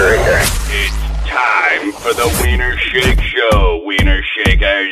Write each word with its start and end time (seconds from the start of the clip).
By. 0.00 0.08
I'll 0.08 0.08
be 0.08 0.08
right 0.16 0.24
there. 0.24 0.40
It's 0.72 0.96
time 1.28 1.92
for 1.92 2.14
the 2.14 2.24
Wiener 2.42 2.78
Shake 2.78 3.20
Show, 3.20 3.82
Wiener 3.84 4.22
Shakers. 4.22 4.88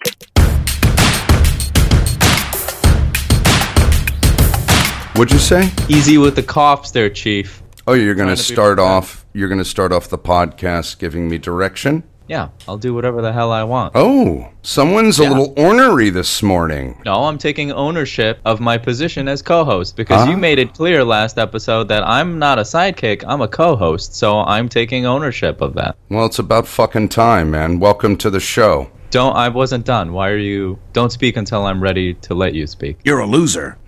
What'd 5.14 5.30
you 5.30 5.38
say? 5.38 5.70
Easy 5.90 6.16
with 6.16 6.36
the 6.36 6.42
coughs 6.42 6.92
there, 6.92 7.10
Chief. 7.10 7.62
Oh, 7.86 7.92
you're 7.92 8.14
going 8.14 8.28
to 8.28 8.34
Trying 8.34 8.44
to 8.44 8.50
be 8.50 8.54
start 8.54 8.78
off. 8.78 9.26
You're 9.34 9.48
going 9.48 9.58
to 9.58 9.64
start 9.64 9.92
off 9.92 10.08
the 10.08 10.16
podcast 10.16 10.98
giving 10.98 11.28
me 11.28 11.36
direction. 11.36 12.02
Yeah, 12.28 12.48
I'll 12.68 12.76
do 12.76 12.92
whatever 12.92 13.22
the 13.22 13.32
hell 13.32 13.50
I 13.50 13.64
want. 13.64 13.92
Oh, 13.94 14.50
someone's 14.62 15.18
a 15.18 15.22
little 15.22 15.54
ornery 15.56 16.10
this 16.10 16.42
morning. 16.42 17.00
No, 17.06 17.24
I'm 17.24 17.38
taking 17.38 17.72
ownership 17.72 18.38
of 18.44 18.60
my 18.60 18.76
position 18.76 19.28
as 19.28 19.40
co-host 19.40 19.96
because 19.96 20.26
Ah. 20.26 20.30
you 20.30 20.36
made 20.36 20.58
it 20.58 20.74
clear 20.74 21.02
last 21.04 21.38
episode 21.38 21.88
that 21.88 22.06
I'm 22.06 22.38
not 22.38 22.58
a 22.58 22.62
sidekick, 22.62 23.24
I'm 23.26 23.40
a 23.40 23.48
co-host, 23.48 24.14
so 24.14 24.40
I'm 24.40 24.68
taking 24.68 25.06
ownership 25.06 25.62
of 25.62 25.72
that. 25.76 25.96
Well, 26.10 26.26
it's 26.26 26.38
about 26.38 26.66
fucking 26.66 27.08
time, 27.08 27.50
man. 27.50 27.80
Welcome 27.80 28.18
to 28.18 28.28
the 28.28 28.40
show. 28.40 28.88
Don't 29.10 29.34
I 29.36 29.48
wasn't 29.48 29.86
done. 29.86 30.12
Why 30.12 30.28
are 30.30 30.36
you 30.36 30.78
Don't 30.92 31.10
speak 31.10 31.36
until 31.36 31.64
I'm 31.64 31.82
ready 31.82 32.14
to 32.14 32.34
let 32.34 32.54
you 32.54 32.66
speak. 32.66 32.98
You're 33.04 33.20
a 33.20 33.26
loser. 33.26 33.78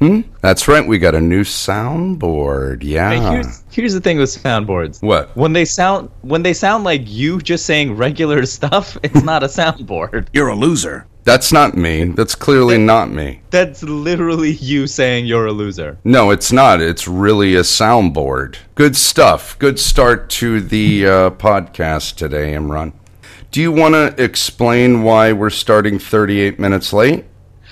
That's 0.40 0.68
right. 0.68 0.86
We 0.86 0.98
got 0.98 1.14
a 1.14 1.20
new 1.20 1.44
soundboard. 1.44 2.82
Yeah. 2.82 3.10
Hey, 3.10 3.30
here's 3.30 3.64
here's 3.70 3.94
the 3.94 4.00
thing 4.00 4.18
with 4.18 4.30
soundboards. 4.30 5.02
What? 5.02 5.36
When 5.36 5.52
they 5.52 5.64
sound 5.64 6.10
when 6.22 6.42
they 6.42 6.54
sound 6.54 6.84
like 6.84 7.02
you 7.04 7.40
just 7.40 7.66
saying 7.66 7.96
regular 7.96 8.46
stuff, 8.56 8.96
it's 9.02 9.22
not 9.22 9.42
a 9.42 9.46
soundboard. 9.46 10.28
You're 10.32 10.48
a 10.48 10.56
loser. 10.56 11.06
That's 11.24 11.52
not 11.52 11.76
me. 11.76 12.04
That's 12.04 12.34
clearly 12.34 12.78
not 12.78 13.10
me. 13.10 13.42
That's 13.50 13.82
literally 13.82 14.52
you 14.52 14.86
saying 14.86 15.26
you're 15.26 15.46
a 15.46 15.52
loser. 15.52 15.98
No, 16.02 16.30
it's 16.30 16.50
not. 16.50 16.80
It's 16.80 17.06
really 17.06 17.54
a 17.56 17.60
soundboard. 17.60 18.56
Good 18.74 18.96
stuff. 18.96 19.58
Good 19.58 19.78
start 19.78 20.30
to 20.30 20.60
the 20.60 21.06
uh, 21.06 21.30
podcast 21.30 22.16
today, 22.16 22.54
Imran. 22.54 22.94
Do 23.50 23.60
you 23.60 23.72
want 23.72 23.94
to 23.94 24.14
explain 24.22 25.02
why 25.02 25.32
we're 25.32 25.50
starting 25.50 25.98
38 25.98 26.60
minutes 26.60 26.92
late? 26.92 27.24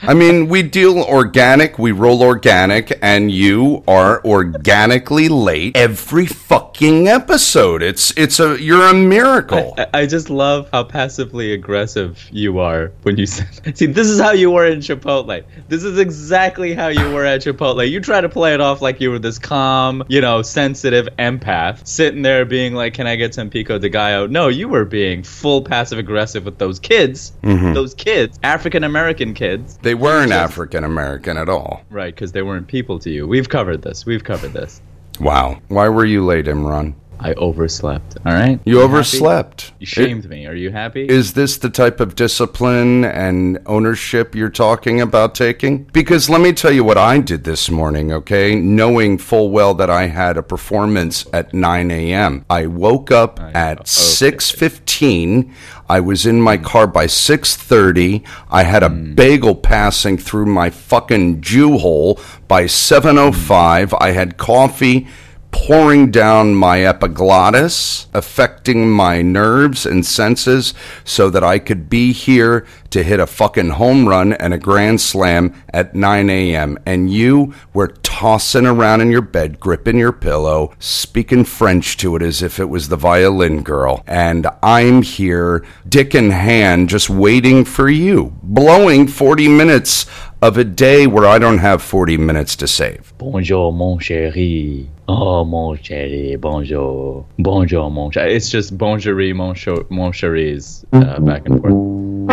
I 0.03 0.15
mean, 0.15 0.49
we 0.49 0.63
deal 0.63 1.03
organic, 1.03 1.79
we 1.79 1.93
roll 1.93 2.23
organic, 2.23 2.97
and 3.03 3.31
you 3.31 3.83
are 3.89 4.25
organically 4.25 5.29
late 5.29 5.77
every 5.77 6.27
fucking 6.27 7.09
episode. 7.09 7.83
It's 7.83 8.17
it's 8.17 8.39
a 8.39 8.61
you're 8.63 8.87
a 8.87 8.95
miracle. 8.95 9.75
I, 9.77 9.87
I 9.95 10.07
just 10.07 10.31
love 10.31 10.69
how 10.73 10.85
passively 10.85 11.53
aggressive 11.53 12.29
you 12.31 12.59
are 12.61 12.93
when 13.03 13.17
you 13.17 13.27
say, 13.27 13.45
see 13.75 13.87
this 13.87 14.07
is 14.07 14.21
how 14.21 14.31
you 14.31 14.51
were 14.51 14.67
in 14.67 14.79
Chipotle. 14.79 15.45
This 15.69 15.83
is 15.83 15.99
exactly 15.99 16.75
how 16.75 16.89
you 16.89 17.11
were 17.11 17.25
at 17.25 17.43
Chipotle. 17.43 17.89
You 17.89 18.01
try 18.01 18.21
to 18.21 18.29
play 18.29 18.55
it 18.55 18.61
off 18.61 18.81
like 18.81 19.01
you 19.01 19.11
were 19.11 19.19
this 19.19 19.39
calm, 19.39 20.05
you 20.09 20.21
know, 20.21 20.43
sensitive 20.43 21.09
empath 21.19 21.87
sitting 21.87 22.23
there 22.23 22.45
being 22.45 22.75
like, 22.75 22.95
"Can 22.95 23.07
I 23.07 23.17
get 23.17 23.35
some 23.35 23.51
pico 23.51 23.79
de 23.79 23.89
gallo?" 23.89 24.27
No, 24.27 24.49
you 24.49 24.69
were 24.69 24.85
being 24.85 25.25
full 25.25 25.63
passive 25.63 25.99
aggressive 25.99 26.45
with 26.45 26.59
those 26.59 26.79
kids, 26.79 27.33
mm-hmm. 27.43 27.73
those 27.73 27.95
kids, 27.95 28.39
African 28.45 28.85
American 28.85 29.35
kids, 29.35 29.79
they 29.89 29.95
weren't 29.95 30.33
African 30.33 30.85
American 30.85 31.39
at 31.39 31.49
all. 31.49 31.81
right? 31.89 32.15
Because 32.15 32.33
they 32.33 32.43
weren't 32.43 32.67
people 32.69 32.99
to 32.99 33.09
you. 33.09 33.27
We've 33.27 33.49
covered 33.49 33.81
this. 33.81 34.05
We've 34.05 34.23
covered 34.23 34.53
this. 34.53 34.83
Wow. 35.19 35.63
Why 35.69 35.89
were 35.89 36.05
you 36.05 36.27
late, 36.27 36.45
Imran? 36.45 36.93
I 37.21 37.33
overslept. 37.35 38.17
All 38.25 38.33
right. 38.33 38.61
You 38.65 38.79
happy? 38.79 38.85
overslept. 38.85 39.73
You 39.79 39.87
shamed 39.87 40.29
me. 40.29 40.47
Are 40.47 40.55
you 40.55 40.71
happy? 40.71 41.07
Is 41.09 41.33
this 41.33 41.57
the 41.57 41.71
type 41.71 42.01
of 42.01 42.15
discipline 42.15 43.05
and 43.05 43.59
ownership 43.67 44.35
you're 44.35 44.51
talking 44.51 45.01
about 45.01 45.35
taking? 45.35 45.85
Because 45.85 46.31
let 46.31 46.41
me 46.41 46.53
tell 46.53 46.73
you 46.73 46.85
what 46.85 46.99
I 46.99 47.19
did 47.19 47.45
this 47.45 47.71
morning, 47.71 48.13
okay? 48.13 48.55
Knowing 48.55 49.19
full 49.19 49.51
well 49.51 49.75
that 49.75 49.91
I 49.91 50.07
had 50.07 50.37
a 50.37 50.43
performance 50.43 51.27
at 51.33 51.53
9 51.53 51.91
a.m. 51.91 52.45
I 52.49 52.67
woke 52.67 53.11
up 53.11 53.41
at 53.41 53.87
6.15. 53.87 55.53
I 55.89 56.01
was 56.01 56.27
in 56.27 56.41
my 56.41 56.57
car 56.57 56.87
by 56.87 57.07
6.30. 57.07 58.25
I 58.51 58.63
had 58.63 58.83
a 58.83 58.89
hmm. 58.89 59.15
bagel 59.15 59.55
passing 59.55 60.19
through 60.19 60.47
my 60.47 60.71
fucking 60.71 61.41
Jew 61.41 61.79
hole 61.79 62.21
by 62.47 62.65
7.05. 62.65 63.97
I 64.01 64.11
had 64.13 64.37
coffee 64.37 65.09
pouring 65.51 66.11
down 66.11 66.55
my 66.55 66.85
epiglottis, 66.85 68.07
affecting 68.15 68.91
my 68.91 69.23
nerves 69.23 69.87
and 69.87 70.05
senses 70.05 70.75
so 71.05 71.31
that 71.31 71.45
I 71.45 71.59
could 71.59 71.89
be 71.89 72.13
here 72.13 72.67
to 72.91 73.03
hit 73.03 73.21
a 73.21 73.27
fucking 73.27 73.71
home 73.71 74.09
run 74.09 74.33
and 74.33 74.55
a 74.55 74.59
grand 74.59 75.01
slam 75.01 75.55
at 75.71 75.95
9 75.95 76.31
a.m. 76.31 76.79
And 76.87 77.13
you 77.13 77.55
were 77.75 77.89
tossing 77.89 78.67
around 78.67 79.01
in 79.01 79.11
your 79.11 79.21
bed, 79.21 79.61
gripping 79.61 79.99
your 79.99 80.13
pillow, 80.13 80.73
speaking 80.79 81.45
French 81.45 81.97
to 81.99 82.17
it 82.17 82.23
as 82.23 82.43
if 82.43 82.59
it 82.59 82.69
was 82.69 82.89
the 82.89 82.97
violin 82.97 83.63
girl. 83.63 84.03
And 84.07 84.47
I'm 84.63 85.03
here, 85.03 85.65
dick 85.89 86.15
in 86.15 86.31
hand, 86.31 86.89
just 86.89 87.11
waiting 87.11 87.65
for 87.65 87.89
you, 87.89 88.33
blowing 88.43 89.07
40 89.07 89.49
minutes 89.49 90.07
of 90.41 90.57
a 90.57 90.65
day 90.65 91.07
where 91.07 91.27
I 91.27 91.39
don't 91.39 91.59
have 91.59 91.83
40 91.83 92.17
minutes 92.17 92.55
to 92.57 92.69
save. 92.69 93.13
Bonjour, 93.19 93.73
mon 93.73 93.99
chéri. 93.99 94.87
Oh, 95.09 95.45
mon 95.45 95.77
chéri. 95.77 96.41
Bonjour. 96.41 97.27
Bonjour, 97.39 97.91
mon 97.91 98.11
chéri. 98.11 98.35
It's 98.37 98.49
just 98.49 98.79
bonjour, 98.79 99.35
mon, 99.35 99.55
cho- 99.55 99.87
mon 99.91 100.13
chéris, 100.13 100.85
uh, 100.93 101.19
back 101.21 101.49
and 101.49 101.61
forth. 101.61 102.29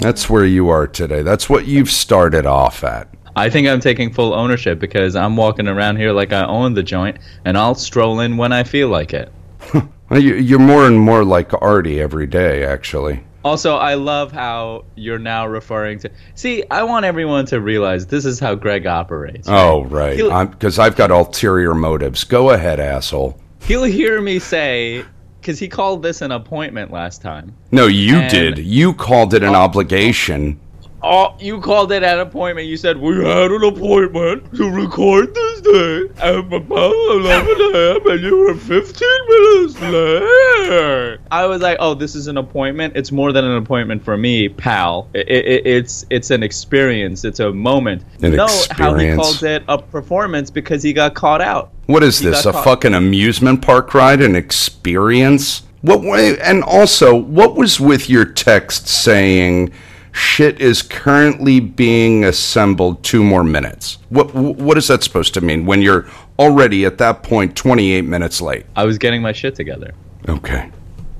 That's 0.00 0.28
where 0.30 0.44
you 0.44 0.68
are 0.68 0.86
today. 0.86 1.22
That's 1.22 1.48
what 1.48 1.66
you've 1.66 1.90
started 1.90 2.46
off 2.46 2.82
at. 2.84 3.08
I 3.36 3.48
think 3.50 3.68
I'm 3.68 3.80
taking 3.80 4.12
full 4.12 4.34
ownership 4.34 4.80
because 4.80 5.14
I'm 5.14 5.36
walking 5.36 5.68
around 5.68 5.96
here 5.96 6.12
like 6.12 6.32
I 6.32 6.44
own 6.44 6.74
the 6.74 6.82
joint, 6.82 7.18
and 7.44 7.56
I'll 7.56 7.74
stroll 7.76 8.20
in 8.20 8.36
when 8.36 8.52
I 8.52 8.64
feel 8.64 8.88
like 8.88 9.12
it. 9.14 9.32
You're 10.10 10.58
more 10.58 10.86
and 10.86 10.98
more 10.98 11.24
like 11.24 11.52
Artie 11.62 12.00
every 12.00 12.26
day, 12.26 12.64
actually. 12.64 13.22
Also, 13.48 13.76
I 13.76 13.94
love 13.94 14.30
how 14.30 14.84
you're 14.94 15.18
now 15.18 15.46
referring 15.46 15.98
to. 16.00 16.10
See, 16.34 16.64
I 16.70 16.82
want 16.82 17.06
everyone 17.06 17.46
to 17.46 17.62
realize 17.62 18.04
this 18.06 18.26
is 18.26 18.38
how 18.38 18.54
Greg 18.54 18.86
operates. 18.86 19.48
Oh, 19.48 19.84
right. 19.86 20.18
Because 20.50 20.78
I've 20.78 20.96
got 20.96 21.10
ulterior 21.10 21.74
motives. 21.74 22.24
Go 22.24 22.50
ahead, 22.50 22.78
asshole. 22.78 23.40
He'll 23.62 23.84
hear 23.84 24.20
me 24.20 24.38
say, 24.38 25.02
because 25.40 25.58
he 25.58 25.66
called 25.66 26.02
this 26.02 26.20
an 26.20 26.30
appointment 26.30 26.92
last 26.92 27.22
time. 27.22 27.54
No, 27.72 27.86
you 27.86 28.16
And- 28.16 28.30
did. 28.30 28.58
You 28.58 28.92
called 28.92 29.32
it 29.32 29.42
an 29.42 29.54
oh, 29.54 29.60
obligation. 29.60 30.60
Oh, 31.00 31.36
you 31.38 31.60
called 31.60 31.92
it 31.92 32.02
an 32.02 32.18
appointment. 32.18 32.66
You 32.66 32.76
said 32.76 32.96
we 32.96 33.14
had 33.24 33.52
an 33.52 33.62
appointment 33.62 34.52
to 34.56 34.68
record 34.68 35.32
this 35.32 35.60
day 35.60 36.08
at 36.20 36.34
about 36.38 36.92
11 36.92 37.48
a.m. 37.74 38.06
and 38.10 38.20
you 38.20 38.36
were 38.36 38.54
15 38.56 39.08
minutes 39.28 39.80
late. 39.80 41.18
I 41.30 41.46
was 41.46 41.62
like, 41.62 41.76
oh, 41.78 41.94
this 41.94 42.16
is 42.16 42.26
an 42.26 42.36
appointment. 42.36 42.96
It's 42.96 43.12
more 43.12 43.30
than 43.32 43.44
an 43.44 43.56
appointment 43.56 44.04
for 44.04 44.16
me, 44.16 44.48
pal. 44.48 45.08
I- 45.14 45.18
I- 45.18 45.22
I- 45.22 45.62
it's 45.64 46.04
it's 46.10 46.30
an 46.32 46.42
experience. 46.42 47.24
It's 47.24 47.38
a 47.38 47.52
moment. 47.52 48.02
An 48.22 48.34
no, 48.34 48.48
how 48.72 48.94
he 48.94 49.14
calls 49.14 49.42
it 49.44 49.62
a 49.68 49.78
performance 49.78 50.50
because 50.50 50.82
he 50.82 50.92
got 50.92 51.14
caught 51.14 51.40
out. 51.40 51.70
What 51.86 52.02
is 52.02 52.18
He 52.18 52.26
this? 52.28 52.44
A 52.44 52.50
caught- 52.50 52.64
fucking 52.64 52.94
amusement 52.94 53.62
park 53.62 53.94
ride? 53.94 54.20
An 54.20 54.34
experience? 54.34 55.62
What? 55.82 56.10
And 56.40 56.64
also, 56.64 57.14
what 57.14 57.54
was 57.54 57.78
with 57.78 58.10
your 58.10 58.24
text 58.24 58.88
saying 58.88 59.70
shit 60.12 60.60
is 60.60 60.82
currently 60.82 61.60
being 61.60 62.24
assembled 62.24 63.02
two 63.02 63.22
more 63.22 63.44
minutes. 63.44 63.98
What 64.08 64.34
what 64.34 64.78
is 64.78 64.88
that 64.88 65.02
supposed 65.02 65.34
to 65.34 65.40
mean 65.40 65.66
when 65.66 65.82
you're 65.82 66.06
already 66.38 66.84
at 66.84 66.98
that 66.98 67.22
point 67.22 67.56
28 67.56 68.02
minutes 68.02 68.40
late? 68.40 68.66
I 68.76 68.84
was 68.84 68.98
getting 68.98 69.22
my 69.22 69.32
shit 69.32 69.54
together. 69.54 69.94
Okay. 70.28 70.70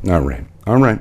All 0.09 0.21
right. 0.21 0.45
All 0.67 0.77
right. 0.77 1.01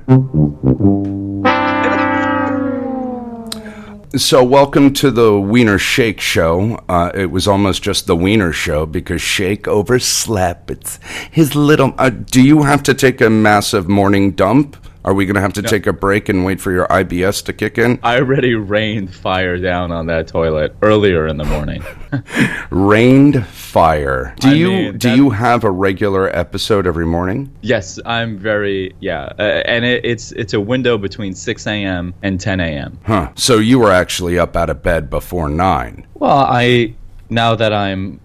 So, 4.15 4.41
welcome 4.43 4.93
to 4.93 5.11
the 5.11 5.37
Wiener 5.37 5.77
Shake 5.77 6.21
Show. 6.21 6.83
Uh, 6.87 7.11
it 7.13 7.29
was 7.29 7.47
almost 7.47 7.83
just 7.83 8.07
the 8.07 8.15
Wiener 8.15 8.53
Show 8.53 8.85
because 8.85 9.21
Shake 9.21 9.67
overslept. 9.67 10.71
It's 10.71 10.97
his 11.29 11.53
little. 11.55 11.93
Uh, 11.97 12.09
do 12.09 12.41
you 12.41 12.63
have 12.63 12.81
to 12.83 12.93
take 12.93 13.19
a 13.19 13.29
massive 13.29 13.89
morning 13.89 14.31
dump? 14.31 14.77
Are 15.07 15.13
we 15.13 15.25
going 15.25 15.35
to 15.35 15.41
have 15.41 15.53
to 15.53 15.61
take 15.61 15.87
a 15.87 15.93
break 15.93 16.27
and 16.27 16.43
wait 16.43 16.59
for 16.59 16.73
your 16.73 16.85
IBS 16.87 17.41
to 17.45 17.53
kick 17.53 17.77
in? 17.77 17.97
I 18.03 18.17
already 18.17 18.55
rained 18.55 19.15
fire 19.15 19.57
down 19.57 19.89
on 19.89 20.07
that 20.07 20.27
toilet 20.27 20.75
earlier 20.81 21.27
in 21.27 21.37
the 21.37 21.45
morning. 21.45 21.81
Rained 22.71 23.47
fire. 23.47 24.35
Do 24.41 24.49
I 24.49 24.53
you 24.53 24.67
mean, 24.67 24.97
do 24.97 25.15
you 25.15 25.29
have 25.29 25.63
a 25.63 25.71
regular 25.71 26.27
episode 26.35 26.85
every 26.85 27.05
morning? 27.05 27.49
yes, 27.61 27.97
I'm 28.05 28.37
very 28.37 28.95
yeah, 28.99 29.31
uh, 29.39 29.63
and 29.63 29.85
it, 29.85 30.03
it's 30.03 30.33
it's 30.33 30.53
a 30.53 30.59
window 30.59 30.97
between 30.97 31.33
6 31.33 31.67
a.m. 31.67 32.13
and 32.21 32.37
10 32.37 32.59
a.m. 32.59 32.99
Huh. 33.05 33.31
So 33.35 33.59
you 33.59 33.79
were 33.79 33.93
actually 33.93 34.37
up 34.37 34.57
out 34.57 34.69
of 34.69 34.83
bed 34.83 35.09
before 35.09 35.47
nine. 35.47 36.05
Well, 36.15 36.39
I 36.39 36.95
now 37.29 37.55
that 37.55 37.71
I'm 37.71 38.19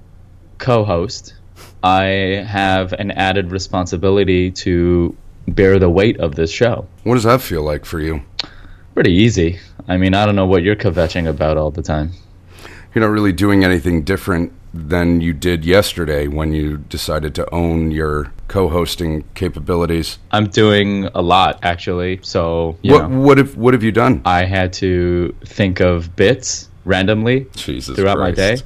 co-host, 0.58 1.34
I 1.84 2.44
have 2.48 2.92
an 2.94 3.12
added 3.12 3.52
responsibility 3.52 4.50
to 4.50 5.16
bear 5.48 5.78
the 5.78 5.90
weight 5.90 6.18
of 6.20 6.34
this 6.34 6.50
show. 6.50 6.86
What 7.04 7.14
does 7.14 7.24
that 7.24 7.40
feel 7.40 7.62
like 7.62 7.84
for 7.84 8.00
you? 8.00 8.22
Pretty 8.94 9.12
easy. 9.12 9.58
I 9.88 9.96
mean, 9.96 10.14
I 10.14 10.26
don't 10.26 10.36
know 10.36 10.46
what 10.46 10.62
you're 10.62 10.76
kvetching 10.76 11.28
about 11.28 11.56
all 11.56 11.70
the 11.70 11.82
time. 11.82 12.12
You're 12.94 13.04
not 13.04 13.12
really 13.12 13.32
doing 13.32 13.64
anything 13.64 14.02
different 14.02 14.52
than 14.74 15.20
you 15.20 15.32
did 15.32 15.64
yesterday 15.64 16.26
when 16.28 16.52
you 16.52 16.78
decided 16.78 17.34
to 17.34 17.54
own 17.54 17.90
your 17.90 18.32
co-hosting 18.48 19.24
capabilities. 19.34 20.18
I'm 20.30 20.48
doing 20.48 21.06
a 21.14 21.20
lot 21.22 21.58
actually. 21.62 22.20
So, 22.22 22.78
you 22.82 22.92
What 22.92 23.10
know, 23.10 23.20
what 23.20 23.38
have 23.38 23.56
what 23.56 23.74
have 23.74 23.82
you 23.82 23.92
done? 23.92 24.22
I 24.24 24.44
had 24.44 24.72
to 24.74 25.34
think 25.44 25.80
of 25.80 26.14
bits 26.16 26.68
randomly 26.84 27.46
Jesus 27.54 27.96
throughout 27.96 28.18
my 28.18 28.30
day. 28.30 28.58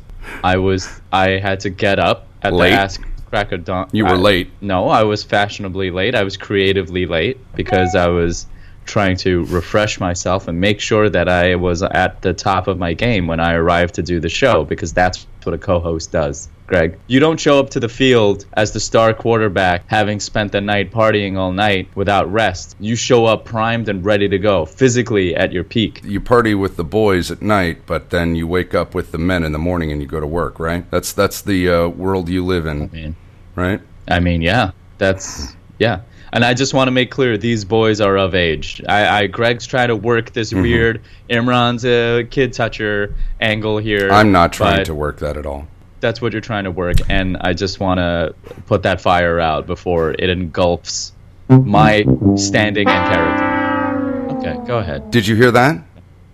I 0.44 0.56
was 0.56 1.00
I 1.12 1.38
had 1.38 1.60
to 1.60 1.70
get 1.70 1.98
up 1.98 2.26
at 2.42 2.52
Late? 2.52 2.70
the 2.70 2.76
ask 2.76 3.00
crack 3.36 3.52
of 3.52 3.64
dawn. 3.64 3.88
You 3.92 4.04
were 4.04 4.10
I- 4.10 4.16
late. 4.16 4.50
No, 4.60 4.88
I 4.88 5.02
was 5.02 5.22
fashionably 5.22 5.90
late. 5.90 6.14
I 6.14 6.22
was 6.22 6.36
creatively 6.36 7.06
late 7.06 7.38
because 7.54 7.94
I 7.94 8.08
was 8.08 8.46
trying 8.86 9.16
to 9.16 9.44
refresh 9.46 9.98
myself 10.00 10.48
and 10.48 10.60
make 10.60 10.80
sure 10.80 11.10
that 11.10 11.28
I 11.28 11.56
was 11.56 11.82
at 11.82 12.22
the 12.22 12.32
top 12.32 12.68
of 12.68 12.78
my 12.78 12.94
game 12.94 13.26
when 13.26 13.40
I 13.40 13.54
arrived 13.54 13.94
to 13.96 14.02
do 14.02 14.20
the 14.20 14.28
show 14.28 14.64
because 14.64 14.92
that's 14.92 15.26
what 15.42 15.54
a 15.54 15.58
co-host 15.58 16.12
does. 16.12 16.48
Greg, 16.66 16.98
you 17.06 17.20
don't 17.20 17.38
show 17.38 17.60
up 17.60 17.70
to 17.70 17.80
the 17.80 17.88
field 17.88 18.44
as 18.54 18.72
the 18.72 18.80
star 18.80 19.14
quarterback 19.14 19.84
having 19.86 20.18
spent 20.18 20.50
the 20.50 20.60
night 20.60 20.90
partying 20.90 21.36
all 21.36 21.52
night 21.52 21.88
without 21.94 22.32
rest. 22.32 22.74
You 22.80 22.96
show 22.96 23.24
up 23.24 23.44
primed 23.44 23.88
and 23.88 24.04
ready 24.04 24.28
to 24.28 24.38
go, 24.38 24.66
physically 24.66 25.36
at 25.36 25.52
your 25.52 25.62
peak. 25.62 26.00
You 26.04 26.20
party 26.20 26.54
with 26.56 26.76
the 26.76 26.84
boys 26.84 27.30
at 27.30 27.40
night, 27.40 27.86
but 27.86 28.10
then 28.10 28.34
you 28.34 28.48
wake 28.48 28.74
up 28.74 28.94
with 28.96 29.12
the 29.12 29.18
men 29.18 29.44
in 29.44 29.52
the 29.52 29.58
morning 29.60 29.92
and 29.92 30.00
you 30.00 30.08
go 30.08 30.18
to 30.18 30.26
work, 30.26 30.58
right? 30.58 30.90
That's 30.90 31.12
that's 31.12 31.40
the 31.40 31.68
uh, 31.68 31.88
world 31.88 32.28
you 32.28 32.44
live 32.44 32.66
in, 32.66 33.14
right? 33.56 33.80
I 34.08 34.20
mean, 34.20 34.42
yeah, 34.42 34.70
that's 34.98 35.56
yeah. 35.78 36.02
And 36.32 36.44
I 36.44 36.54
just 36.54 36.74
want 36.74 36.88
to 36.88 36.92
make 36.92 37.10
clear 37.10 37.38
these 37.38 37.64
boys 37.64 38.00
are 38.00 38.18
of 38.18 38.34
age. 38.34 38.82
I, 38.88 39.22
I 39.22 39.26
Greg's 39.26 39.66
trying 39.66 39.88
to 39.88 39.96
work 39.96 40.32
this 40.32 40.52
Mm-hmm. 40.52 40.62
weird 40.62 41.02
Imran's 41.30 41.84
a 41.84 42.24
kid 42.24 42.52
toucher 42.52 43.14
angle 43.40 43.78
here. 43.78 44.10
I'm 44.10 44.32
not 44.32 44.52
trying 44.52 44.84
to 44.84 44.94
work 44.94 45.18
that 45.20 45.36
at 45.36 45.46
all. 45.46 45.66
That's 46.00 46.20
what 46.20 46.32
you're 46.32 46.42
trying 46.42 46.64
to 46.64 46.70
work, 46.70 46.96
and 47.08 47.38
I 47.38 47.54
just 47.54 47.80
want 47.80 47.98
to 47.98 48.34
put 48.66 48.82
that 48.82 49.00
fire 49.00 49.40
out 49.40 49.66
before 49.66 50.10
it 50.12 50.28
engulfs 50.28 51.12
my 51.48 52.04
standing 52.36 52.86
and 52.86 53.14
character. 53.14 54.36
Okay, 54.36 54.66
go 54.66 54.78
ahead. 54.78 55.10
Did 55.10 55.26
you 55.26 55.36
hear 55.36 55.50
that? 55.52 55.82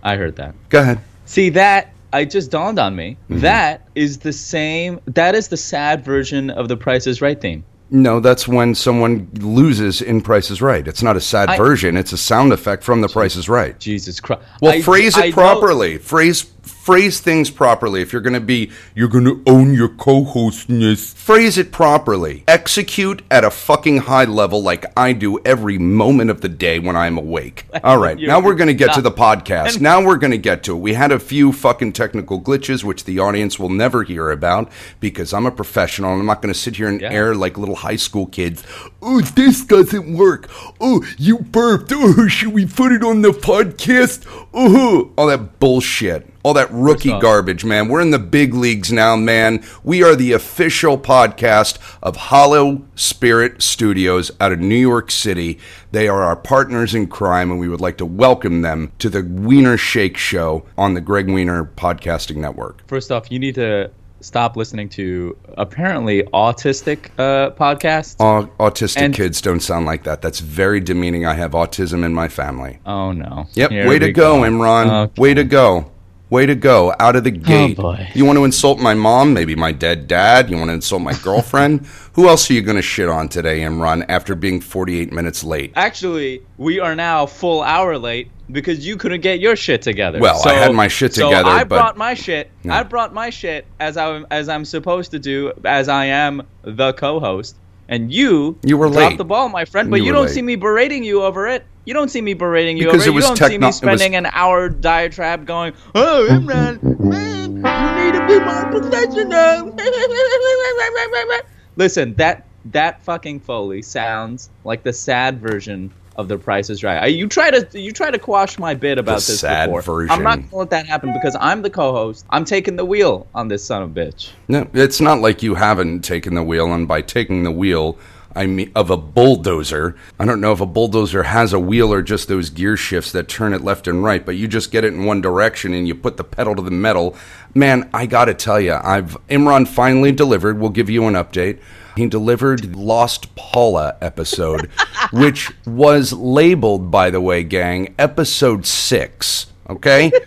I 0.03 0.17
heard 0.17 0.35
that. 0.35 0.53
Go 0.69 0.81
ahead. 0.81 0.99
See 1.25 1.49
that 1.51 1.92
I 2.13 2.25
just 2.25 2.51
dawned 2.51 2.79
on 2.79 2.95
me. 2.95 3.17
Mm-hmm. 3.29 3.41
That 3.41 3.87
is 3.95 4.19
the 4.19 4.31
same. 4.31 4.99
That 5.07 5.35
is 5.35 5.49
the 5.49 5.57
sad 5.57 6.05
version 6.05 6.49
of 6.51 6.67
the 6.69 6.77
Price 6.77 7.07
is 7.07 7.21
Right 7.21 7.39
theme. 7.41 7.65
No, 7.89 8.19
that's 8.19 8.47
when 8.47 8.73
someone 8.73 9.29
loses 9.39 10.01
in 10.01 10.21
Price 10.21 10.49
is 10.49 10.61
Right. 10.61 10.87
It's 10.87 11.03
not 11.03 11.15
a 11.17 11.19
sad 11.21 11.49
I- 11.49 11.57
version. 11.57 11.97
It's 11.97 12.11
a 12.13 12.17
sound 12.17 12.53
effect 12.53 12.83
from 12.83 13.01
The 13.01 13.09
Price 13.09 13.35
is 13.35 13.49
Right. 13.49 13.77
Jesus 13.79 14.19
Christ. 14.19 14.41
Well, 14.61 14.71
I- 14.73 14.81
phrase 14.81 15.17
it 15.17 15.23
I 15.23 15.27
know- 15.29 15.33
properly. 15.33 15.97
Phrase 15.97 16.45
phrase 16.63 17.19
things 17.19 17.49
properly. 17.49 18.01
If 18.01 18.11
you're 18.11 18.21
going 18.21 18.33
to 18.33 18.39
be, 18.39 18.71
you're 18.95 19.07
going 19.07 19.25
to 19.25 19.41
own 19.45 19.73
your 19.73 19.89
co-hostness. 19.89 21.13
Phrase 21.13 21.57
it 21.57 21.71
properly. 21.71 22.43
Execute 22.47 23.21
at 23.31 23.43
a 23.43 23.51
fucking 23.51 23.97
high 23.99 24.25
level, 24.25 24.61
like 24.63 24.85
I 24.97 25.13
do 25.13 25.39
every 25.45 25.77
moment 25.77 26.29
of 26.29 26.41
the 26.41 26.49
day 26.49 26.79
when 26.79 26.95
I'm 26.95 27.17
awake. 27.17 27.65
All 27.83 27.97
right, 27.97 28.17
now 28.17 28.39
we're 28.39 28.55
going 28.55 28.67
to 28.67 28.73
get 28.73 28.93
to 28.93 29.01
the 29.01 29.11
podcast. 29.11 29.79
Now 29.79 30.03
we're 30.05 30.17
going 30.17 30.31
to 30.31 30.37
get 30.37 30.63
to 30.63 30.75
it. 30.75 30.79
We 30.79 30.93
had 30.93 31.11
a 31.11 31.19
few 31.19 31.51
fucking 31.51 31.93
technical 31.93 32.41
glitches, 32.41 32.83
which 32.83 33.03
the 33.05 33.19
audience 33.19 33.59
will 33.59 33.69
never 33.69 34.03
hear 34.03 34.31
about 34.31 34.71
because 34.99 35.33
I'm 35.33 35.45
a 35.45 35.51
professional 35.51 36.11
and 36.11 36.19
I'm 36.21 36.25
not 36.25 36.41
going 36.41 36.53
to 36.53 36.59
sit 36.59 36.75
here 36.77 36.87
and 36.87 36.99
Yeah. 37.01 37.11
air 37.11 37.35
like 37.35 37.57
little 37.57 37.75
high 37.75 37.95
school 37.97 38.25
kids. 38.25 38.63
Oh, 39.01 39.21
this 39.21 39.63
doesn't 39.65 40.17
work. 40.17 40.49
Oh, 40.79 41.03
you 41.17 41.39
burped. 41.39 41.91
Oh, 41.93 42.27
should 42.27 42.53
we 42.53 42.65
put 42.65 42.91
it 42.91 43.03
on 43.03 43.21
the 43.21 43.29
podcast? 43.31 44.25
Oh, 44.53 45.11
all 45.17 45.27
that 45.27 45.59
bullshit. 45.59 46.29
All 46.43 46.53
that 46.55 46.67
rookie 46.71 47.17
garbage, 47.21 47.63
man. 47.63 47.87
We're 47.87 48.01
in 48.01 48.11
the 48.11 48.19
big 48.19 48.53
leagues 48.53 48.91
now, 48.91 49.15
man. 49.15 49.63
We 49.81 50.03
are 50.03 50.13
the 50.13 50.33
official 50.33 50.97
podcast 50.97 51.77
of 52.03 52.17
Hollow 52.17 52.83
Spirit 52.95 53.61
Studios 53.63 54.29
out 54.41 54.51
of 54.51 54.59
New 54.59 54.75
York 54.75 55.09
City. 55.09 55.57
They 55.93 56.09
are 56.09 56.21
our 56.21 56.35
partners 56.35 56.93
in 56.93 57.07
crime, 57.07 57.49
and 57.49 57.61
we 57.61 57.69
would 57.69 57.79
like 57.79 57.97
to 57.99 58.05
welcome 58.05 58.61
them 58.61 58.91
to 58.99 59.09
the 59.09 59.23
Wiener 59.23 59.77
Shake 59.77 60.17
Show 60.17 60.65
on 60.77 60.95
the 60.95 60.99
Greg 61.01 61.29
Wiener 61.29 61.63
Podcasting 61.63 62.35
Network. 62.35 62.85
First 62.89 63.09
off, 63.09 63.31
you 63.31 63.39
need 63.39 63.55
to 63.55 63.89
stop 64.19 64.57
listening 64.57 64.89
to 64.89 65.37
apparently 65.57 66.23
autistic 66.33 67.05
uh, 67.17 67.51
podcasts. 67.51 68.17
Au- 68.19 68.49
autistic 68.59 69.01
And- 69.01 69.13
kids 69.13 69.39
don't 69.41 69.61
sound 69.61 69.85
like 69.85 70.03
that. 70.03 70.21
That's 70.21 70.41
very 70.41 70.81
demeaning. 70.81 71.25
I 71.25 71.35
have 71.35 71.51
autism 71.51 72.03
in 72.03 72.13
my 72.13 72.27
family. 72.27 72.79
oh 72.85 73.13
no. 73.13 73.47
Yep. 73.53 73.71
Here 73.71 73.87
Way 73.87 73.99
to 73.99 74.07
we 74.07 74.11
go, 74.11 74.41
Imran. 74.41 75.03
Okay. 75.05 75.21
Way 75.21 75.33
to 75.35 75.45
go. 75.45 75.89
Way 76.33 76.47
to 76.47 76.55
go. 76.55 76.95
Out 76.99 77.15
of 77.15 77.23
the 77.23 77.29
oh, 77.31 77.45
gate. 77.45 77.77
Oh, 77.77 77.83
boy. 77.83 78.09
You 78.15 78.25
want 78.25 78.37
to 78.37 78.43
insult 78.43 78.79
my 78.79 78.95
mom? 78.95 79.35
Maybe 79.35 79.53
my 79.53 79.71
dead 79.71 80.07
dad? 80.07 80.49
You 80.49 80.57
want 80.57 80.69
to 80.69 80.73
insult 80.73 81.03
my 81.03 81.13
girlfriend? 81.19 81.85
Who 82.13 82.27
else 82.27 82.49
are 82.49 82.53
you 82.53 82.63
going 82.63 82.75
to 82.75 82.81
shit 82.81 83.07
on 83.07 83.29
today, 83.29 83.59
Imran, 83.59 84.03
after 84.09 84.33
being 84.33 84.59
48 84.59 85.13
minutes 85.13 85.43
late? 85.43 85.73
Actually, 85.75 86.41
we 86.57 86.79
are 86.79 86.95
now 86.95 87.27
full 87.27 87.61
hour 87.61 87.99
late 87.99 88.31
because 88.51 88.83
you 88.83 88.97
couldn't 88.97 89.21
get 89.21 89.41
your 89.41 89.55
shit 89.55 89.83
together. 89.83 90.19
Well, 90.19 90.41
I 90.47 90.53
had 90.53 90.73
my 90.73 90.87
shit 90.87 91.13
so 91.13 91.29
together, 91.29 91.49
I 91.49 91.65
but- 91.65 91.77
brought 91.77 91.97
my 91.97 92.15
shit. 92.15 92.49
No. 92.63 92.73
I 92.73 92.81
brought 92.81 93.13
my 93.13 93.29
shit 93.29 93.67
as 93.79 93.95
I 93.95 94.23
as 94.31 94.49
I'm 94.49 94.65
supposed 94.65 95.11
to 95.11 95.19
do, 95.19 95.53
as 95.63 95.87
I 95.87 96.05
am 96.05 96.41
the 96.63 96.93
co-host. 96.93 97.57
And 97.89 98.11
you, 98.11 98.57
You 98.63 98.77
were 98.77 98.87
dropped 98.87 99.11
late. 99.11 99.17
the 99.17 99.25
ball, 99.25 99.49
my 99.49 99.65
friend. 99.65 99.91
But 99.91 99.99
You 99.99 100.07
you, 100.07 100.11
don't 100.13 100.25
late. 100.25 100.33
see 100.33 100.41
me 100.41 100.55
berating 100.55 101.03
you 101.03 101.21
over 101.23 101.47
it. 101.47 101.65
You 101.85 101.93
don't 101.93 102.09
see 102.09 102.21
me 102.21 102.33
berating 102.33 102.77
you 102.77 102.85
Because 102.85 103.01
over 103.01 103.09
it 103.09 103.11
it. 103.11 103.15
was 103.15 103.23
You 103.23 103.27
don't 103.29 103.37
see 103.37 103.43
techno- 103.43 103.57
me 103.59 103.65
it 103.65 103.67
was- 103.67 103.75
spending 103.77 104.15
an 104.15 104.25
hour 104.31 104.69
diatribe 104.69 105.45
going, 105.45 105.73
"Oh, 105.93 106.25
Imran, 106.29 106.81
man, 107.01 107.57
you 107.57 108.05
need 108.05 108.13
to 108.17 108.25
be 108.25 108.39
more 108.39 108.71
professional." 108.71 109.75
Listen, 111.75 112.13
that 112.15 112.45
that 112.71 113.03
fucking 113.03 113.41
Foley 113.41 113.81
sounds 113.81 114.49
like 114.63 114.83
the 114.83 114.93
sad 114.93 115.41
version 115.41 115.91
of 116.15 116.27
The 116.27 116.37
Price 116.37 116.69
is 116.69 116.83
Right. 116.83 117.01
I, 117.01 117.05
you 117.07 117.27
try 117.27 117.51
to 117.51 117.79
you 117.79 117.91
try 117.91 118.11
to 118.11 118.19
quash 118.19 118.59
my 118.59 118.73
bit 118.73 118.97
about 118.97 119.21
The 119.21 119.27
this 119.31 119.39
sad 119.39 119.67
before. 119.67 119.81
version. 119.81 120.11
I'm 120.15 120.23
not 120.23 120.37
gonna 120.41 120.55
let 120.57 120.69
that 120.71 120.85
happen 120.85 121.13
because 121.13 121.35
I'm 121.39 121.61
the 121.61 121.69
co-host. 121.69 122.25
I'm 122.29 122.45
taking 122.45 122.75
the 122.75 122.85
wheel 122.85 123.27
on 123.33 123.47
this 123.47 123.63
son 123.63 123.81
of 123.81 123.95
a 123.97 123.99
bitch. 123.99 124.31
No, 124.47 124.67
it's 124.73 125.01
not 125.01 125.19
like 125.19 125.41
you 125.43 125.55
haven't 125.55 126.01
taken 126.01 126.33
the 126.35 126.43
wheel, 126.43 126.71
and 126.73 126.87
by 126.87 127.01
taking 127.01 127.43
the 127.43 127.51
wheel, 127.51 127.97
I 128.35 128.45
mean 128.47 128.71
of 128.75 128.89
a 128.89 128.97
bulldozer. 128.97 129.95
I 130.19 130.25
don't 130.25 130.41
know 130.41 130.51
if 130.51 130.61
a 130.61 130.65
bulldozer 130.65 131.23
has 131.23 131.53
a 131.53 131.59
wheel 131.59 131.93
or 131.93 132.01
just 132.01 132.27
those 132.27 132.49
gear 132.49 132.75
shifts 132.77 133.11
that 133.11 133.27
turn 133.27 133.53
it 133.53 133.63
left 133.63 133.87
and 133.87 134.03
right, 134.03 134.25
but 134.25 134.35
you 134.35 134.47
just 134.47 134.71
get 134.71 134.83
it 134.83 134.93
in 134.93 135.05
one 135.05 135.21
direction 135.21 135.73
and 135.73 135.87
you 135.87 135.95
put 135.95 136.17
the 136.17 136.23
pedal 136.23 136.55
to 136.55 136.61
the 136.61 136.71
metal. 136.71 137.15
Man, 137.55 137.89
I 137.93 138.05
gotta 138.07 138.33
tell 138.33 138.59
you, 138.59 138.73
I've 138.73 139.17
Imran 139.29 139.67
finally 139.67 140.11
delivered. 140.11 140.59
We'll 140.59 140.69
give 140.71 140.89
you 140.89 141.05
an 141.07 141.13
update. 141.13 141.59
He 141.95 142.07
delivered 142.07 142.75
Lost 142.75 143.35
Paula 143.35 143.97
episode, 144.01 144.69
which 145.11 145.51
was 145.65 146.13
labeled, 146.13 146.89
by 146.91 147.09
the 147.09 147.21
way, 147.21 147.43
gang, 147.43 147.93
episode 147.99 148.65
six. 148.65 149.47
Okay. 149.69 150.11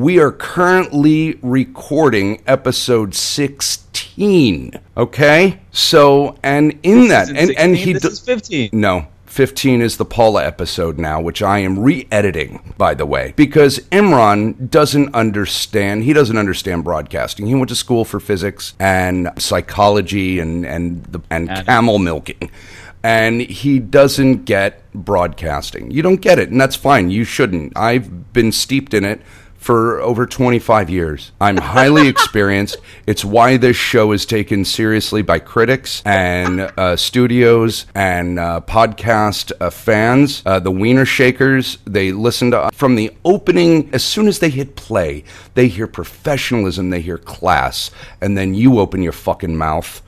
We 0.00 0.18
are 0.18 0.32
currently 0.32 1.38
recording 1.42 2.42
episode 2.46 3.14
16. 3.14 4.80
Okay? 4.96 5.60
So, 5.72 6.38
and 6.42 6.78
in 6.82 7.08
that, 7.08 7.28
and, 7.28 7.50
and 7.50 7.76
he. 7.76 7.92
this 7.92 8.06
is 8.06 8.20
15. 8.20 8.70
no, 8.72 9.06
15 9.30 9.80
is 9.80 9.96
the 9.96 10.04
Paula 10.04 10.44
episode 10.44 10.98
now, 10.98 11.20
which 11.20 11.40
I 11.40 11.60
am 11.60 11.78
re 11.78 12.06
editing, 12.10 12.74
by 12.76 12.94
the 12.94 13.06
way, 13.06 13.32
because 13.36 13.78
Imran 13.90 14.68
doesn't 14.70 15.14
understand. 15.14 16.02
He 16.02 16.12
doesn't 16.12 16.36
understand 16.36 16.82
broadcasting. 16.82 17.46
He 17.46 17.54
went 17.54 17.68
to 17.68 17.76
school 17.76 18.04
for 18.04 18.18
physics 18.18 18.74
and 18.80 19.30
psychology 19.38 20.40
and, 20.40 20.66
and, 20.66 21.04
the, 21.04 21.20
and 21.30 21.48
camel 21.48 22.00
milking. 22.00 22.50
And 23.04 23.40
he 23.40 23.78
doesn't 23.78 24.44
get 24.46 24.82
broadcasting. 24.92 25.92
You 25.92 26.02
don't 26.02 26.20
get 26.20 26.40
it, 26.40 26.50
and 26.50 26.60
that's 26.60 26.76
fine. 26.76 27.10
You 27.10 27.22
shouldn't. 27.22 27.72
I've 27.76 28.32
been 28.32 28.50
steeped 28.50 28.94
in 28.94 29.04
it 29.04 29.22
for 29.60 30.00
over 30.00 30.26
25 30.26 30.88
years. 30.88 31.32
I'm 31.40 31.58
highly 31.58 32.08
experienced. 32.14 32.78
It's 33.06 33.24
why 33.24 33.58
this 33.58 33.76
show 33.76 34.12
is 34.12 34.24
taken 34.24 34.64
seriously 34.64 35.20
by 35.20 35.38
critics 35.38 36.02
and 36.06 36.72
uh, 36.76 36.96
studios 36.96 37.84
and 37.94 38.38
uh, 38.38 38.62
podcast 38.66 39.52
uh, 39.60 39.68
fans. 39.68 40.42
Uh, 40.46 40.58
the 40.58 40.70
Wiener 40.70 41.04
Shakers, 41.04 41.78
they 41.84 42.10
listen 42.10 42.50
to 42.52 42.70
from 42.72 42.94
the 42.94 43.12
opening. 43.24 43.90
As 43.92 44.02
soon 44.02 44.28
as 44.28 44.38
they 44.38 44.50
hit 44.50 44.76
play, 44.76 45.24
they 45.54 45.68
hear 45.68 45.86
professionalism, 45.86 46.88
they 46.88 47.02
hear 47.02 47.18
class, 47.18 47.90
and 48.20 48.36
then 48.38 48.54
you 48.54 48.80
open 48.80 49.02
your 49.02 49.12
fucking 49.12 49.56
mouth 49.56 50.02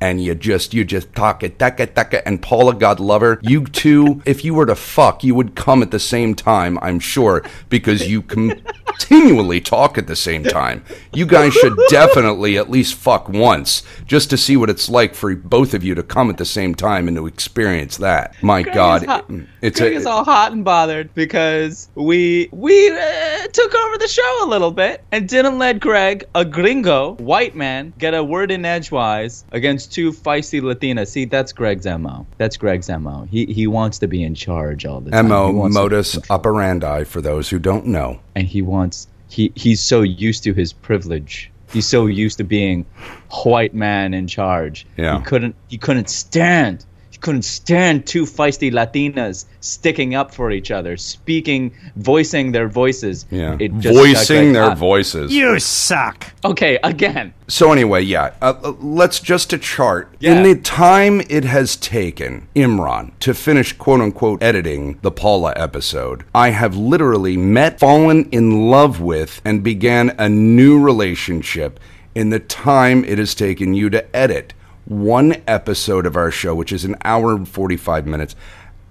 and 0.00 0.22
you 0.22 0.34
just 0.34 0.74
you 0.74 0.84
just 0.84 1.12
talk 1.14 1.42
it 1.42 1.58
taka 1.58 1.86
taka 1.86 2.26
and 2.26 2.40
Paula 2.42 2.74
God 2.74 3.00
love 3.00 3.22
her 3.22 3.38
you 3.42 3.64
two 3.66 4.22
if 4.24 4.44
you 4.44 4.54
were 4.54 4.66
to 4.66 4.74
fuck 4.74 5.24
you 5.24 5.34
would 5.34 5.54
come 5.54 5.82
at 5.82 5.90
the 5.90 5.98
same 5.98 6.34
time 6.34 6.78
I'm 6.82 7.00
sure 7.00 7.42
because 7.68 8.08
you 8.08 8.22
continually 8.98 9.60
talk 9.60 9.96
at 9.96 10.06
the 10.06 10.16
same 10.16 10.44
time. 10.44 10.84
You 11.14 11.26
guys 11.26 11.54
should 11.54 11.76
definitely 11.88 12.58
at 12.58 12.70
least 12.70 12.94
fuck 12.94 13.28
once 13.28 13.82
just 14.06 14.30
to 14.30 14.36
see 14.36 14.56
what 14.56 14.70
it's 14.70 14.88
like 14.88 15.14
for 15.14 15.34
both 15.34 15.74
of 15.74 15.84
you 15.84 15.94
to 15.94 16.02
come 16.02 16.30
at 16.30 16.36
the 16.36 16.44
same 16.44 16.74
time 16.74 17.08
and 17.08 17.16
to 17.16 17.26
experience 17.26 17.96
that. 17.98 18.34
My 18.42 18.62
Greg 18.62 18.74
god 18.74 19.02
is 19.30 19.46
it's 19.62 19.80
Greg 19.80 19.92
a, 19.92 19.96
is 19.96 20.06
all 20.06 20.24
hot 20.24 20.52
and 20.52 20.64
bothered 20.64 21.14
because 21.14 21.88
we 21.94 22.48
we 22.52 22.90
uh, 22.90 23.46
took 23.52 23.74
over 23.74 23.98
the 23.98 24.08
show 24.08 24.44
a 24.44 24.48
little 24.48 24.70
bit 24.70 25.04
and 25.12 25.28
didn't 25.28 25.58
let 25.58 25.80
Greg, 25.80 26.24
a 26.34 26.44
gringo 26.44 27.14
white 27.14 27.54
man, 27.54 27.92
get 27.98 28.14
a 28.14 28.24
word 28.24 28.50
in 28.50 28.64
edgewise 28.64 29.44
against 29.52 29.87
two 29.88 30.12
feisty 30.12 30.60
Latinas. 30.60 31.08
See, 31.08 31.24
that's 31.24 31.52
Greg's 31.52 31.86
mo. 31.86 32.26
That's 32.36 32.56
Greg's 32.56 32.88
mo. 32.88 33.26
He 33.30 33.46
he 33.46 33.66
wants 33.66 33.98
to 33.98 34.06
be 34.06 34.22
in 34.22 34.34
charge 34.34 34.86
all 34.86 35.00
the 35.00 35.10
time. 35.10 35.28
Mo 35.28 35.68
modus 35.68 36.18
operandi 36.30 37.04
for 37.04 37.20
those 37.20 37.48
who 37.48 37.58
don't 37.58 37.86
know 37.86 38.20
and 38.34 38.46
he 38.46 38.62
wants 38.62 39.08
he 39.28 39.52
he's 39.54 39.80
so 39.80 40.02
used 40.02 40.44
to 40.44 40.54
his 40.54 40.72
privilege. 40.72 41.50
He's 41.70 41.86
so 41.86 42.06
used 42.06 42.38
to 42.38 42.44
being 42.44 42.86
white 43.44 43.74
man 43.74 44.14
in 44.14 44.26
charge. 44.26 44.86
Yeah. 44.96 45.18
He 45.18 45.24
couldn't 45.24 45.54
he 45.68 45.78
couldn't 45.78 46.08
stand 46.08 46.86
couldn't 47.20 47.42
stand 47.42 48.06
two 48.06 48.24
feisty 48.24 48.70
Latinas 48.70 49.46
sticking 49.60 50.14
up 50.14 50.34
for 50.34 50.50
each 50.50 50.70
other, 50.70 50.96
speaking, 50.96 51.72
voicing 51.96 52.52
their 52.52 52.68
voices. 52.68 53.26
yeah 53.30 53.56
It 53.58 53.76
just 53.78 53.96
voicing 53.96 54.52
Greg 54.52 54.54
their 54.54 54.68
hot. 54.70 54.78
voices 54.78 55.32
You 55.32 55.58
suck. 55.58 56.26
Okay, 56.44 56.78
again. 56.82 57.34
So 57.48 57.72
anyway, 57.72 58.02
yeah, 58.02 58.34
uh, 58.42 58.54
uh, 58.62 58.72
let's 58.80 59.20
just 59.20 59.52
a 59.52 59.58
chart. 59.58 60.14
Yeah. 60.20 60.36
In 60.36 60.42
the 60.42 60.60
time 60.60 61.20
it 61.28 61.44
has 61.44 61.76
taken 61.76 62.46
Imran 62.54 63.12
to 63.20 63.34
finish 63.34 63.72
quote 63.72 64.00
unquote 64.00 64.42
editing 64.42 64.98
the 65.02 65.10
Paula 65.10 65.52
episode, 65.56 66.24
I 66.34 66.50
have 66.50 66.76
literally 66.76 67.36
met, 67.36 67.80
fallen 67.80 68.28
in 68.30 68.68
love 68.70 69.00
with, 69.00 69.40
and 69.44 69.62
began 69.62 70.14
a 70.18 70.28
new 70.28 70.80
relationship 70.80 71.80
in 72.14 72.30
the 72.30 72.40
time 72.40 73.04
it 73.04 73.18
has 73.18 73.34
taken 73.34 73.74
you 73.74 73.88
to 73.90 74.16
edit 74.16 74.52
one 74.88 75.42
episode 75.46 76.06
of 76.06 76.16
our 76.16 76.30
show, 76.30 76.54
which 76.54 76.72
is 76.72 76.84
an 76.84 76.96
hour 77.04 77.34
and 77.34 77.48
45 77.48 78.06
minutes 78.06 78.34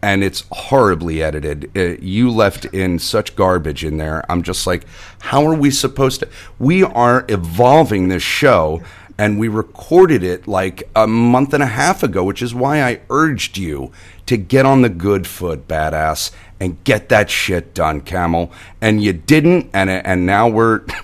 and 0.01 0.23
it's 0.23 0.45
horribly 0.51 1.23
edited. 1.23 1.71
Uh, 1.75 1.97
you 1.99 2.29
left 2.29 2.65
in 2.65 2.99
such 2.99 3.35
garbage 3.35 3.83
in 3.83 3.97
there. 3.97 4.23
I'm 4.31 4.43
just 4.43 4.67
like, 4.67 4.85
how 5.19 5.45
are 5.47 5.55
we 5.55 5.71
supposed 5.71 6.19
to? 6.21 6.29
We 6.59 6.83
are 6.83 7.25
evolving 7.27 8.07
this 8.07 8.23
show, 8.23 8.81
and 9.17 9.39
we 9.39 9.47
recorded 9.47 10.23
it 10.23 10.47
like 10.47 10.83
a 10.95 11.07
month 11.07 11.53
and 11.53 11.63
a 11.63 11.67
half 11.67 12.03
ago, 12.03 12.23
which 12.23 12.41
is 12.41 12.53
why 12.53 12.83
I 12.83 13.01
urged 13.09 13.57
you 13.57 13.91
to 14.27 14.37
get 14.37 14.65
on 14.65 14.81
the 14.83 14.89
good 14.89 15.25
foot, 15.25 15.67
badass, 15.67 16.31
and 16.59 16.83
get 16.83 17.09
that 17.09 17.29
shit 17.29 17.73
done, 17.73 18.01
Camel. 18.01 18.51
And 18.79 19.01
you 19.01 19.13
didn't, 19.13 19.69
and 19.73 19.89
and 19.89 20.25
now 20.25 20.47
we're. 20.47 20.85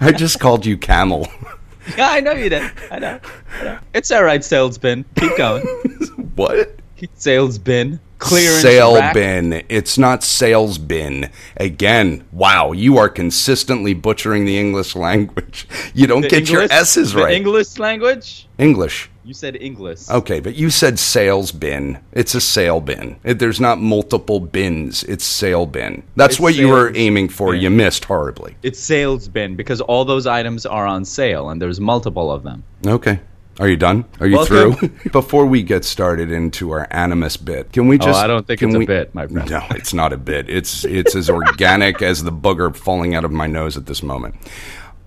I 0.00 0.12
just 0.12 0.40
called 0.40 0.66
you 0.66 0.76
Camel. 0.76 1.26
Yeah, 1.96 2.08
I 2.10 2.20
know 2.20 2.32
you 2.32 2.48
did. 2.50 2.70
I 2.90 2.98
know. 2.98 3.20
I 3.60 3.64
know. 3.64 3.78
It's 3.94 4.10
all 4.10 4.24
right, 4.24 4.44
sales 4.44 4.78
bin. 4.78 5.04
Keep 5.16 5.36
going. 5.36 5.64
what? 6.36 6.74
Sales 7.14 7.58
bin. 7.58 8.00
Clearance 8.18 8.60
sale 8.62 8.96
rack. 8.96 9.14
bin. 9.14 9.62
It's 9.68 9.96
not 9.96 10.24
sales 10.24 10.76
bin. 10.78 11.30
Again, 11.56 12.24
wow, 12.32 12.72
you 12.72 12.98
are 12.98 13.08
consistently 13.08 13.94
butchering 13.94 14.44
the 14.44 14.58
English 14.58 14.96
language. 15.08 15.68
You 15.94 16.06
don't 16.08 16.22
The 16.22 16.28
get 16.28 16.48
your 16.50 16.62
English- 16.62 16.78
S's 16.80 17.12
the 17.12 17.22
right. 17.22 17.34
English 17.34 17.78
language? 17.78 18.48
English. 18.58 19.08
You 19.28 19.34
said 19.34 19.58
English. 19.60 20.08
Okay, 20.08 20.40
but 20.40 20.54
you 20.54 20.70
said 20.70 20.98
sales 20.98 21.52
bin. 21.52 21.98
It's 22.12 22.34
a 22.34 22.40
sale 22.40 22.80
bin. 22.80 23.16
It- 23.24 23.38
There's 23.38 23.60
not 23.60 23.78
multiple 23.78 24.40
bins. 24.40 25.02
It's 25.02 25.22
sale 25.22 25.66
bin. 25.66 26.02
That's 26.16 26.36
It's 26.36 26.40
what 26.40 26.54
you 26.54 26.68
were 26.68 26.90
aiming 26.94 27.28
for. 27.28 27.52
bin. 27.52 27.60
You 27.60 27.68
missed 27.68 28.06
horribly. 28.06 28.56
It's 28.62 28.80
sales 28.80 29.28
bin 29.28 29.54
because 29.54 29.82
all 29.82 30.06
those 30.06 30.26
items 30.26 30.64
are 30.64 30.86
on 30.86 31.04
sale 31.04 31.50
and 31.50 31.60
there's 31.60 31.78
multiple 31.78 32.32
of 32.32 32.42
them. 32.42 32.64
Okay. 32.86 33.20
Are 33.60 33.68
you 33.68 33.76
done? 33.76 34.06
Are 34.18 34.26
you 34.26 34.36
Welcome. 34.38 34.72
through? 34.72 35.10
Before 35.12 35.44
we 35.44 35.62
get 35.62 35.84
started 35.84 36.32
into 36.32 36.70
our 36.70 36.86
animus 36.90 37.36
bit, 37.36 37.70
can 37.70 37.86
we 37.86 37.96
oh, 37.96 37.98
just? 37.98 38.18
Oh, 38.18 38.24
I 38.24 38.26
don't 38.28 38.46
think 38.46 38.62
it's 38.62 38.74
a 38.74 38.78
bit, 38.78 39.14
my 39.14 39.26
friend. 39.26 39.50
No, 39.50 39.62
it's 39.72 39.92
not 39.92 40.14
a 40.14 40.16
bit. 40.16 40.48
It's 40.48 40.86
it's 40.86 41.14
as 41.14 41.28
organic 41.28 42.00
as 42.10 42.22
the 42.22 42.32
booger 42.32 42.74
falling 42.74 43.14
out 43.14 43.26
of 43.26 43.32
my 43.32 43.46
nose 43.46 43.76
at 43.76 43.84
this 43.84 44.02
moment. 44.02 44.36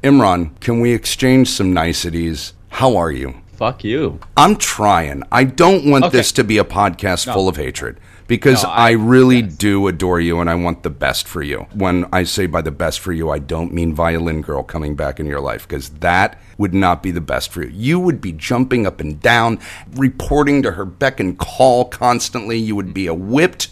Imran, 0.04 0.60
can 0.60 0.80
we 0.80 0.94
exchange 0.94 1.50
some 1.50 1.74
niceties? 1.74 2.54
How 2.70 2.98
are 2.98 3.12
you? 3.12 3.41
Fuck 3.62 3.84
you. 3.84 4.18
I'm 4.36 4.56
trying. 4.56 5.22
I 5.32 5.44
don't 5.44 5.86
want 5.86 6.06
Okay. 6.06 6.18
this 6.18 6.32
to 6.32 6.44
be 6.44 6.58
a 6.58 6.64
podcast 6.64 7.32
full 7.32 7.48
of 7.48 7.58
hatred 7.58 8.00
because 8.26 8.64
No, 8.64 8.70
I, 8.70 8.88
I- 8.88 8.92
really 8.94 9.42
yes. 9.42 9.54
do 9.54 9.88
adore 9.88 10.20
you 10.20 10.40
and 10.40 10.50
I 10.50 10.56
want 10.56 10.82
the 10.82 10.90
best 10.90 11.28
for 11.28 11.44
you. 11.44 11.68
When 11.72 12.08
I 12.12 12.24
say 12.24 12.48
by 12.48 12.64
the 12.64 12.72
best 12.72 13.00
for 13.02 13.14
you, 13.14 13.30
I 13.30 13.38
don't 13.38 13.72
mean 13.72 13.94
violin 13.94 14.42
girl 14.42 14.64
coming 14.64 14.96
back 14.96 15.20
in 15.20 15.28
your 15.28 15.40
life 15.42 15.68
because 15.68 15.90
that 16.00 16.40
would 16.58 16.74
not 16.74 17.04
be 17.04 17.12
the 17.12 17.22
best 17.22 17.52
for 17.52 17.62
you. 17.62 17.70
You 17.72 18.00
would 18.00 18.20
be 18.20 18.32
jumping 18.32 18.88
up 18.88 19.00
and 19.00 19.20
down, 19.22 19.60
reporting 19.94 20.64
to 20.64 20.72
her 20.72 20.84
beck 20.86 21.20
and 21.20 21.38
call 21.38 21.86
constantly. 21.86 22.58
You 22.58 22.76
would 22.76 22.96
be 22.96 23.06
a 23.06 23.14
whipped 23.14 23.68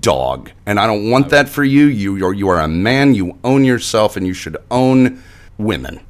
dog. 0.00 0.52
And 0.64 0.80
I 0.80 0.86
don't 0.86 1.10
want 1.10 1.28
that 1.28 1.50
for 1.50 1.64
you. 1.64 1.84
You 1.84 2.24
are, 2.24 2.32
you 2.32 2.48
are 2.48 2.60
a 2.60 2.66
man. 2.68 3.14
You 3.14 3.36
own 3.44 3.66
yourself 3.66 4.16
and 4.16 4.26
you 4.26 4.32
should 4.32 4.56
own 4.70 5.22
women, 5.58 6.00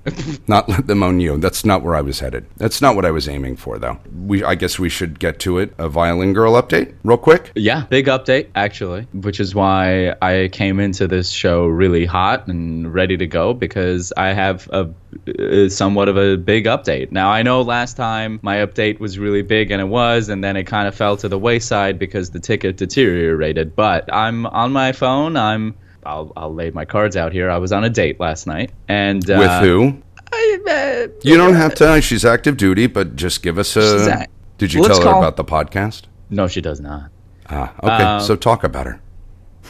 not 0.46 0.68
let 0.68 0.86
them 0.86 1.02
own 1.02 1.20
you. 1.20 1.38
That's 1.38 1.64
not 1.64 1.82
where 1.82 1.94
I 1.94 2.00
was 2.00 2.20
headed. 2.20 2.46
That's 2.56 2.80
not 2.80 2.96
what 2.96 3.04
I 3.04 3.10
was 3.10 3.28
aiming 3.28 3.56
for, 3.56 3.78
though. 3.78 3.98
We, 4.24 4.44
I 4.44 4.54
guess 4.54 4.78
we 4.78 4.88
should 4.88 5.18
get 5.18 5.38
to 5.40 5.58
it. 5.58 5.74
A 5.78 5.88
violin 5.88 6.32
girl 6.32 6.54
update, 6.54 6.94
real 7.04 7.18
quick. 7.18 7.52
Yeah, 7.54 7.84
big 7.86 8.06
update 8.06 8.48
actually, 8.54 9.02
which 9.12 9.40
is 9.40 9.54
why 9.54 10.14
I 10.22 10.48
came 10.52 10.80
into 10.80 11.06
this 11.06 11.30
show 11.30 11.66
really 11.66 12.04
hot 12.04 12.46
and 12.48 12.92
ready 12.92 13.16
to 13.16 13.26
go 13.26 13.54
because 13.54 14.12
I 14.16 14.32
have 14.32 14.68
a 14.72 14.90
uh, 15.38 15.68
somewhat 15.68 16.08
of 16.08 16.16
a 16.16 16.36
big 16.36 16.64
update. 16.64 17.12
Now 17.12 17.30
I 17.30 17.42
know 17.42 17.62
last 17.62 17.96
time 17.96 18.40
my 18.42 18.56
update 18.56 18.98
was 18.98 19.18
really 19.18 19.42
big 19.42 19.70
and 19.70 19.80
it 19.80 19.86
was 19.86 20.28
and 20.28 20.42
then 20.42 20.56
it 20.56 20.64
kind 20.64 20.88
of 20.88 20.94
fell 20.94 21.16
to 21.18 21.28
the 21.28 21.38
wayside 21.38 21.98
because 21.98 22.30
the 22.30 22.40
ticket 22.40 22.76
deteriorated, 22.76 23.76
but 23.76 24.12
I'm 24.12 24.46
on 24.46 24.72
my 24.72 24.92
phone. 24.92 25.36
I'm 25.36 25.74
I'll, 26.06 26.32
I'll 26.36 26.52
lay 26.54 26.70
my 26.70 26.84
cards 26.84 27.16
out 27.16 27.32
here. 27.32 27.50
I 27.50 27.58
was 27.58 27.72
on 27.72 27.84
a 27.84 27.90
date 27.90 28.20
last 28.20 28.46
night, 28.46 28.70
and 28.88 29.28
uh, 29.30 29.36
With 29.38 29.50
who? 29.68 30.02
I, 30.32 31.06
uh, 31.06 31.12
You 31.22 31.36
don't 31.36 31.54
have 31.54 31.74
to. 31.76 32.00
She's 32.02 32.24
active 32.24 32.56
duty, 32.56 32.86
but 32.86 33.16
just 33.16 33.42
give 33.42 33.58
us 33.58 33.76
a. 33.76 34.08
act- 34.10 34.32
Did 34.58 34.72
you 34.72 34.82
Let's 34.82 34.98
tell 34.98 35.06
her 35.06 35.12
call- 35.12 35.22
about 35.22 35.36
the 35.36 35.44
podcast? 35.44 36.02
No, 36.30 36.48
she 36.48 36.60
does 36.60 36.80
not. 36.80 37.10
Ah, 37.50 37.72
okay. 37.82 38.04
Um, 38.04 38.20
so 38.20 38.36
talk 38.36 38.64
about 38.64 38.86
her. 38.86 39.00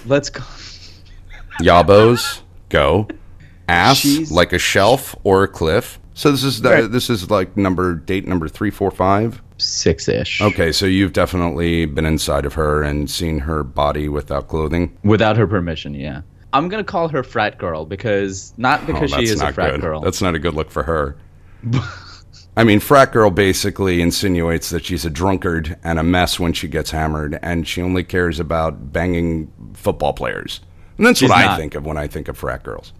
Let's 0.06 0.30
go. 0.30 0.42
Yabos, 1.60 2.40
go. 2.68 3.08
Ass 3.68 3.98
She's- 3.98 4.30
like 4.30 4.52
a 4.52 4.58
shelf 4.58 5.14
or 5.24 5.42
a 5.42 5.48
cliff. 5.48 5.98
So 6.14 6.30
this 6.30 6.44
is 6.44 6.60
the, 6.60 6.70
Right. 6.70 6.90
this 6.90 7.10
is 7.10 7.30
like 7.30 7.56
number 7.56 7.94
date 7.94 8.26
number 8.26 8.48
three, 8.48 8.70
four, 8.70 8.90
five. 8.90 9.42
Six 9.58 10.08
ish. 10.08 10.40
Okay, 10.40 10.72
so 10.72 10.86
you've 10.86 11.12
definitely 11.12 11.86
been 11.86 12.06
inside 12.06 12.44
of 12.44 12.54
her 12.54 12.82
and 12.82 13.08
seen 13.08 13.38
her 13.40 13.62
body 13.62 14.08
without 14.08 14.48
clothing. 14.48 14.96
Without 15.04 15.36
her 15.36 15.46
permission, 15.46 15.94
yeah. 15.94 16.22
I'm 16.52 16.68
gonna 16.68 16.84
call 16.84 17.08
her 17.08 17.22
frat 17.22 17.58
girl 17.58 17.84
because 17.84 18.52
not 18.56 18.82
oh, 18.82 18.86
because 18.86 19.12
oh, 19.12 19.18
she 19.18 19.24
is 19.24 19.40
a 19.40 19.52
frat 19.52 19.72
good. 19.72 19.80
girl. 19.80 20.00
That's 20.00 20.22
not 20.22 20.34
a 20.34 20.38
good 20.38 20.54
look 20.54 20.70
for 20.70 20.84
her. 20.84 21.16
I 22.56 22.62
mean, 22.62 22.78
frat 22.78 23.10
girl 23.10 23.30
basically 23.30 24.00
insinuates 24.00 24.70
that 24.70 24.84
she's 24.84 25.04
a 25.04 25.10
drunkard 25.10 25.76
and 25.82 25.98
a 25.98 26.04
mess 26.04 26.38
when 26.38 26.52
she 26.52 26.68
gets 26.68 26.92
hammered, 26.92 27.38
and 27.42 27.66
she 27.66 27.82
only 27.82 28.04
cares 28.04 28.38
about 28.38 28.92
banging 28.92 29.52
football 29.74 30.12
players. 30.12 30.60
And 30.96 31.06
that's 31.06 31.18
She's 31.18 31.28
what 31.28 31.38
I 31.38 31.56
think 31.56 31.74
of 31.74 31.84
when 31.84 31.96
I 31.96 32.06
think 32.06 32.28
of 32.28 32.38
frat 32.38 32.62
girls. 32.62 32.92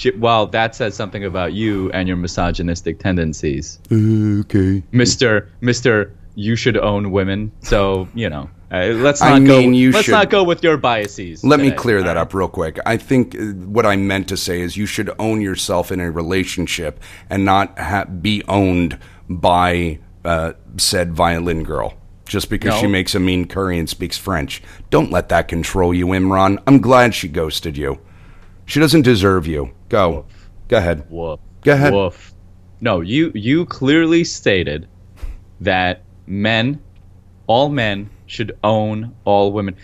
She, 0.00 0.10
well, 0.12 0.46
that 0.46 0.74
says 0.74 0.94
something 0.94 1.26
about 1.26 1.52
you 1.52 1.90
and 1.92 2.08
your 2.08 2.16
misogynistic 2.16 2.98
tendencies, 3.00 3.78
Okay. 3.92 4.82
Mister 4.92 5.50
Mister. 5.60 6.10
you 6.36 6.56
should 6.56 6.78
own 6.78 7.10
women. 7.10 7.52
So 7.60 8.08
you 8.14 8.30
know, 8.30 8.48
uh, 8.72 8.94
let's 9.06 9.20
I 9.20 9.38
not 9.38 9.46
go. 9.46 9.58
mean, 9.60 9.74
you 9.74 9.92
let's 9.92 10.06
should- 10.06 10.12
not 10.12 10.30
go 10.30 10.42
with 10.42 10.62
your 10.64 10.78
biases. 10.78 11.44
Let 11.44 11.60
me 11.60 11.70
clear 11.70 12.02
that 12.02 12.16
right? 12.16 12.22
up 12.22 12.32
real 12.32 12.48
quick. 12.48 12.78
I 12.86 12.96
think 12.96 13.34
uh, 13.34 13.40
what 13.76 13.84
I 13.84 13.96
meant 13.96 14.26
to 14.28 14.38
say 14.38 14.62
is 14.62 14.74
you 14.74 14.86
should 14.86 15.10
own 15.18 15.42
yourself 15.42 15.92
in 15.92 16.00
a 16.00 16.10
relationship 16.10 16.98
and 17.28 17.44
not 17.44 17.78
ha- 17.78 18.06
be 18.06 18.42
owned 18.48 18.98
by 19.28 19.98
uh, 20.24 20.52
said 20.78 21.12
violin 21.12 21.62
girl 21.62 21.92
just 22.24 22.48
because 22.48 22.74
she 22.80 22.86
makes 22.86 23.14
a 23.14 23.20
mean 23.20 23.44
curry 23.46 23.78
and 23.78 23.88
speaks 23.90 24.16
French. 24.16 24.62
Don't 24.88 25.10
let 25.10 25.28
that 25.28 25.46
control 25.48 25.92
you, 25.92 26.06
Imran. 26.06 26.58
I'm 26.66 26.80
glad 26.80 27.14
she 27.14 27.28
ghosted 27.28 27.76
you. 27.76 27.98
She 28.70 28.78
doesn't 28.78 29.02
deserve 29.02 29.48
you. 29.48 29.72
Go. 29.88 30.24
Go 30.68 30.76
ahead. 30.76 31.04
Woof. 31.10 31.40
Go 31.62 31.72
ahead. 31.72 31.92
Woof. 31.92 32.32
No, 32.80 33.00
you 33.00 33.32
you 33.34 33.66
clearly 33.66 34.22
stated 34.22 34.86
that 35.60 36.02
men, 36.28 36.80
all 37.48 37.68
men, 37.68 38.08
should 38.26 38.56
own 38.62 39.12
all 39.24 39.50
women. 39.50 39.74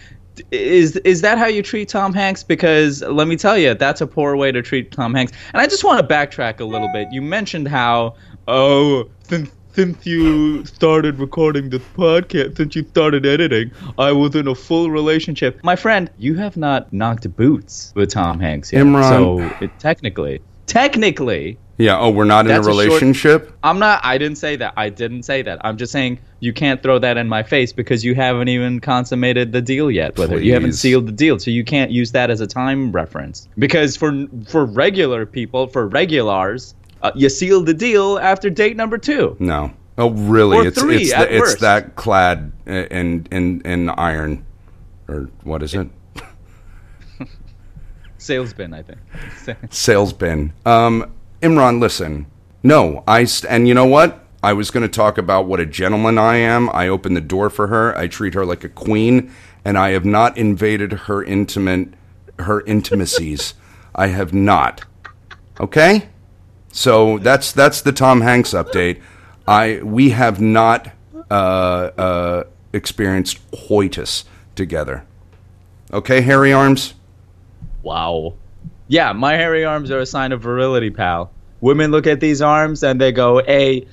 Is 0.52 0.98
is 0.98 1.20
that 1.22 1.36
how 1.36 1.46
you 1.46 1.62
treat 1.62 1.88
Tom 1.88 2.14
Hanks? 2.14 2.44
Because 2.44 3.02
let 3.02 3.26
me 3.26 3.36
tell 3.36 3.58
you, 3.58 3.74
that's 3.74 4.00
a 4.00 4.06
poor 4.06 4.36
way 4.36 4.52
to 4.52 4.62
treat 4.62 4.92
Tom 4.92 5.12
Hanks. 5.14 5.32
And 5.52 5.60
I 5.60 5.66
just 5.66 5.82
want 5.82 5.98
to 5.98 6.14
backtrack 6.14 6.60
a 6.60 6.64
little 6.64 6.88
bit. 6.92 7.08
You 7.10 7.22
mentioned 7.22 7.66
how 7.66 8.14
oh 8.46 9.10
since 9.24 9.50
since 9.76 10.06
you 10.06 10.64
started 10.64 11.18
recording 11.18 11.68
this 11.68 11.82
podcast, 11.94 12.56
since 12.56 12.74
you 12.74 12.82
started 12.84 13.26
editing, 13.26 13.70
I 13.98 14.10
was 14.10 14.34
in 14.34 14.48
a 14.48 14.54
full 14.54 14.90
relationship. 14.90 15.60
My 15.62 15.76
friend, 15.76 16.10
you 16.16 16.34
have 16.36 16.56
not 16.56 16.90
knocked 16.94 17.28
boots 17.36 17.92
with 17.94 18.10
Tom 18.10 18.40
Hanks 18.40 18.72
yet. 18.72 18.84
Imran. 18.84 19.08
So 19.10 19.64
it, 19.64 19.70
technically, 19.78 20.40
technically, 20.66 21.58
Yeah. 21.78 21.98
Oh, 22.00 22.08
we're 22.08 22.24
not 22.24 22.46
in 22.46 22.52
a 22.52 22.54
That's 22.54 22.66
a 22.66 22.70
short- 22.72 22.86
relationship? 22.86 23.52
I'm 23.62 23.78
not. 23.78 24.00
I 24.02 24.16
didn't 24.16 24.38
say 24.38 24.56
that. 24.56 24.72
I 24.78 24.88
didn't 24.88 25.24
say 25.24 25.42
that. 25.42 25.58
I'm 25.62 25.76
just 25.76 25.92
saying 25.92 26.18
you 26.40 26.54
can't 26.54 26.82
throw 26.82 26.98
that 27.00 27.18
in 27.18 27.28
my 27.28 27.42
face 27.42 27.70
because 27.74 28.02
you 28.02 28.14
haven't 28.14 28.48
even 28.48 28.80
consummated 28.80 29.52
the 29.52 29.60
deal 29.60 29.90
yet. 29.90 30.16
Whether 30.18 30.40
you 30.40 30.54
haven't 30.54 30.72
sealed 30.72 31.06
the 31.06 31.12
deal, 31.12 31.38
so 31.38 31.50
you 31.50 31.64
can't 31.64 31.90
use 31.90 32.12
that 32.12 32.30
as 32.30 32.40
a 32.40 32.46
time 32.46 32.92
reference. 32.92 33.46
Because 33.58 33.94
for 33.94 34.26
for 34.48 34.64
regular 34.64 35.26
people, 35.26 35.66
for 35.66 35.86
regulars, 35.86 36.74
uh, 37.06 37.12
you 37.14 37.28
seal 37.28 37.62
the 37.62 37.74
deal 37.74 38.18
after 38.18 38.50
date 38.50 38.76
number 38.76 38.98
two. 38.98 39.36
No. 39.38 39.72
Oh, 39.98 40.10
really? 40.10 40.58
Or 40.58 40.66
it's 40.66 40.80
three 40.80 41.02
it's, 41.02 41.12
at 41.12 41.28
the, 41.28 41.36
it's 41.36 41.54
that 41.56 41.96
clad 41.96 42.52
in 42.66 43.26
in 43.30 43.62
in 43.62 43.90
iron, 43.90 44.44
or 45.08 45.30
what 45.42 45.62
is 45.62 45.74
it? 45.74 45.88
Sales 48.18 48.52
bin, 48.52 48.74
I 48.74 48.82
think. 48.82 48.98
Sales 49.72 50.12
bin. 50.12 50.52
Um, 50.66 51.12
Imran, 51.40 51.80
listen. 51.80 52.26
No, 52.62 53.04
I 53.06 53.24
st- 53.24 53.50
and 53.50 53.68
you 53.68 53.74
know 53.74 53.86
what? 53.86 54.24
I 54.42 54.52
was 54.52 54.70
going 54.70 54.82
to 54.82 54.88
talk 54.88 55.18
about 55.18 55.46
what 55.46 55.60
a 55.60 55.66
gentleman 55.66 56.18
I 56.18 56.36
am. 56.36 56.68
I 56.70 56.88
open 56.88 57.14
the 57.14 57.20
door 57.20 57.48
for 57.48 57.68
her. 57.68 57.96
I 57.96 58.06
treat 58.06 58.34
her 58.34 58.44
like 58.44 58.64
a 58.64 58.68
queen, 58.68 59.32
and 59.64 59.78
I 59.78 59.90
have 59.90 60.04
not 60.04 60.36
invaded 60.36 60.92
her 60.92 61.24
intimate 61.24 61.94
her 62.38 62.60
intimacies. 62.62 63.54
I 63.94 64.08
have 64.08 64.34
not. 64.34 64.84
Okay? 65.58 66.08
So 66.76 67.16
that's 67.18 67.52
that's 67.52 67.80
the 67.80 67.90
Tom 67.90 68.20
Hanks 68.20 68.50
update. 68.50 69.00
I 69.48 69.80
we 69.82 70.10
have 70.10 70.42
not 70.42 70.92
uh, 71.30 71.34
uh, 71.34 72.44
experienced 72.74 73.40
coitus 73.50 74.26
together. 74.54 75.06
Okay, 75.90 76.20
hairy 76.20 76.52
Arms. 76.52 76.92
Wow. 77.82 78.34
Yeah, 78.88 79.12
my 79.12 79.34
hairy 79.34 79.64
arms 79.64 79.90
are 79.90 80.00
a 80.00 80.06
sign 80.06 80.32
of 80.32 80.42
virility, 80.42 80.90
pal. 80.90 81.30
Women 81.60 81.90
look 81.90 82.06
at 82.06 82.20
these 82.20 82.42
arms 82.42 82.82
and 82.82 83.00
they 83.00 83.10
go, 83.10 83.40
A, 83.48 83.86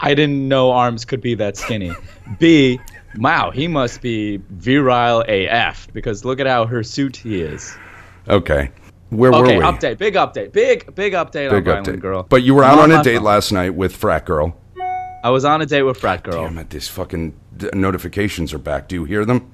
I 0.00 0.14
didn't 0.14 0.46
know 0.46 0.70
arms 0.70 1.04
could 1.04 1.20
be 1.20 1.34
that 1.36 1.56
skinny. 1.56 1.92
B, 2.38 2.78
wow, 3.16 3.50
he 3.50 3.68
must 3.68 4.02
be 4.02 4.36
virile 4.50 5.24
AF 5.26 5.88
because 5.92 6.24
look 6.24 6.40
at 6.40 6.46
how 6.46 6.66
hirsute 6.66 7.16
he 7.16 7.40
is. 7.40 7.76
Okay, 8.28 8.70
where 9.12 9.30
Okay, 9.32 9.40
were 9.40 9.46
we? 9.46 9.64
Okay, 9.64 9.94
update, 9.94 9.98
big 9.98 10.14
update, 10.14 10.52
big, 10.52 10.94
big 10.94 11.12
update 11.12 11.50
Big 11.50 11.52
on 11.52 11.64
Violent 11.64 11.86
update. 11.86 12.00
Girl. 12.00 12.22
But 12.28 12.42
you 12.42 12.54
were 12.54 12.64
out 12.64 12.78
I'm 12.78 12.90
on 12.92 13.00
a 13.00 13.02
date 13.02 13.16
phone. 13.16 13.24
last 13.24 13.52
night 13.52 13.74
with 13.74 13.94
Frat 13.94 14.24
Girl. 14.26 14.56
I 15.24 15.30
was 15.30 15.44
on 15.44 15.62
a 15.62 15.66
date 15.66 15.82
with 15.82 15.98
Frat 15.98 16.24
Girl. 16.24 16.44
Damn 16.44 16.58
it, 16.58 16.70
these 16.70 16.88
fucking 16.88 17.34
d- 17.56 17.70
notifications 17.74 18.52
are 18.52 18.58
back. 18.58 18.88
Do 18.88 18.96
you 18.96 19.04
hear 19.04 19.24
them? 19.24 19.52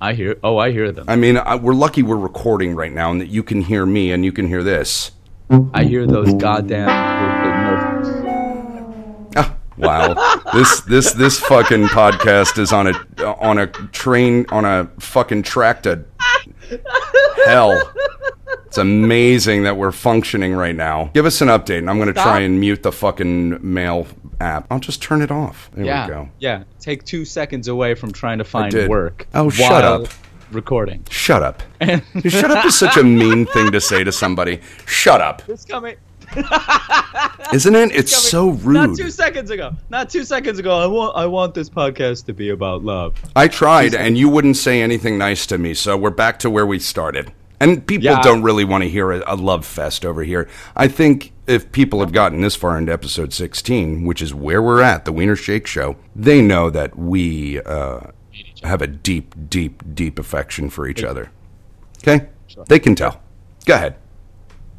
I 0.00 0.12
hear, 0.14 0.36
oh, 0.42 0.58
I 0.58 0.72
hear 0.72 0.90
them. 0.90 1.04
I 1.08 1.16
mean, 1.16 1.36
I, 1.38 1.54
we're 1.54 1.72
lucky 1.74 2.02
we're 2.02 2.16
recording 2.16 2.74
right 2.74 2.92
now 2.92 3.10
and 3.12 3.20
that 3.20 3.28
you 3.28 3.42
can 3.42 3.60
hear 3.62 3.86
me 3.86 4.10
and 4.10 4.24
you 4.24 4.32
can 4.32 4.48
hear 4.48 4.62
this. 4.64 5.12
I 5.72 5.84
hear 5.84 6.06
those 6.06 6.34
goddamn. 6.34 6.88
Ah, 9.36 9.56
wow. 9.76 10.14
this 10.52 10.80
this 10.82 11.12
this 11.12 11.38
fucking 11.40 11.84
podcast 11.86 12.58
is 12.58 12.72
on 12.72 12.88
a 12.88 13.24
on 13.24 13.58
a 13.58 13.66
train 13.66 14.46
on 14.50 14.64
a 14.64 14.90
fucking 14.98 15.42
track 15.42 15.82
to 15.84 16.04
hell. 17.46 17.92
It's 18.66 18.78
amazing 18.78 19.62
that 19.64 19.76
we're 19.76 19.92
functioning 19.92 20.54
right 20.54 20.74
now. 20.74 21.10
Give 21.14 21.26
us 21.26 21.40
an 21.40 21.48
update, 21.48 21.78
and 21.78 21.88
I'm 21.90 21.96
going 21.98 22.08
to 22.12 22.12
try 22.14 22.40
and 22.40 22.58
mute 22.60 22.82
the 22.82 22.92
fucking 22.92 23.58
mail 23.62 24.06
app. 24.40 24.66
I'll 24.70 24.80
just 24.80 25.00
turn 25.02 25.22
it 25.22 25.30
off. 25.30 25.70
There 25.74 25.84
Yeah, 25.84 26.06
we 26.06 26.12
go. 26.12 26.28
yeah. 26.40 26.64
Take 26.80 27.04
two 27.04 27.24
seconds 27.24 27.68
away 27.68 27.94
from 27.94 28.12
trying 28.12 28.38
to 28.38 28.44
find 28.44 28.74
work. 28.88 29.26
Oh, 29.34 29.48
shut 29.50 29.84
up. 29.84 30.06
Recording. 30.54 31.04
Shut 31.10 31.42
up. 31.42 31.62
Shut 32.28 32.50
up 32.50 32.64
is 32.64 32.78
such 32.78 32.96
a 32.96 33.02
mean 33.04 33.46
thing 33.46 33.72
to 33.72 33.80
say 33.80 34.04
to 34.04 34.12
somebody. 34.12 34.60
Shut 34.86 35.20
up. 35.20 35.42
It's 35.48 35.64
coming. 35.64 35.96
Isn't 37.52 37.74
it? 37.74 37.92
It's 37.94 38.16
so 38.16 38.50
rude. 38.50 38.74
Not 38.74 38.96
two 38.96 39.10
seconds 39.10 39.50
ago. 39.50 39.72
Not 39.90 40.10
two 40.10 40.24
seconds 40.24 40.58
ago. 40.58 40.78
I 40.78 40.86
want. 40.86 41.16
I 41.16 41.26
want 41.26 41.54
this 41.54 41.68
podcast 41.68 42.26
to 42.26 42.32
be 42.32 42.50
about 42.50 42.82
love. 42.84 43.14
I 43.36 43.48
tried, 43.48 43.94
and 43.94 44.16
you 44.18 44.28
wouldn't 44.28 44.56
say 44.56 44.80
anything 44.82 45.18
nice 45.18 45.46
to 45.46 45.58
me, 45.58 45.74
so 45.74 45.96
we're 45.96 46.10
back 46.10 46.38
to 46.40 46.50
where 46.50 46.66
we 46.66 46.78
started. 46.78 47.32
And 47.60 47.86
people 47.86 48.06
Yeah. 48.06 48.20
don't 48.20 48.42
really 48.42 48.64
want 48.64 48.82
to 48.82 48.90
hear 48.90 49.12
a, 49.12 49.22
a 49.26 49.36
love 49.36 49.64
fest 49.64 50.04
over 50.04 50.24
here. 50.24 50.48
I 50.74 50.88
think 50.88 51.32
if 51.46 51.70
people 51.72 52.00
have 52.00 52.12
gotten 52.12 52.40
this 52.40 52.56
far 52.56 52.76
into 52.76 52.92
episode 52.92 53.32
16, 53.32 54.04
which 54.04 54.20
is 54.20 54.34
where 54.34 54.60
we're 54.60 54.82
at, 54.82 55.04
the 55.04 55.12
Wiener 55.12 55.36
Shake 55.36 55.66
Show, 55.66 55.96
they 56.16 56.42
know 56.42 56.68
that 56.70 56.98
we 56.98 57.60
uh, 57.62 58.00
have 58.64 58.82
a 58.82 58.86
deep, 58.86 59.34
deep, 59.48 59.82
deep 59.94 60.18
affection 60.18 60.70
for 60.70 60.86
each 60.86 61.02
other. 61.04 61.30
Okay? 61.98 62.26
They 62.68 62.78
can 62.78 62.94
tell. 62.94 63.20
Go 63.64 63.74
ahead. 63.74 63.96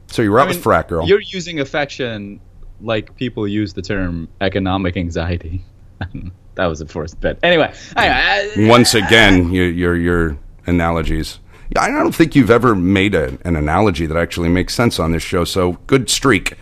So 0.08 0.22
you 0.22 0.32
were 0.32 0.40
out 0.40 0.44
I 0.44 0.48
mean, 0.48 0.58
with 0.58 0.64
Frat 0.64 0.88
Girl. 0.88 1.08
You're 1.08 1.22
using 1.22 1.60
affection 1.60 2.40
like 2.82 3.16
people 3.16 3.48
use 3.48 3.74
the 3.74 3.82
term 3.82 4.28
economic 4.42 4.98
anxiety. 4.98 5.64
that 6.56 6.66
was 6.68 6.80
the 6.80 6.86
first 6.86 7.20
bit. 7.20 7.40
Anyway, 7.44 7.74
anyway, 7.96 8.68
Once 8.70 8.94
again, 8.94 9.52
your 9.52 9.70
your 9.70 9.96
your 9.96 10.38
analogies. 10.68 11.40
I 11.78 11.90
don't 11.90 12.14
think 12.14 12.36
you've 12.36 12.52
ever 12.52 12.76
made 12.76 13.16
a, 13.16 13.38
an 13.44 13.56
analogy 13.56 14.06
that 14.06 14.18
actually 14.18 14.50
makes 14.50 14.74
sense 14.76 15.00
on 15.00 15.12
this 15.12 15.24
show. 15.24 15.44
So 15.46 15.74
good 15.88 16.10
streak. 16.10 16.54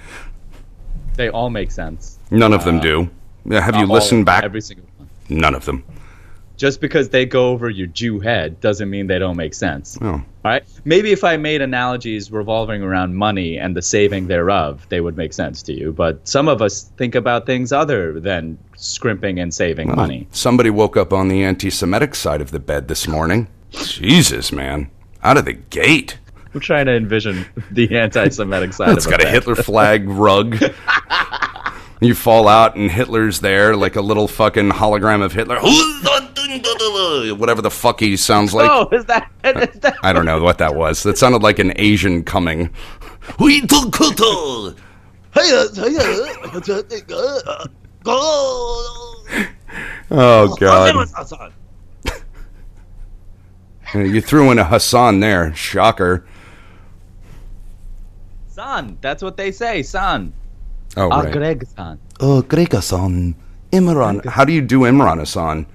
they 1.16 1.30
all 1.30 1.50
make 1.50 1.72
sense. 1.72 2.18
None 2.32 2.54
of 2.54 2.64
them 2.64 2.78
uh, 2.78 2.82
do. 2.82 3.10
Have 3.52 3.76
you 3.76 3.82
Not 3.82 3.90
all- 3.90 3.96
listened 3.96 4.26
back? 4.26 4.44
Every 4.44 4.62
single 4.62 4.88
one. 4.98 5.10
None 5.30 5.56
of 5.56 5.66
them. 5.66 5.84
Just 6.64 6.80
because 6.80 7.10
they 7.10 7.26
go 7.26 7.50
over 7.50 7.70
your 7.70 7.88
Jew 7.88 8.22
head 8.22 8.62
doesn't 8.62 8.90
mean 8.90 9.08
they 9.08 9.20
don't 9.20 9.36
make 9.36 9.54
sense. 9.54 9.98
Oh, 10.02 10.12
All 10.12 10.24
right. 10.46 10.64
Maybe 10.86 11.12
if 11.12 11.26
I 11.26 11.36
made 11.36 11.62
analogies 11.62 12.32
revolving 12.32 12.82
around 12.82 13.16
money 13.16 13.58
and 13.58 13.76
the 13.76 13.82
saving 13.82 14.28
thereof, 14.28 14.88
they 14.88 15.02
would 15.02 15.18
make 15.18 15.34
sense 15.34 15.62
to 15.64 15.74
you. 15.74 15.92
But 15.92 16.26
some 16.26 16.48
of 16.48 16.62
us 16.62 16.84
think 16.96 17.16
about 17.16 17.46
things 17.46 17.74
other 17.74 18.18
than 18.18 18.58
scrimping 18.78 19.42
and 19.42 19.54
saving 19.54 19.94
money. 19.94 20.26
somebody 20.32 20.70
woke 20.70 20.96
up 20.96 21.12
on 21.12 21.28
the 21.28 21.44
anti-Semitic 21.44 22.16
side 22.16 22.40
of 22.40 22.52
the 22.52 22.62
bed 22.62 22.88
this 22.88 23.10
morning. 23.10 23.50
Jesus, 23.72 24.54
man, 24.54 24.90
out 25.22 25.36
of 25.36 25.44
the 25.44 25.52
gate. 25.52 26.18
I'm 26.54 26.62
trying 26.62 26.86
to 26.86 26.94
envision 26.96 27.46
the 27.72 27.94
anti-Semitic 27.98 28.72
side 28.72 28.96
It's 28.96 29.06
of 29.06 29.12
got 29.12 29.22
a. 29.22 29.28
Hitler 29.28 29.56
flag 29.56 30.08
rug. 30.08 30.64
You 32.04 32.16
fall 32.16 32.48
out 32.48 32.76
and 32.76 32.92
Hitler's 32.92 33.40
there, 33.40 33.76
like 33.76 33.96
a 33.96 34.02
little 34.02 34.28
fucking 34.28 34.72
hologram 34.72 35.24
of 35.24 35.32
Hitler. 35.32 35.60
Whatever 37.36 37.62
the 37.62 37.72
fuck 37.72 38.00
he 38.00 38.18
sounds 38.18 38.54
like. 38.54 38.70
Oh, 38.70 38.90
is 38.92 39.06
that? 39.06 39.30
Is 39.44 39.80
that 39.80 39.98
I 40.04 40.14
don't 40.14 40.26
know 40.26 40.42
what 40.42 40.58
that 40.60 40.76
was. 40.76 41.04
That 41.04 41.18
sounded 41.18 41.44
like 41.44 41.60
an 41.60 41.74
Asian 41.76 42.24
coming. 42.24 42.74
Oh, 48.06 49.26
oh 50.12 50.56
god. 50.60 51.10
You 53.94 54.22
threw 54.22 54.52
in 54.52 54.60
a 54.60 54.66
Hassan 54.66 55.22
there. 55.22 55.56
Shocker. 55.56 56.26
son? 58.50 58.98
That's 59.02 59.24
what 59.24 59.38
they 59.38 59.52
say, 59.52 59.84
son. 59.84 60.34
Oh 60.98 61.10
Ah, 61.12 61.22
right. 61.22 61.34
Greg 61.34 61.66
son. 61.76 62.00
Oh, 62.20 62.42
Greg 62.42 62.72
Hassan. 62.72 63.36
Imran. 63.72 64.24
How 64.26 64.46
do 64.46 64.54
you 64.54 64.62
do 64.62 64.82
Imran-san? 64.82 65.66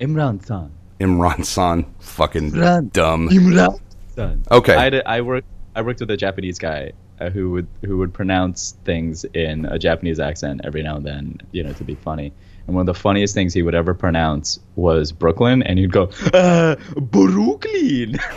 Imran-san. 0.00 0.70
Imran 1.00 1.44
San. 1.44 1.86
Fucking 2.00 2.52
Imran. 2.52 2.92
dumb. 2.92 3.28
Imran 3.30 3.78
son. 4.14 4.42
Okay. 4.50 4.74
I, 4.74 4.90
did, 4.90 5.02
I 5.06 5.20
worked. 5.22 5.46
I 5.74 5.80
worked 5.82 6.00
with 6.00 6.10
a 6.10 6.16
Japanese 6.16 6.58
guy 6.58 6.92
uh, 7.20 7.30
who 7.30 7.50
would 7.52 7.66
who 7.84 7.96
would 7.98 8.12
pronounce 8.12 8.76
things 8.84 9.24
in 9.32 9.64
a 9.66 9.78
Japanese 9.78 10.18
accent 10.20 10.60
every 10.64 10.82
now 10.82 10.96
and 10.96 11.06
then, 11.06 11.38
you 11.52 11.62
know, 11.62 11.72
to 11.74 11.84
be 11.84 11.94
funny. 11.94 12.32
and 12.66 12.74
one 12.76 12.82
of 12.82 12.86
the 12.94 13.00
funniest 13.00 13.32
things 13.34 13.54
he 13.54 13.62
would 13.62 13.74
ever 13.76 13.94
pronounce 13.94 14.58
was 14.76 15.12
Brooklyn, 15.12 15.62
and 15.62 15.78
he'd 15.78 15.92
go, 15.92 16.10
uh, 16.34 16.76
Brooklyn. 17.00 18.18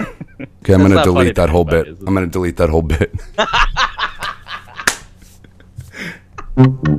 Okay, 0.63 0.73
I'm 0.73 0.81
gonna 0.81 1.03
delete 1.03 1.35
that 1.35 1.49
whole 1.49 1.65
bit. 1.65 1.87
I'm 1.87 2.13
gonna 2.15 2.25
delete 2.25 2.57
that 2.57 2.69
whole 2.69 2.81
bit. 2.81 3.13
Hmm. 6.61 6.91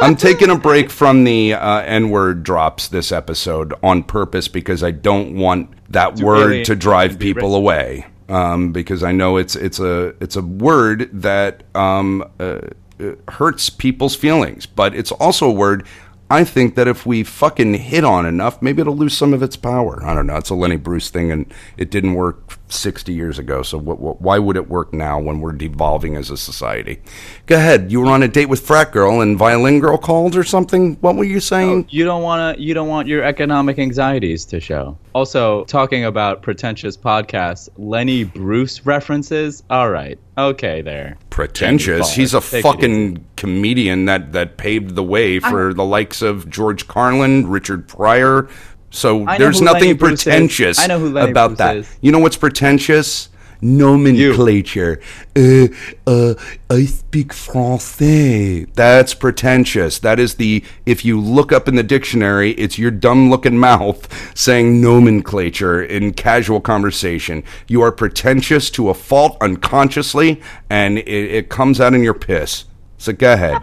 I'm 0.00 0.16
taking 0.16 0.48
a 0.48 0.56
break 0.56 0.90
from 0.90 1.24
the 1.24 1.52
uh, 1.52 1.80
N 1.80 2.08
word 2.08 2.42
drops 2.44 2.88
this 2.88 3.12
episode 3.12 3.74
on 3.82 4.04
purpose 4.04 4.48
because 4.48 4.82
I 4.82 4.90
don't 4.90 5.36
want 5.36 5.70
that 5.92 6.18
word 6.20 6.48
really 6.48 6.64
to 6.64 6.74
drive 6.76 7.18
people 7.18 7.54
away. 7.54 8.06
Um, 8.30 8.72
because 8.72 9.02
I 9.02 9.12
know 9.12 9.36
it's 9.38 9.56
it's 9.56 9.80
a 9.80 10.14
it's 10.22 10.36
a 10.36 10.42
word 10.42 11.10
that 11.12 11.62
um, 11.74 12.22
uh, 12.38 12.60
uh, 13.00 13.12
hurts 13.28 13.68
people's 13.70 14.14
feelings, 14.14 14.66
but 14.66 14.94
it's 14.94 15.12
also 15.12 15.48
a 15.48 15.52
word 15.52 15.86
I 16.30 16.44
think 16.44 16.74
that 16.74 16.86
if 16.86 17.06
we 17.06 17.22
fucking 17.22 17.74
hit 17.74 18.04
on 18.04 18.26
enough, 18.26 18.60
maybe 18.60 18.82
it'll 18.82 18.96
lose 18.96 19.16
some 19.16 19.32
of 19.32 19.42
its 19.42 19.56
power. 19.56 20.04
I 20.04 20.14
don't 20.14 20.26
know. 20.26 20.36
It's 20.36 20.50
a 20.50 20.54
Lenny 20.54 20.76
Bruce 20.76 21.08
thing, 21.08 21.32
and 21.32 21.52
it 21.78 21.90
didn't 21.90 22.14
work 22.14 22.57
60 22.72 23.12
years 23.12 23.38
ago. 23.38 23.62
So 23.62 23.78
what, 23.78 23.98
what, 23.98 24.20
why 24.20 24.38
would 24.38 24.56
it 24.56 24.68
work 24.68 24.92
now 24.92 25.18
when 25.18 25.40
we're 25.40 25.52
devolving 25.52 26.16
as 26.16 26.30
a 26.30 26.36
society? 26.36 27.00
Go 27.46 27.56
ahead. 27.56 27.90
You 27.90 28.00
were 28.00 28.08
on 28.08 28.22
a 28.22 28.28
date 28.28 28.46
with 28.46 28.60
frat 28.60 28.92
girl, 28.92 29.20
and 29.20 29.36
violin 29.38 29.80
girl 29.80 29.98
called 29.98 30.36
or 30.36 30.44
something. 30.44 30.96
What 30.96 31.16
were 31.16 31.24
you 31.24 31.40
saying? 31.40 31.86
You 31.90 32.04
don't 32.04 32.22
want 32.22 32.56
to. 32.56 32.62
You 32.62 32.74
don't 32.74 32.88
want 32.88 33.08
your 33.08 33.22
economic 33.22 33.78
anxieties 33.78 34.44
to 34.46 34.60
show. 34.60 34.98
Also, 35.14 35.64
talking 35.64 36.04
about 36.04 36.42
pretentious 36.42 36.96
podcasts, 36.96 37.68
Lenny 37.76 38.24
Bruce 38.24 38.84
references. 38.86 39.62
All 39.70 39.90
right, 39.90 40.18
okay, 40.36 40.82
there. 40.82 41.16
Pretentious. 41.30 42.12
He's 42.12 42.34
a. 42.34 42.40
Take 42.40 42.62
fucking 42.62 43.24
comedian 43.36 44.04
that 44.06 44.32
that 44.32 44.56
paved 44.56 44.94
the 44.94 45.02
way 45.02 45.38
for 45.38 45.74
the 45.74 45.84
likes 45.84 46.22
of 46.22 46.48
George 46.48 46.88
Carlin, 46.88 47.48
Richard 47.48 47.88
Pryor. 47.88 48.48
So 48.90 49.24
there's 49.38 49.58
who 49.58 49.66
Lenny 49.66 49.92
nothing 49.92 49.98
pretentious 49.98 50.78
I 50.78 50.86
know 50.86 50.98
who 50.98 51.16
about 51.16 51.50
Bruce 51.50 51.58
that. 51.58 51.76
is. 51.76 51.98
You 52.00 52.12
know 52.12 52.18
what's 52.18 52.36
pretentious? 52.36 53.28
Nomenclature. 53.60 55.00
Uh, 55.34 55.66
uh, 56.06 56.34
I 56.70 56.84
speak 56.84 57.32
français. 57.32 58.72
That's 58.74 59.14
pretentious. 59.14 59.98
That 59.98 60.20
is 60.20 60.36
the, 60.36 60.64
if 60.86 61.04
you 61.04 61.20
look 61.20 61.52
up 61.52 61.68
in 61.68 61.74
the 61.74 61.82
dictionary, 61.82 62.52
it's 62.52 62.78
your 62.78 62.90
dumb 62.90 63.30
looking 63.30 63.58
mouth 63.58 64.08
saying 64.36 64.80
nomenclature 64.80 65.82
in 65.82 66.12
casual 66.12 66.60
conversation. 66.60 67.42
You 67.66 67.82
are 67.82 67.92
pretentious 67.92 68.70
to 68.70 68.90
a 68.90 68.94
fault 68.94 69.36
unconsciously, 69.40 70.40
and 70.70 70.98
it, 70.98 71.08
it 71.08 71.48
comes 71.48 71.80
out 71.80 71.94
in 71.94 72.02
your 72.02 72.14
piss. 72.14 72.64
So 72.96 73.12
go 73.12 73.32
ahead. 73.32 73.62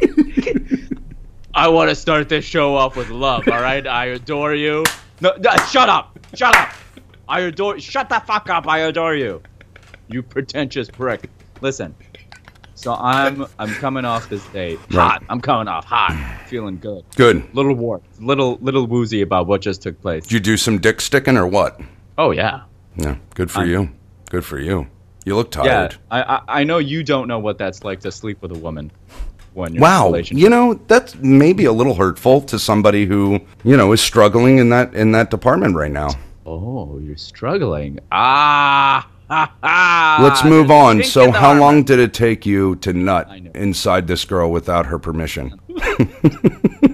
I 1.56 1.68
want 1.68 1.88
to 1.88 1.94
start 1.94 2.28
this 2.28 2.44
show 2.44 2.74
off 2.74 2.96
with 2.96 3.10
love. 3.10 3.46
All 3.46 3.60
right, 3.60 3.86
I 3.86 4.06
adore 4.06 4.54
you. 4.54 4.84
No, 5.20 5.32
no, 5.38 5.56
shut 5.70 5.88
up, 5.88 6.18
shut 6.34 6.54
up. 6.56 6.70
I 7.28 7.40
adore. 7.40 7.78
Shut 7.78 8.08
the 8.08 8.20
fuck 8.20 8.50
up. 8.50 8.66
I 8.66 8.80
adore 8.80 9.14
you. 9.14 9.40
You 10.08 10.22
pretentious 10.22 10.90
prick. 10.90 11.30
Listen. 11.60 11.94
So 12.74 12.94
I'm 12.94 13.46
I'm 13.60 13.72
coming 13.74 14.04
off 14.04 14.28
this 14.28 14.44
date 14.48 14.80
hot. 14.90 15.22
I'm 15.28 15.40
coming 15.40 15.68
off 15.68 15.84
hot, 15.84 16.42
feeling 16.48 16.78
good. 16.78 17.04
Good. 17.14 17.54
Little 17.54 17.74
warped, 17.74 18.20
little 18.20 18.58
little 18.60 18.86
woozy 18.86 19.22
about 19.22 19.46
what 19.46 19.60
just 19.60 19.80
took 19.80 20.00
place. 20.02 20.24
Did 20.24 20.32
you 20.32 20.40
do 20.40 20.56
some 20.56 20.78
dick 20.78 21.00
sticking 21.00 21.36
or 21.36 21.46
what? 21.46 21.80
Oh 22.18 22.32
yeah, 22.32 22.62
Yeah, 22.96 23.16
good 23.34 23.50
for 23.50 23.64
you. 23.64 23.90
Good 24.28 24.44
for 24.44 24.58
you. 24.58 24.88
You 25.24 25.36
look 25.36 25.54
yeah. 25.54 25.62
tired. 25.62 25.96
I, 26.10 26.22
I 26.22 26.40
I 26.48 26.64
know 26.64 26.78
you 26.78 27.04
don't 27.04 27.28
know 27.28 27.38
what 27.38 27.58
that's 27.58 27.84
like 27.84 28.00
to 28.00 28.10
sleep 28.10 28.42
with 28.42 28.50
a 28.50 28.58
woman 28.58 28.90
when 29.54 29.72
you're 29.72 29.78
in 29.78 29.82
Wow, 29.82 30.14
you 30.14 30.48
know 30.48 30.74
that's 30.86 31.14
maybe 31.16 31.64
a 31.64 31.72
little 31.72 31.94
hurtful 31.94 32.40
to 32.42 32.58
somebody 32.58 33.06
who 33.06 33.40
you 33.64 33.76
know 33.76 33.92
is 33.92 34.00
struggling 34.00 34.58
in 34.58 34.68
that 34.70 34.94
in 34.94 35.12
that 35.12 35.30
department 35.30 35.74
right 35.74 35.90
now. 35.90 36.10
Oh, 36.46 36.98
you're 36.98 37.16
struggling. 37.16 37.98
Ah. 38.12 39.08
Let's 40.20 40.44
move 40.44 40.70
on. 40.70 41.02
So, 41.02 41.30
how 41.30 41.54
long 41.58 41.82
did 41.82 41.98
it 41.98 42.12
take 42.12 42.44
you 42.44 42.76
to 42.76 42.92
nut 42.92 43.28
inside 43.54 44.06
this 44.06 44.24
girl 44.24 44.52
without 44.52 44.86
her 44.86 44.98
permission? 44.98 45.58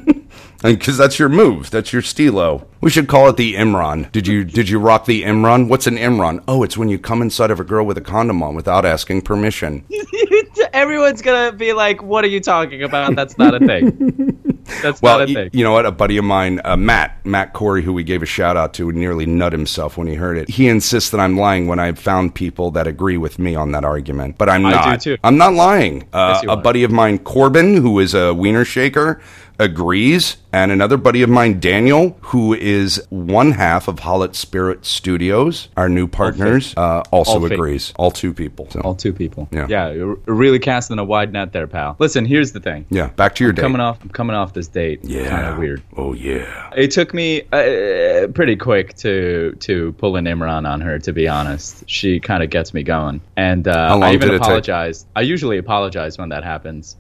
Because 0.62 0.98
that's 0.98 1.18
your 1.18 1.30
move. 1.30 1.70
That's 1.70 1.90
your 1.92 2.02
stilo. 2.02 2.66
We 2.82 2.90
should 2.90 3.08
call 3.08 3.28
it 3.28 3.36
the 3.36 3.54
Imran. 3.54 4.10
Did 4.12 4.26
you 4.26 4.44
did 4.44 4.68
you 4.68 4.78
rock 4.78 5.06
the 5.06 5.22
Imran? 5.22 5.68
What's 5.68 5.86
an 5.86 5.96
Imran? 5.96 6.42
Oh, 6.48 6.62
it's 6.62 6.76
when 6.76 6.88
you 6.90 6.98
come 6.98 7.22
inside 7.22 7.50
of 7.50 7.60
a 7.60 7.64
girl 7.64 7.86
with 7.86 7.96
a 7.96 8.02
condom 8.02 8.42
on 8.42 8.54
without 8.54 8.84
asking 8.84 9.22
permission. 9.22 9.84
Everyone's 10.72 11.22
gonna 11.22 11.52
be 11.52 11.72
like, 11.72 12.02
"What 12.02 12.24
are 12.24 12.28
you 12.28 12.40
talking 12.40 12.82
about? 12.82 13.16
That's 13.16 13.36
not 13.38 13.54
a 13.54 13.58
thing. 13.66 14.36
That's 14.82 15.00
Well, 15.02 15.18
not 15.18 15.28
a 15.28 15.32
y- 15.32 15.34
thing." 15.34 15.50
you 15.52 15.64
know 15.64 15.72
what? 15.72 15.84
A 15.86 15.90
buddy 15.92 16.16
of 16.16 16.24
mine, 16.24 16.60
uh, 16.64 16.76
Matt, 16.76 17.24
Matt 17.24 17.52
Corey, 17.54 17.82
who 17.82 17.92
we 17.92 18.04
gave 18.04 18.22
a 18.22 18.26
shout 18.26 18.56
out 18.56 18.72
to, 18.74 18.90
nearly 18.92 19.26
nut 19.26 19.52
himself 19.52 19.96
when 19.96 20.06
he 20.06 20.14
heard 20.14 20.36
it. 20.38 20.48
He 20.48 20.68
insists 20.68 21.10
that 21.10 21.20
I'm 21.20 21.36
lying 21.36 21.66
when 21.66 21.78
I've 21.78 21.98
found 21.98 22.34
people 22.34 22.70
that 22.72 22.86
agree 22.86 23.16
with 23.16 23.38
me 23.38 23.54
on 23.54 23.72
that 23.72 23.84
argument, 23.84 24.36
but 24.38 24.48
I'm 24.48 24.64
I 24.66 24.70
do 24.70 24.76
not. 24.90 25.00
too. 25.00 25.16
I'm 25.24 25.36
not 25.38 25.54
lying. 25.54 26.02
Uh, 26.12 26.34
Yes, 26.40 26.44
a 26.44 26.50
are. 26.50 26.56
buddy 26.62 26.84
of 26.84 26.90
mine, 26.92 27.18
Corbin, 27.18 27.76
who 27.76 27.98
is 27.98 28.14
a 28.14 28.32
wiener 28.34 28.64
shaker, 28.64 29.20
agrees, 29.60 30.38
and 30.52 30.72
another 30.72 30.96
buddy 30.96 31.22
of 31.22 31.28
mine, 31.30 31.60
Daniel, 31.60 32.16
who 32.22 32.54
is 32.54 33.00
one 33.10 33.52
half 33.52 33.86
of 33.88 33.98
Hollow 34.00 34.32
Spirit 34.32 34.84
Studios, 34.84 35.68
our 35.76 35.88
new 35.88 36.08
partners, 36.08 36.74
uh, 36.76 37.02
also 37.12 37.32
All 37.34 37.40
fake. 37.42 37.52
agrees. 37.52 37.92
All 37.96 38.10
two 38.10 38.32
people. 38.34 38.68
So, 38.70 38.80
All 38.80 38.94
two 38.94 39.12
people. 39.12 39.48
Yeah. 39.52 39.66
yeah, 39.68 39.90
you're 39.92 40.14
really 40.26 40.58
casting 40.58 40.98
a 40.98 41.04
wide 41.04 41.32
net 41.32 41.52
there, 41.52 41.66
pal. 41.66 41.94
Listen, 41.98 42.24
here's 42.24 42.52
the 42.52 42.60
thing. 42.60 42.86
yeah, 42.90 43.08
back 43.10 43.34
to 43.36 43.44
your 43.44 43.52
date. 43.52 43.62
Coming 43.62 43.80
off, 43.80 43.98
I'm 44.02 44.08
coming 44.08 44.34
off 44.34 44.54
this 44.54 44.66
date. 44.66 45.00
yeah, 45.04 45.28
kind 45.28 45.46
of 45.46 45.58
weird. 45.58 45.82
Oh 45.96 46.14
yeah. 46.14 46.70
It 46.74 46.90
took 46.90 47.12
me 47.14 47.42
uh, 47.52 48.28
pretty 48.34 48.56
quick 48.56 48.94
to 48.96 49.54
to 49.60 49.92
pull 49.92 50.16
an 50.16 50.24
Imran 50.24 50.66
on 50.68 50.80
her. 50.80 50.98
To 50.98 51.12
be 51.12 51.28
honest, 51.28 51.84
she 51.86 52.18
kind 52.18 52.42
of 52.42 52.48
gets 52.50 52.72
me 52.72 52.82
going, 52.82 53.20
and 53.36 53.68
uh, 53.68 53.98
I 54.02 54.12
even 54.14 54.28
did 54.28 54.34
it 54.34 54.38
take? 54.38 54.40
apologized. 54.42 55.06
I 55.14 55.20
usually 55.20 55.58
apologize 55.58 56.16
when 56.18 56.30
that 56.30 56.44
happens, 56.44 56.96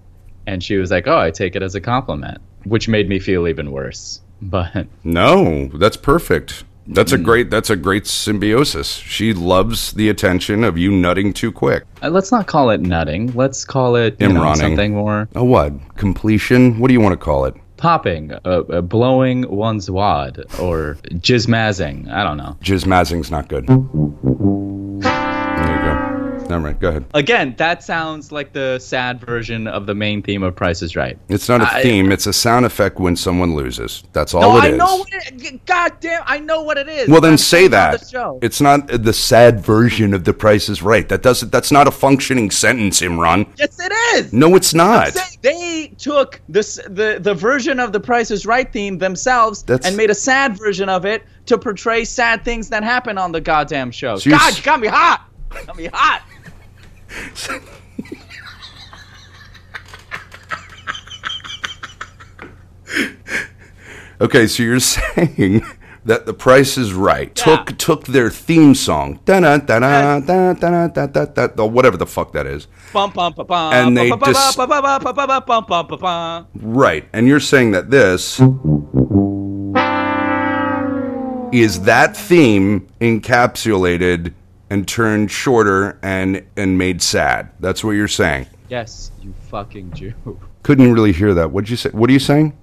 and 0.46 0.62
she 0.62 0.76
was 0.76 0.90
like, 0.90 1.06
"Oh, 1.06 1.18
I 1.18 1.30
take 1.30 1.56
it 1.56 1.62
as 1.62 1.74
a 1.74 1.80
compliment," 1.80 2.38
which 2.64 2.88
made 2.88 3.08
me 3.08 3.18
feel 3.18 3.46
even 3.48 3.70
worse. 3.72 4.20
But 4.42 4.86
No, 5.04 5.68
that's 5.74 5.96
perfect. 5.96 6.64
That's 6.86 7.12
a 7.12 7.16
Hmm. 7.18 7.22
great 7.24 7.50
that's 7.50 7.70
a 7.70 7.76
great 7.76 8.06
symbiosis. 8.06 8.88
She 8.96 9.32
loves 9.34 9.92
the 9.92 10.08
attention 10.08 10.64
of 10.64 10.76
you 10.78 10.90
nutting 10.90 11.32
too 11.32 11.52
quick. 11.52 11.84
uh, 12.02 12.08
let's 12.08 12.32
not 12.32 12.46
call 12.46 12.70
it 12.70 12.80
nutting. 12.80 13.32
Let's 13.34 13.64
call 13.64 13.94
it 13.96 14.16
you 14.18 14.28
know, 14.32 14.54
something 14.54 14.94
more 14.94 15.28
A 15.34 15.44
what? 15.44 15.72
Completion? 15.96 16.78
What 16.80 16.88
do 16.88 16.94
you 16.94 17.00
want 17.00 17.12
to 17.12 17.24
call 17.24 17.44
it? 17.44 17.54
popping, 17.76 18.30
uh, 18.32 18.38
uh, 18.44 18.80
blowing 18.82 19.48
one's 19.48 19.90
wad, 19.90 20.44
or 20.60 20.98
jizzmazzing. 21.14 22.10
I 22.12 22.22
don't 22.24 22.36
know. 22.36 22.54
Jizmazzing's 22.62 23.30
not 23.30 23.48
good. 23.48 23.64
There 26.50 26.58
you 26.58 26.64
go. 26.64 26.66
All 26.66 26.72
right, 26.72 26.80
go 26.80 26.88
ahead. 26.88 27.04
Again, 27.14 27.54
that 27.58 27.82
sounds 27.82 28.32
like 28.32 28.52
the 28.52 28.78
sad 28.78 29.20
version 29.20 29.66
of 29.66 29.86
the 29.86 29.94
main 29.94 30.22
theme 30.22 30.42
of 30.42 30.54
Price 30.56 30.82
is 30.82 30.96
Right. 30.96 31.16
It's 31.28 31.48
not 31.48 31.60
a 31.62 31.72
I- 31.76 31.82
theme, 31.82 32.10
it's 32.12 32.26
a 32.26 32.32
sound 32.32 32.66
effect 32.66 32.98
when 32.98 33.16
someone 33.16 33.54
loses. 33.54 34.02
That's 34.12 34.34
all 34.34 34.42
No, 34.42 34.56
it 34.58 34.64
I 34.64 34.68
is. 34.70 34.76
know 34.78 34.96
what 34.96 35.08
it. 35.12 35.66
God 35.66 35.92
damn, 36.00 36.22
I 36.26 36.38
know 36.38 36.62
what 36.62 36.76
it 36.78 36.88
is. 36.88 37.08
well 37.08 37.20
then 37.20 37.32
I'm 37.32 37.38
say 37.38 37.68
that. 37.68 38.00
the 38.00 38.06
show. 38.08 38.38
It's 38.42 38.60
not 38.60 38.86
the 38.88 39.12
sad 39.12 39.60
version 39.64 40.12
of 40.14 40.24
the 40.24 40.32
price 40.34 40.68
is 40.68 40.82
right. 40.82 41.08
That 41.08 41.22
doesn't 41.22 41.50
that's 41.52 41.70
not 41.72 41.86
a 41.86 41.90
functioning 41.90 42.50
sentence, 42.50 43.00
Imran. 43.00 43.46
yes, 43.56 43.78
it 43.80 43.92
is. 44.16 44.32
No, 44.32 44.56
it's 44.56 44.74
not. 44.74 45.16
They 45.42 45.92
took 45.98 46.40
this 46.48 46.76
the 46.88 47.18
the 47.20 47.34
version 47.34 47.80
of 47.80 47.92
the 47.92 48.00
Price 48.00 48.30
is 48.30 48.44
Right 48.46 48.70
theme 48.72 48.98
themselves 48.98 49.62
That's- 49.62 49.86
and 49.88 49.96
made 49.96 50.10
a 50.10 50.14
sad 50.14 50.56
version 50.58 50.88
of 50.88 51.04
it 51.06 51.22
to 51.46 51.56
portray 51.58 52.04
sad 52.04 52.44
things 52.44 52.68
that 52.70 52.82
happen 52.84 53.16
on 53.18 53.32
the 53.32 53.40
goddamn 53.40 53.90
show. 53.90 54.16
So 54.16 54.30
God, 54.30 54.56
you 54.56 54.62
got 54.62 54.80
me 54.80 54.88
hot. 54.88 55.22
Got 55.66 55.76
me 55.76 55.88
hot. 55.92 56.22
okay, 64.20 64.46
so 64.46 64.62
you're 64.62 64.78
saying 64.80 65.64
that 66.04 66.26
the 66.26 66.34
price 66.34 66.78
is 66.78 66.92
right 66.92 67.36
yeah. 67.36 67.56
took 67.56 67.76
took 67.78 68.04
their 68.04 68.30
theme 68.30 68.74
song 68.74 69.18
da-da, 69.24 69.58
da-da, 69.58 70.20
da-da, 71.26 71.64
whatever 71.64 71.96
the 71.96 72.06
fuck 72.06 72.32
that 72.32 72.46
is 72.46 72.68
and 73.74 73.96
they 73.96 74.10
just 74.10 74.56
right 76.54 77.08
and 77.12 77.26
you're 77.26 77.40
saying 77.40 77.72
that 77.72 77.90
this 77.90 78.40
is 81.52 81.82
that 81.82 82.16
theme 82.16 82.86
encapsulated 83.00 84.32
and 84.70 84.86
turned 84.86 85.30
shorter 85.30 85.98
and 86.02 86.46
and 86.56 86.78
made 86.78 87.02
sad. 87.02 87.50
That's 87.60 87.84
what 87.84 87.92
you're 87.92 88.08
saying. 88.08 88.46
Yes, 88.68 89.10
you 89.20 89.34
fucking 89.48 89.92
Jew. 89.92 90.14
Couldn't 90.62 90.92
really 90.92 91.12
hear 91.12 91.34
that. 91.34 91.50
What'd 91.50 91.68
you 91.68 91.76
say? 91.76 91.90
What 91.90 92.08
are 92.08 92.12
you 92.12 92.18
saying? 92.18 92.56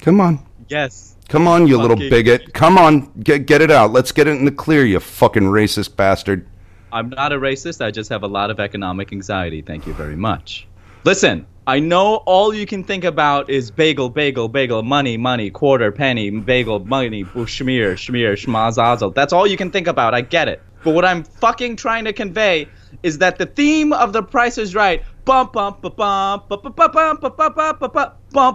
Come 0.00 0.20
on. 0.20 0.46
Yes. 0.68 1.16
Come 1.28 1.48
on, 1.48 1.66
you 1.66 1.78
little 1.78 1.96
bigot. 1.96 2.52
Come 2.52 2.76
on. 2.76 3.10
Get 3.20 3.46
get 3.46 3.62
it 3.62 3.70
out. 3.70 3.92
Let's 3.92 4.12
get 4.12 4.26
it 4.28 4.32
in 4.32 4.44
the 4.44 4.52
clear, 4.52 4.84
you 4.84 5.00
fucking 5.00 5.44
racist 5.44 5.96
bastard. 5.96 6.46
I'm 6.92 7.08
not 7.08 7.32
a 7.32 7.36
racist. 7.36 7.82
I 7.82 7.90
just 7.90 8.10
have 8.10 8.22
a 8.22 8.28
lot 8.28 8.50
of 8.50 8.60
economic 8.60 9.12
anxiety. 9.12 9.62
Thank 9.62 9.86
you 9.86 9.94
very 9.94 10.16
much. 10.16 10.66
Listen, 11.04 11.46
I 11.66 11.78
know 11.78 12.16
all 12.26 12.52
you 12.52 12.66
can 12.66 12.84
think 12.84 13.04
about 13.04 13.48
is 13.48 13.70
bagel, 13.70 14.10
bagel, 14.10 14.48
bagel, 14.48 14.82
money, 14.82 15.16
money, 15.16 15.48
quarter, 15.48 15.90
penny, 15.90 16.28
bagel, 16.30 16.80
money, 16.80 17.24
schmear, 17.24 17.94
schmear, 17.94 18.32
schmazazel. 18.34 19.14
That's 19.14 19.32
all 19.32 19.46
you 19.46 19.56
can 19.56 19.70
think 19.70 19.86
about. 19.86 20.12
I 20.12 20.20
get 20.20 20.48
it. 20.48 20.60
But 20.84 20.94
what 20.94 21.04
I'm 21.04 21.22
fucking 21.24 21.76
trying 21.76 22.04
to 22.04 22.12
convey 22.12 22.68
is 23.02 23.18
that 23.18 23.38
the 23.38 23.46
theme 23.46 23.92
of 23.92 24.12
The 24.12 24.22
Price 24.22 24.58
is 24.58 24.74
Right, 24.74 25.02
bump 25.24 25.52
bump 25.52 25.82
ba 25.82 25.90
bump 25.90 26.48
ba 26.48 26.58
bum 26.58 27.18
ba 27.20 27.30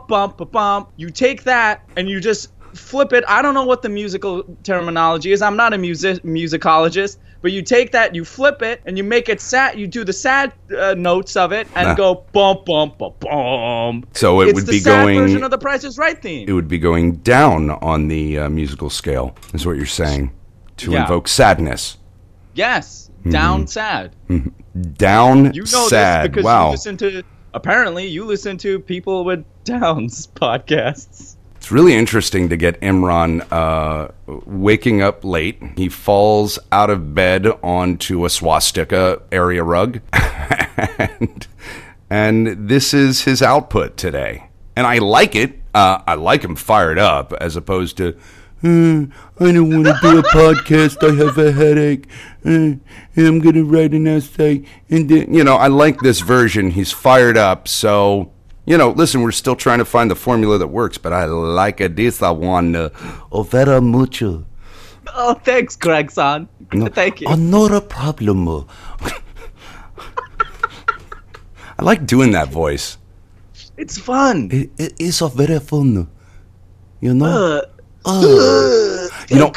ba 0.08 0.28
ba 0.38 0.46
ba. 0.46 0.88
You 0.98 1.10
take 1.10 1.44
that 1.44 1.88
and 1.96 2.10
you 2.10 2.20
just 2.20 2.52
flip 2.74 3.14
it. 3.14 3.24
I 3.28 3.42
don't 3.42 3.54
know 3.54 3.66
what 3.66 3.82
the 3.82 3.90
musical 3.90 4.44
terminology 4.64 5.32
is. 5.32 5.42
I'm 5.42 5.56
not 5.56 5.74
a 5.74 5.78
music 5.78 6.24
musicologist, 6.24 7.18
but 7.42 7.52
you 7.52 7.62
take 7.62 7.92
that, 7.92 8.14
you 8.14 8.24
flip 8.26 8.62
it, 8.62 8.82
and 8.86 8.98
you 8.98 9.04
make 9.04 9.30
it 9.30 9.42
sad. 9.42 9.80
You 9.80 9.88
do 9.88 10.04
the 10.04 10.14
sad 10.14 10.54
uh, 10.78 10.94
notes 10.96 11.36
of 11.36 11.52
it 11.52 11.68
and 11.76 11.90
nah. 11.90 11.96
go 11.96 12.26
bump 12.34 12.66
bump 12.66 12.98
bum 12.98 13.14
bump. 13.20 14.08
So 14.18 14.42
it 14.42 14.50
it's 14.50 14.56
would 14.56 14.66
the 14.66 14.72
be 14.74 14.80
sad 14.80 15.06
going 15.06 15.20
version 15.20 15.44
of 15.44 15.52
the 15.52 15.58
Price 15.58 15.84
is 15.84 15.98
Right 15.98 16.22
theme. 16.22 16.48
It 16.48 16.54
would 16.54 16.68
be 16.68 16.80
going 16.80 17.18
down 17.18 17.72
on 17.72 18.08
the 18.08 18.40
uh, 18.40 18.50
musical 18.50 18.90
scale. 18.90 19.36
Is 19.54 19.66
what 19.66 19.78
you're 19.78 19.86
saying 19.86 20.32
to 20.78 20.92
yeah. 20.92 21.02
invoke 21.02 21.28
sadness 21.28 21.98
yes, 22.58 23.08
Mm-hmm. 23.20 23.32
down 23.32 23.68
sad. 23.68 24.16
Down 24.94 25.54
You 25.54 25.62
know 25.62 25.88
sad. 25.88 26.26
this 26.26 26.30
because 26.30 26.46
wow. 26.46 26.66
you 26.66 26.72
listen 26.72 26.98
to. 26.98 27.24
Apparently, 27.54 28.06
you 28.08 28.26
listen 28.26 28.58
to 28.60 28.80
people 28.80 29.26
with 29.26 29.44
Downs 29.64 30.28
podcasts. 30.28 31.36
It's 31.56 31.72
really 31.72 31.96
interesting 31.96 32.48
to 32.50 32.56
get 32.56 32.80
Imran 32.80 33.46
uh, 33.52 34.10
waking 34.46 35.02
up 35.02 35.26
late. 35.26 35.62
He 35.76 35.90
falls 35.90 36.60
out 36.72 36.90
of 36.90 37.14
bed 37.16 37.48
onto 37.64 38.24
a 38.24 38.30
swastika 38.30 39.22
area 39.32 39.64
rug, 39.64 40.00
and, 40.14 41.48
and 42.10 42.70
this 42.70 42.94
is 42.94 43.24
his 43.24 43.42
output 43.42 43.98
today. 43.98 44.48
And 44.76 44.86
I 44.86 45.00
like 45.00 45.36
it. 45.36 45.60
Uh, 45.74 46.02
I 46.08 46.14
like 46.14 46.44
him 46.44 46.56
fired 46.56 47.00
up 47.00 47.34
as 47.34 47.56
opposed 47.56 47.98
to. 47.98 48.16
"Uh, 48.64 49.06
I 49.40 49.52
don't 49.52 49.70
want 49.70 49.86
to 49.86 49.98
do 50.02 50.20
a 50.20 50.24
podcast. 50.24 51.04
I 51.08 51.16
have 51.24 51.38
a 51.38 51.52
headache. 51.52 52.08
Uh, 52.46 52.50
and 53.16 53.28
I'm 53.28 53.40
gonna 53.40 53.64
write 53.64 53.94
an 53.94 54.08
essay, 54.08 54.64
and 54.90 55.10
then, 55.10 55.34
you 55.34 55.44
know 55.44 55.56
I 55.56 55.68
like 55.68 56.00
this 56.00 56.22
version. 56.22 56.72
He's 56.72 56.92
fired 56.92 57.38
up, 57.38 57.68
so 57.68 58.32
you 58.68 58.78
know, 58.78 58.90
listen, 58.92 59.22
we're 59.22 59.32
still 59.32 59.56
trying 59.56 59.80
to 59.80 59.86
find 59.86 60.12
the 60.12 60.16
formula 60.16 60.58
that 60.58 60.68
works, 60.68 60.98
but 60.98 61.14
I 61.14 61.26
like. 61.26 61.78
This 61.96 62.22
uh, 62.22 62.32
oh, 62.32 63.82
mucho. 63.82 64.46
Oh, 65.16 65.34
thanks, 65.36 65.78
Gregson. 65.78 66.50
Thank 66.72 67.22
you. 67.22 67.28
Oh, 67.30 67.36
not 67.36 67.72
a 67.72 67.80
problem. 67.80 68.68
I 71.80 71.84
like 71.84 72.06
doing 72.06 72.32
that 72.32 72.50
voice. 72.50 72.98
It's 73.78 73.98
fun. 73.98 74.50
It, 74.52 74.72
it 74.78 74.94
is 75.00 75.22
a 75.22 75.30
very 75.30 75.60
fun. 75.60 76.10
You 77.00 77.14
know. 77.14 77.26
Uh, 77.26 77.62
you 79.30 79.40
know, 79.40 79.52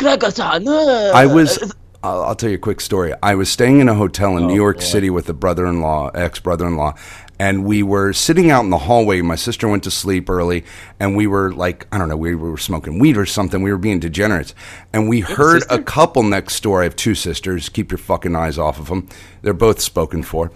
uh. 0.66 1.12
I 1.14 1.26
was. 1.26 1.58
I'll, 2.02 2.22
I'll 2.22 2.34
tell 2.34 2.48
you 2.48 2.56
a 2.56 2.58
quick 2.58 2.80
story. 2.80 3.12
I 3.22 3.34
was 3.34 3.50
staying 3.50 3.80
in 3.80 3.88
a 3.88 3.94
hotel 3.94 4.36
in 4.38 4.46
New 4.46 4.54
York 4.54 4.80
City 4.80 5.10
with 5.10 5.28
a 5.28 5.34
brother-in-law, 5.34 6.12
ex-brother-in-law, 6.14 6.94
and 7.38 7.64
we 7.64 7.82
were 7.82 8.14
sitting 8.14 8.50
out 8.50 8.64
in 8.64 8.70
the 8.70 8.78
hallway. 8.78 9.20
My 9.20 9.34
sister 9.36 9.68
went 9.68 9.84
to 9.84 9.90
sleep 9.90 10.30
early, 10.30 10.64
and 10.98 11.14
we 11.14 11.26
were 11.26 11.52
like, 11.52 11.86
I 11.92 11.98
don't 11.98 12.08
know, 12.08 12.16
we 12.16 12.34
were 12.34 12.56
smoking 12.56 12.98
weed 12.98 13.18
or 13.18 13.26
something. 13.26 13.62
We 13.62 13.70
were 13.70 13.78
being 13.78 14.00
degenerates, 14.00 14.54
and 14.94 15.10
we 15.10 15.20
heard 15.20 15.62
a 15.68 15.82
couple 15.82 16.22
next 16.22 16.62
door. 16.62 16.80
I 16.80 16.84
have 16.84 16.96
two 16.96 17.14
sisters. 17.14 17.68
Keep 17.68 17.90
your 17.90 17.98
fucking 17.98 18.34
eyes 18.34 18.58
off 18.58 18.78
of 18.78 18.86
them. 18.86 19.06
They're 19.42 19.52
both 19.52 19.80
spoken 19.80 20.22
for. 20.22 20.50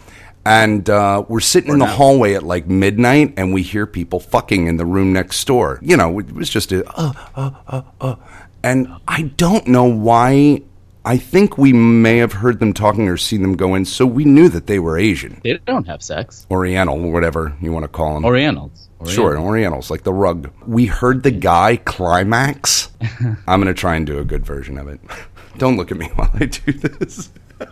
And 0.46 0.90
uh, 0.90 1.24
we're 1.28 1.40
sitting 1.40 1.72
in 1.72 1.78
the 1.78 1.86
hallway 1.86 2.34
at 2.34 2.42
like 2.42 2.66
midnight, 2.66 3.34
and 3.36 3.54
we 3.54 3.62
hear 3.62 3.86
people 3.86 4.20
fucking 4.20 4.66
in 4.66 4.76
the 4.76 4.84
room 4.84 5.12
next 5.12 5.44
door. 5.46 5.78
You 5.80 5.96
know, 5.96 6.18
it 6.18 6.32
was 6.32 6.50
just 6.50 6.70
a, 6.72 6.86
uh, 6.98 7.12
uh, 7.34 7.50
uh, 7.66 7.82
uh. 8.00 8.16
And 8.62 8.88
I 9.08 9.22
don't 9.36 9.66
know 9.66 9.84
why. 9.84 10.62
I 11.06 11.18
think 11.18 11.58
we 11.58 11.72
may 11.74 12.16
have 12.18 12.32
heard 12.32 12.60
them 12.60 12.72
talking 12.72 13.08
or 13.08 13.18
seen 13.18 13.42
them 13.42 13.56
go 13.56 13.74
in, 13.74 13.84
so 13.84 14.06
we 14.06 14.24
knew 14.24 14.48
that 14.48 14.66
they 14.66 14.78
were 14.78 14.96
Asian, 14.98 15.38
They 15.44 15.58
don't 15.66 15.86
have 15.86 16.02
sex. 16.02 16.46
Oriental, 16.50 16.98
whatever 17.10 17.54
you 17.60 17.72
want 17.72 17.84
to 17.84 17.88
call 17.88 18.14
them. 18.14 18.24
Orientals. 18.24 18.88
Sure, 19.06 19.38
Orientals, 19.38 19.90
like 19.90 20.02
the 20.04 20.14
rug. 20.14 20.50
We 20.66 20.86
heard 20.86 21.22
the 21.22 21.30
guy 21.30 21.76
climax. 21.76 22.90
I'm 23.46 23.60
going 23.60 23.66
to 23.66 23.74
try 23.74 23.96
and 23.96 24.06
do 24.06 24.18
a 24.18 24.24
good 24.24 24.46
version 24.46 24.78
of 24.78 24.88
it. 24.88 24.98
Don't 25.58 25.76
look 25.76 25.90
at 25.90 25.98
me 25.98 26.06
while 26.14 26.30
I 26.34 26.46
do 26.46 26.72
this. 26.72 27.30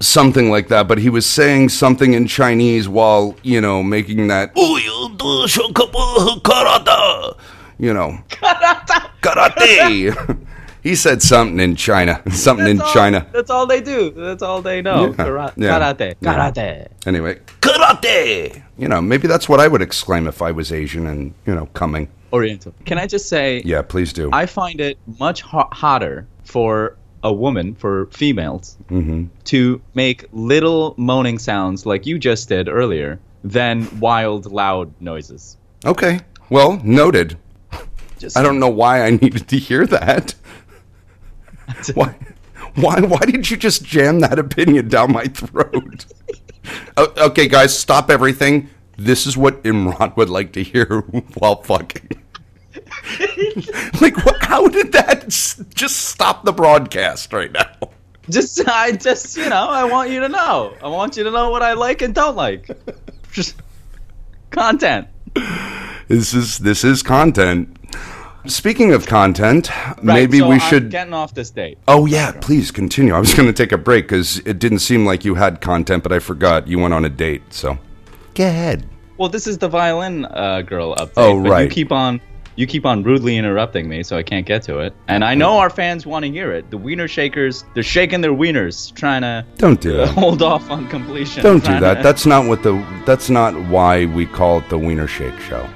Something 0.00 0.50
like 0.50 0.68
that, 0.68 0.88
but 0.88 0.98
he 0.98 1.08
was 1.10 1.26
saying 1.26 1.68
something 1.68 2.14
in 2.14 2.26
Chinese 2.26 2.88
while, 2.88 3.36
you 3.42 3.60
know, 3.60 3.82
making 3.82 4.28
that, 4.28 4.52
you 7.78 7.94
know, 7.94 8.18
karate. 9.22 10.46
he 10.82 10.94
said 10.94 11.22
something 11.22 11.60
in 11.60 11.76
China, 11.76 12.22
something 12.30 12.66
in 12.66 12.80
all- 12.80 12.92
China. 12.92 13.26
That's 13.32 13.50
all 13.50 13.66
they 13.66 13.80
do. 13.80 14.10
That's 14.10 14.42
all 14.42 14.62
they 14.62 14.82
know. 14.82 15.08
Yeah. 15.08 15.12
Kara- 15.24 15.52
Yeah. 15.56 15.78
Karate. 15.94 16.14
Yeah. 16.20 16.34
Karate. 16.50 16.88
Anyway, 17.06 17.38
karate. 17.60 18.62
You 18.78 18.88
know, 18.88 19.00
maybe 19.00 19.28
that's 19.28 19.48
what 19.48 19.60
I 19.60 19.68
would 19.68 19.82
exclaim 19.82 20.26
if 20.26 20.42
I 20.42 20.50
was 20.52 20.72
Asian 20.72 21.06
and 21.06 21.34
you 21.46 21.54
know 21.54 21.66
coming. 21.74 22.08
Oriental. 22.32 22.72
Can 22.84 22.98
I 22.98 23.06
just 23.06 23.28
say, 23.28 23.62
Yeah, 23.64 23.82
please 23.82 24.12
do. 24.12 24.30
I 24.32 24.46
find 24.46 24.80
it 24.80 24.98
much 25.18 25.42
ho- 25.42 25.68
hotter 25.72 26.26
for 26.44 26.96
a 27.22 27.32
woman, 27.32 27.74
for 27.74 28.06
females, 28.06 28.76
Mm-hmm. 28.88 29.26
to 29.44 29.80
make 29.94 30.24
little 30.32 30.94
moaning 30.96 31.38
sounds 31.38 31.84
like 31.86 32.06
you 32.06 32.18
just 32.18 32.48
did 32.48 32.68
earlier 32.68 33.18
than 33.44 33.86
wild, 34.00 34.46
loud 34.52 34.92
noises. 35.00 35.56
okay, 35.84 36.20
well 36.50 36.80
noted. 36.84 37.36
Just 38.18 38.36
I 38.36 38.42
don't 38.42 38.58
know 38.60 38.68
why 38.68 39.02
I 39.02 39.10
needed 39.10 39.48
to 39.48 39.56
hear 39.58 39.86
that. 39.86 40.34
why? 41.94 42.14
Why? 42.74 43.00
Why 43.00 43.18
did 43.20 43.50
you 43.50 43.56
just 43.56 43.82
jam 43.84 44.20
that 44.20 44.38
opinion 44.38 44.88
down 44.88 45.12
my 45.12 45.24
throat? 45.24 46.04
Okay, 46.98 47.48
guys, 47.48 47.76
stop 47.76 48.10
everything. 48.10 48.68
This 48.98 49.26
is 49.26 49.36
what 49.36 49.62
Imran 49.64 50.14
would 50.16 50.28
like 50.28 50.52
to 50.52 50.62
hear 50.62 51.00
while 51.38 51.62
fucking. 51.62 52.19
like, 54.00 54.14
how 54.42 54.68
did 54.68 54.92
that 54.92 55.26
just 55.74 55.96
stop 56.08 56.44
the 56.44 56.52
broadcast 56.52 57.32
right 57.32 57.52
now? 57.52 57.66
Just, 58.28 58.60
I 58.68 58.92
just, 58.92 59.36
you 59.36 59.48
know, 59.48 59.68
I 59.68 59.84
want 59.84 60.10
you 60.10 60.20
to 60.20 60.28
know. 60.28 60.74
I 60.82 60.88
want 60.88 61.16
you 61.16 61.24
to 61.24 61.30
know 61.30 61.50
what 61.50 61.62
I 61.62 61.72
like 61.72 62.02
and 62.02 62.14
don't 62.14 62.36
like. 62.36 62.68
Just 63.32 63.56
content. 64.50 65.08
This 66.08 66.34
is 66.34 66.58
this 66.58 66.84
is 66.84 67.02
content. 67.02 67.76
Speaking 68.46 68.92
of 68.92 69.06
content, 69.06 69.68
Right, 69.70 70.02
maybe 70.02 70.38
so 70.38 70.48
we 70.48 70.54
I'm 70.54 70.60
should. 70.60 70.90
getting 70.90 71.12
off 71.12 71.34
this 71.34 71.50
date. 71.50 71.78
Oh 71.86 72.06
yeah, 72.06 72.32
please 72.40 72.70
continue. 72.70 73.14
I 73.14 73.20
was 73.20 73.34
going 73.34 73.46
to 73.46 73.52
take 73.52 73.70
a 73.72 73.78
break 73.78 74.06
because 74.06 74.38
it 74.46 74.58
didn't 74.58 74.78
seem 74.78 75.04
like 75.04 75.24
you 75.24 75.34
had 75.34 75.60
content, 75.60 76.02
but 76.02 76.10
I 76.12 76.18
forgot 76.20 76.66
you 76.66 76.78
went 76.78 76.94
on 76.94 77.04
a 77.04 77.10
date. 77.10 77.42
So, 77.50 77.78
go 78.34 78.46
ahead. 78.46 78.88
Well, 79.18 79.28
this 79.28 79.46
is 79.46 79.58
the 79.58 79.68
violin 79.68 80.24
uh, 80.24 80.62
girl 80.62 80.94
update. 80.96 81.12
Oh, 81.18 81.36
right. 81.36 81.64
You 81.64 81.68
keep 81.68 81.92
on, 81.92 82.20
you 82.60 82.66
keep 82.66 82.84
on 82.84 83.02
rudely 83.02 83.38
interrupting 83.38 83.88
me, 83.88 84.02
so 84.02 84.18
I 84.18 84.22
can't 84.22 84.44
get 84.44 84.62
to 84.64 84.80
it. 84.80 84.92
And 85.08 85.24
I 85.24 85.34
know 85.34 85.56
our 85.56 85.70
fans 85.70 86.04
want 86.04 86.26
to 86.26 86.30
hear 86.30 86.52
it. 86.52 86.70
The 86.70 86.76
wiener 86.76 87.08
shakers, 87.08 87.64
they're 87.72 87.82
shaking 87.82 88.20
their 88.20 88.32
wieners, 88.34 88.94
trying 88.94 89.22
to 89.22 89.46
Don't 89.56 89.80
do 89.80 89.96
that. 89.96 90.08
hold 90.08 90.42
off 90.42 90.70
on 90.70 90.86
completion. 90.88 91.42
Don't 91.42 91.64
do 91.64 91.80
that. 91.80 91.94
to- 91.94 92.02
That's 92.02 92.26
not 92.26 92.46
what 92.46 92.62
the. 92.62 92.74
That's 93.06 93.30
not 93.30 93.54
why 93.70 94.04
we 94.04 94.26
call 94.26 94.58
it 94.58 94.68
the 94.68 94.76
Wiener 94.76 95.06
Shake 95.06 95.40
Show, 95.40 95.66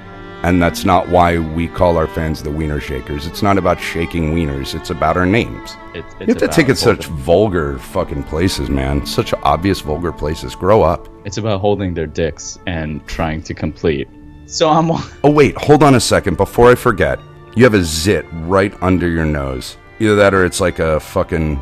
and 0.43 0.61
that's 0.61 0.85
not 0.85 1.09
why 1.09 1.39
we 1.39 1.67
call 1.67 1.97
our 1.97 2.07
fans 2.07 2.43
the 2.43 2.51
Wiener 2.51 2.79
Shakers. 2.79 3.25
It's 3.25 3.41
not 3.41 3.57
about 3.57 3.81
shaking 3.81 4.35
wieners. 4.35 4.75
It's 4.79 4.91
about 4.91 5.17
our 5.17 5.25
names. 5.25 5.75
It's, 5.95 6.13
it's 6.19 6.19
You 6.21 6.27
have 6.27 6.37
to 6.37 6.47
take 6.49 6.69
it 6.69 6.77
such 6.77 7.07
vulgar 7.07 7.79
fucking 7.79 8.23
places, 8.25 8.69
man. 8.69 9.07
Such 9.07 9.33
obvious 9.41 9.81
vulgar 9.81 10.11
places. 10.11 10.53
Grow 10.53 10.83
up. 10.83 11.07
It's 11.25 11.37
about 11.37 11.61
holding 11.61 11.95
their 11.95 12.05
dicks 12.05 12.59
and 12.67 13.05
trying 13.07 13.41
to 13.41 13.55
complete. 13.55 14.07
So 14.47 14.69
I'm. 14.69 14.89
Oh 15.23 15.31
wait, 15.31 15.55
hold 15.57 15.83
on 15.83 15.95
a 15.95 15.99
second 15.99 16.37
before 16.37 16.71
I 16.71 16.75
forget. 16.75 17.19
You 17.55 17.63
have 17.63 17.73
a 17.73 17.83
zit 17.83 18.25
right 18.31 18.73
under 18.81 19.07
your 19.07 19.25
nose. 19.25 19.77
Either 19.99 20.15
that 20.15 20.33
or 20.33 20.43
it's 20.45 20.59
like 20.59 20.79
a 20.79 20.99
fucking 20.99 21.61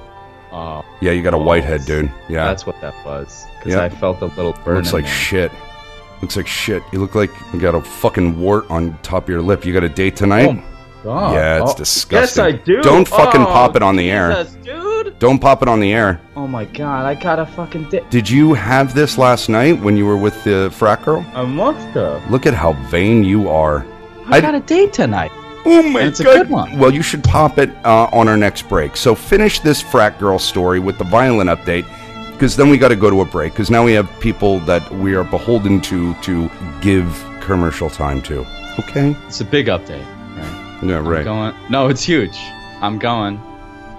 Oh, 0.52 0.86
yeah. 1.02 1.12
You 1.12 1.24
got 1.24 1.34
a 1.34 1.38
whitehead, 1.38 1.84
dude. 1.86 2.12
Yeah, 2.30 2.46
that's 2.46 2.66
what 2.68 2.80
that 2.82 2.94
was. 3.06 3.46
Because 3.58 3.74
Yeah. 3.74 3.82
I 3.84 3.90
felt 3.90 4.22
a 4.22 4.26
little 4.28 4.54
burn. 4.64 4.76
looks 4.76 4.94
like 4.94 5.06
there. 5.06 5.14
shit. 5.14 5.52
Looks 6.22 6.36
like 6.38 6.48
shit. 6.48 6.84
You 6.92 7.00
look 7.00 7.16
like 7.16 7.32
you 7.52 7.60
got 7.60 7.74
a 7.76 7.82
fucking 7.82 8.40
wart 8.40 8.70
on 8.70 8.98
top 9.02 9.24
of 9.24 9.30
your 9.30 9.42
lip. 9.42 9.66
You 9.66 9.74
got 9.74 9.84
a 9.84 9.90
date 9.90 10.16
tonight? 10.16 10.64
Oh, 11.06 11.34
yeah, 11.34 11.62
it's 11.62 11.72
oh. 11.74 11.78
disgusting. 11.78 12.46
Yes, 12.46 12.54
I 12.54 12.58
do. 12.58 12.82
Don't 12.82 13.08
fucking 13.08 13.42
Oh, 13.42 13.46
pop 13.46 13.76
it 13.76 13.82
on 13.84 13.96
the 13.98 14.10
air. 14.10 14.44
Jesus, 14.44 14.56
Don't 15.20 15.40
pop 15.40 15.62
it 15.62 15.68
on 15.70 15.80
the 15.80 15.94
air. 15.94 16.20
Oh 16.36 16.48
my 16.48 16.66
god, 16.66 17.06
I 17.06 17.16
got 17.16 17.40
a 17.40 17.46
fucking 17.46 17.90
dick. 17.90 18.10
Did 18.10 18.30
you 18.30 18.54
have 18.54 18.94
this 18.94 19.18
last 19.18 19.48
night 19.50 19.80
when 19.80 19.96
you 19.96 20.06
were 20.06 20.18
with 20.18 20.44
the 20.44 20.70
frat 20.74 21.04
girl? 21.04 21.26
I 21.34 21.44
must 21.46 21.80
have. 21.96 22.30
Look 22.30 22.46
at 22.46 22.54
how 22.54 22.74
vain 22.90 23.24
you 23.24 23.48
are. 23.50 23.86
I 24.28 24.38
I- 24.38 24.42
got 24.42 24.56
a 24.56 24.60
date 24.60 24.92
tonight. 24.94 25.32
Oh 25.66 25.82
my 25.82 26.02
And 26.02 26.10
it's 26.10 26.20
a 26.20 26.24
good 26.26 26.50
one. 26.50 26.78
Well, 26.78 26.94
you 26.94 27.02
should 27.02 27.24
pop 27.24 27.58
it 27.58 27.70
uh, 27.86 28.10
on 28.12 28.28
our 28.28 28.36
next 28.36 28.68
break. 28.68 28.98
So 28.98 29.16
finish 29.16 29.62
this 29.62 29.82
frat 29.82 30.20
girl 30.20 30.38
story 30.38 30.80
with 30.82 30.98
the 30.98 31.06
violin 31.06 31.48
update, 31.48 31.86
because 32.34 32.58
then 32.58 32.68
we 32.70 32.78
got 32.78 32.90
to 32.90 32.98
go 32.98 33.10
to 33.10 33.22
a 33.22 33.26
break. 33.26 33.54
Because 33.54 33.70
now 33.70 33.82
we 33.86 33.94
have 33.94 34.10
people 34.20 34.60
that 34.62 34.84
we 34.92 35.16
are 35.16 35.24
beholden 35.24 35.80
to 35.82 36.14
to 36.16 36.50
give 36.82 37.08
commercial 37.40 37.90
time 37.90 38.22
to. 38.24 38.46
Okay. 38.80 39.16
It's 39.28 39.40
a 39.40 39.46
big 39.46 39.68
update, 39.68 40.06
right? 40.36 40.84
Yeah. 40.84 41.00
Right. 41.02 41.24
going. 41.24 41.56
No, 41.70 41.88
it's 41.88 42.04
huge. 42.04 42.36
I'm 42.82 43.00
going. 43.00 43.40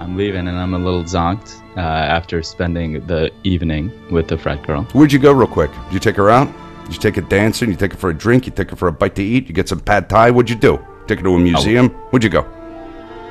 I'm 0.01 0.17
leaving, 0.17 0.49
and 0.49 0.59
I'm 0.59 0.75
a 0.75 0.79
little 0.79 1.05
zonked 1.05 1.61
uh, 1.77 1.81
after 1.81 2.43
spending 2.43 3.07
the 3.07 3.31
evening 3.45 3.91
with 4.11 4.29
the 4.29 4.37
frat 4.37 4.63
girl. 4.67 4.83
Where'd 4.93 5.13
you 5.13 5.19
go, 5.19 5.33
real 5.33 5.47
quick? 5.47 5.71
Did 5.87 5.95
you 5.95 6.01
take 6.01 6.17
her 6.17 6.31
out? 6.31 6.49
Did 6.85 6.95
you 6.95 7.01
take 7.01 7.17
her 7.17 7.23
dancing? 7.23 7.71
You 7.71 7.77
take 7.77 7.93
her 7.93 7.99
for 7.99 8.11
a 8.11 8.15
drink? 8.15 8.47
You 8.47 8.53
take 8.53 8.71
her 8.71 8.77
for 8.77 8.89
a 8.89 8.93
bite 8.93 9.15
to 9.17 9.23
eat? 9.23 9.49
You 9.49 9.55
get 9.55 9.69
some 9.69 9.81
pad 9.81 10.09
thai? 10.11 10.31
What'd 10.31 10.51
you 10.51 10.57
do? 10.57 10.85
Take 11.07 11.19
her 11.21 11.25
to 11.25 11.35
a 11.37 11.39
museum? 11.39 11.89
Where'd 12.11 12.25
you 12.25 12.31
go? 12.31 12.43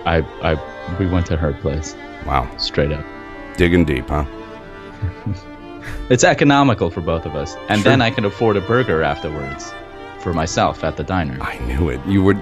I, 0.05 0.17
I, 0.41 0.95
we 0.99 1.05
went 1.07 1.25
to 1.27 1.37
her 1.37 1.53
place, 1.53 1.95
Wow, 2.25 2.49
straight 2.57 2.91
up. 2.91 3.05
digging 3.57 3.85
deep, 3.85 4.07
huh? 4.09 4.25
It's 6.09 6.23
economical 6.23 6.89
for 6.89 7.01
both 7.01 7.25
of 7.25 7.35
us, 7.35 7.55
and 7.67 7.81
Sure. 7.81 7.91
then 7.91 8.01
I 8.01 8.09
can 8.09 8.23
afford 8.25 8.55
a 8.55 8.61
burger 8.61 9.03
afterwards 9.03 9.73
for 10.19 10.33
myself 10.33 10.83
at 10.83 10.95
the 10.95 11.03
diner. 11.03 11.37
I 11.41 11.57
knew 11.65 11.89
it. 11.89 11.99
You 12.07 12.23
would. 12.23 12.37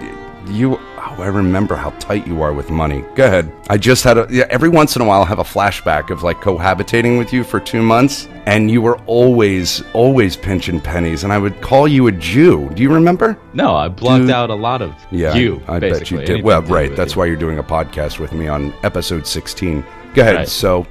You. 0.48 0.78
Oh, 0.98 1.16
I 1.22 1.28
remember 1.28 1.76
how 1.76 1.90
tight 1.92 2.26
you 2.28 2.42
are 2.42 2.54
with 2.54 2.70
money. 2.70 3.04
Go 3.16 3.26
ahead. 3.26 3.52
I 3.70 3.78
just 3.78 4.04
had 4.04 4.18
a. 4.18 4.28
Yeah, 4.30 4.46
every 4.50 4.70
once 4.70 4.96
in 4.96 5.02
a 5.02 5.06
while, 5.06 5.22
I 5.22 5.26
have 5.26 5.40
a 5.40 5.44
flashback 5.44 6.10
of 6.10 6.24
like 6.24 6.38
cohabitating 6.38 7.18
with 7.18 7.32
you 7.34 7.44
for 7.44 7.60
two 7.60 7.82
months, 7.82 8.28
and 8.46 8.70
you 8.72 8.82
were 8.82 8.98
always, 9.06 9.84
always 9.94 10.36
pinching 10.36 10.80
pennies, 10.80 11.24
and 11.24 11.32
I 11.34 11.38
would 11.38 11.60
call 11.62 11.88
you 11.88 12.08
a 12.08 12.12
Jew. 12.12 12.70
Do 12.74 12.82
you 12.84 12.92
remember? 12.94 13.38
No, 13.54 13.76
I 13.76 13.88
blocked 13.88 14.24
Dude. 14.24 14.32
out 14.32 14.50
a 14.50 14.56
lot 14.56 14.82
of 14.82 14.94
Yeah, 15.12 15.34
you. 15.36 15.62
I, 15.68 15.76
I 15.76 15.80
bet 15.80 16.12
you 16.12 16.18
did. 16.18 16.30
anything 16.30 16.46
Well, 16.46 16.62
right. 16.64 16.96
That's 16.96 17.14
you. 17.16 17.20
why 17.20 17.26
you're 17.26 17.36
doing 17.36 17.60
a 17.60 17.64
podcast 17.64 18.20
with 18.20 18.34
me 18.34 18.48
on 18.48 18.74
episode 18.84 19.26
16. 19.28 19.84
Go 20.14 20.22
ahead. 20.22 20.36
Right. 20.36 20.48
So, 20.48 20.86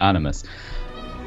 Anonymous. 0.00 0.44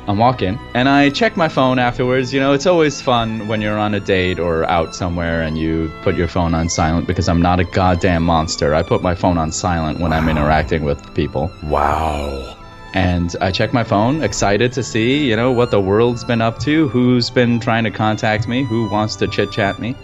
I'm 0.05 0.17
walking 0.17 0.59
and 0.73 0.89
I 0.89 1.09
check 1.09 1.37
my 1.37 1.47
phone 1.47 1.79
afterwards. 1.79 2.33
You 2.33 2.41
know, 2.41 2.51
it's 2.51 2.65
always 2.65 3.01
fun 3.01 3.47
when 3.47 3.61
you're 3.61 3.77
on 3.77 3.93
a 3.93 4.01
date 4.01 4.37
or 4.37 4.65
out 4.65 4.93
somewhere 4.93 5.43
and 5.43 5.57
you 5.57 5.89
put 6.01 6.15
your 6.15 6.27
phone 6.27 6.53
on 6.53 6.67
silent 6.67 7.07
because 7.07 7.29
I'm 7.29 7.41
not 7.41 7.61
a 7.61 7.63
goddamn 7.63 8.23
monster. 8.23 8.75
I 8.75 8.83
put 8.83 9.01
my 9.01 9.15
phone 9.15 9.37
on 9.37 9.51
silent 9.53 10.01
when 10.01 10.11
I'm 10.11 10.27
interacting 10.27 10.83
with 10.83 11.13
people. 11.15 11.49
wow. 11.63 12.57
And 12.95 13.35
I 13.41 13.49
check 13.49 13.73
my 13.73 13.83
phone, 13.83 14.21
excited 14.21 14.71
to 14.73 14.83
see, 14.83 15.27
you 15.27 15.35
know, 15.35 15.51
what 15.51 15.71
the 15.71 15.81
world's 15.81 16.23
been 16.23 16.41
up 16.41 16.59
to, 16.59 16.87
who's 16.89 17.31
been 17.31 17.59
trying 17.59 17.85
to 17.85 17.89
contact 17.89 18.47
me, 18.47 18.63
who 18.63 18.87
wants 18.87 19.15
to 19.15 19.27
chit 19.27 19.51
chat 19.51 19.79
me. 19.79 19.95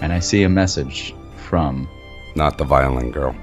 And 0.00 0.12
I 0.12 0.18
see 0.18 0.42
a 0.42 0.48
message 0.48 1.14
from, 1.36 1.86
Not 2.34 2.58
the 2.58 2.64
violin 2.64 3.12
girl. 3.12 3.36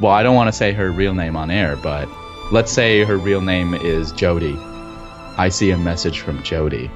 well, 0.00 0.12
I 0.12 0.22
don't 0.22 0.36
want 0.36 0.46
to 0.46 0.52
say 0.52 0.70
her 0.72 0.92
real 0.92 1.14
name 1.14 1.36
on 1.36 1.50
air, 1.50 1.74
but 1.74 2.08
let's 2.52 2.70
say 2.70 3.02
her 3.02 3.16
real 3.16 3.40
name 3.40 3.74
is 3.74 4.12
Jody. 4.12 4.56
I 5.36 5.48
see 5.48 5.70
a 5.70 5.78
message 5.78 6.20
from 6.20 6.42
Jody. 6.42 6.90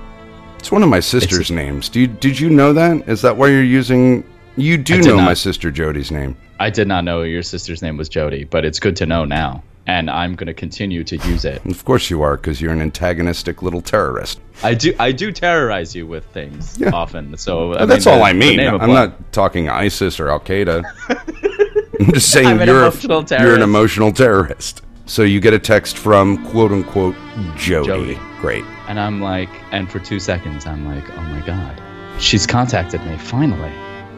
It's 0.59 0.73
one 0.73 0.83
of 0.83 0.89
my 0.89 1.01
sister's 1.01 1.51
names. 1.51 1.89
Do 1.89 2.01
you, 2.01 2.07
did 2.07 2.39
you 2.39 2.51
know 2.51 2.73
that? 2.73 3.09
Is 3.09 3.23
that 3.23 3.37
why 3.37 3.49
you're 3.49 3.63
using? 3.63 4.25
You 4.57 4.77
do 4.79 5.01
know 5.03 5.17
my 5.17 5.35
sister 5.35 5.71
Jody's 5.71 6.11
name. 6.11 6.37
I 6.59 6.71
did 6.71 6.89
not 6.89 7.05
know 7.05 7.23
your 7.23 7.43
sister's 7.43 7.83
name 7.83 7.97
was 7.97 8.09
Jody, 8.09 8.45
but 8.45 8.65
it's 8.65 8.81
good 8.81 8.97
to 8.97 9.07
know 9.07 9.25
now. 9.25 9.63
And 9.87 10.11
I'm 10.11 10.35
going 10.35 10.49
to 10.49 10.55
continue 10.55 11.05
to 11.05 11.17
use 11.19 11.45
it. 11.45 11.65
Of 11.67 11.85
course 11.85 12.11
you 12.11 12.23
are, 12.23 12.37
because 12.37 12.61
you're 12.61 12.73
an 12.73 12.81
antagonistic 12.81 13.63
little 13.63 13.81
terrorist. 13.81 14.41
I 14.65 14.75
do 14.75 14.93
I 14.99 15.13
do 15.13 15.31
terrorize 15.31 15.95
you 15.95 16.07
with 16.07 16.25
things 16.27 16.77
Yeah. 16.79 16.91
often. 16.93 17.37
So 17.37 17.75
I 17.75 17.85
that's 17.85 18.07
mean, 18.07 18.15
all 18.15 18.25
I 18.25 18.33
mean. 18.33 18.59
I'm 18.59 18.91
not 18.93 19.33
talking 19.33 19.69
ISIS 19.69 20.19
or 20.19 20.29
Al 20.31 20.41
Qaeda. 20.41 20.83
I'm 22.01 22.13
just 22.13 22.31
saying 22.33 22.49
I'm 22.49 22.61
an 22.61 22.67
you're 22.69 22.87
a, 22.87 23.43
you're 23.43 23.55
an 23.55 23.63
emotional 23.63 24.11
terrorist. 24.13 24.83
So 25.07 25.23
you 25.23 25.41
get 25.41 25.55
a 25.55 25.59
text 25.59 25.99
from 25.99 26.45
quote 26.51 26.73
unquote 26.73 27.15
Jody. 27.57 27.87
Jody. 27.87 28.19
Great. 28.41 28.65
And 28.89 28.99
I'm 29.01 29.21
like, 29.21 29.49
and 29.73 29.91
for 29.91 29.99
two 30.01 30.19
seconds, 30.21 30.67
I'm 30.67 30.87
like, 30.87 31.09
oh 31.17 31.23
my 31.23 31.41
god, 31.47 31.81
she's 32.21 32.47
contacted 32.47 33.05
me 33.05 33.17
finally. 33.19 33.73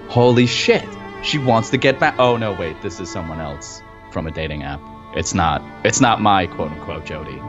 Holy 0.09 0.47
shit, 0.47 0.87
she 1.23 1.39
wants 1.39 1.71
to 1.71 1.77
get 1.77 1.99
back. 2.01 2.15
Oh 2.19 2.37
no, 2.37 2.53
wait, 2.55 2.81
this 2.83 3.01
is 3.01 3.11
someone 3.11 3.41
else 3.41 3.83
from 4.13 4.27
a 4.27 4.31
dating 4.31 4.63
app. 4.63 4.81
It's 5.15 5.35
not. 5.35 5.63
It's 5.85 6.01
not 6.01 6.21
my 6.21 6.47
quote 6.47 6.71
unquote 6.71 7.05
Jody. 7.05 7.41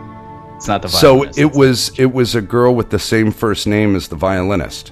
It's 0.55 0.67
not 0.67 0.81
the. 0.81 0.89
violinist. 0.89 1.35
So 1.37 1.41
it 1.41 1.53
was 1.53 1.97
it 1.97 2.11
was 2.13 2.35
a 2.35 2.41
girl 2.41 2.75
with 2.75 2.89
the 2.89 2.99
same 2.99 3.31
first 3.31 3.67
name 3.67 3.95
as 3.95 4.09
the 4.09 4.15
violinist, 4.17 4.91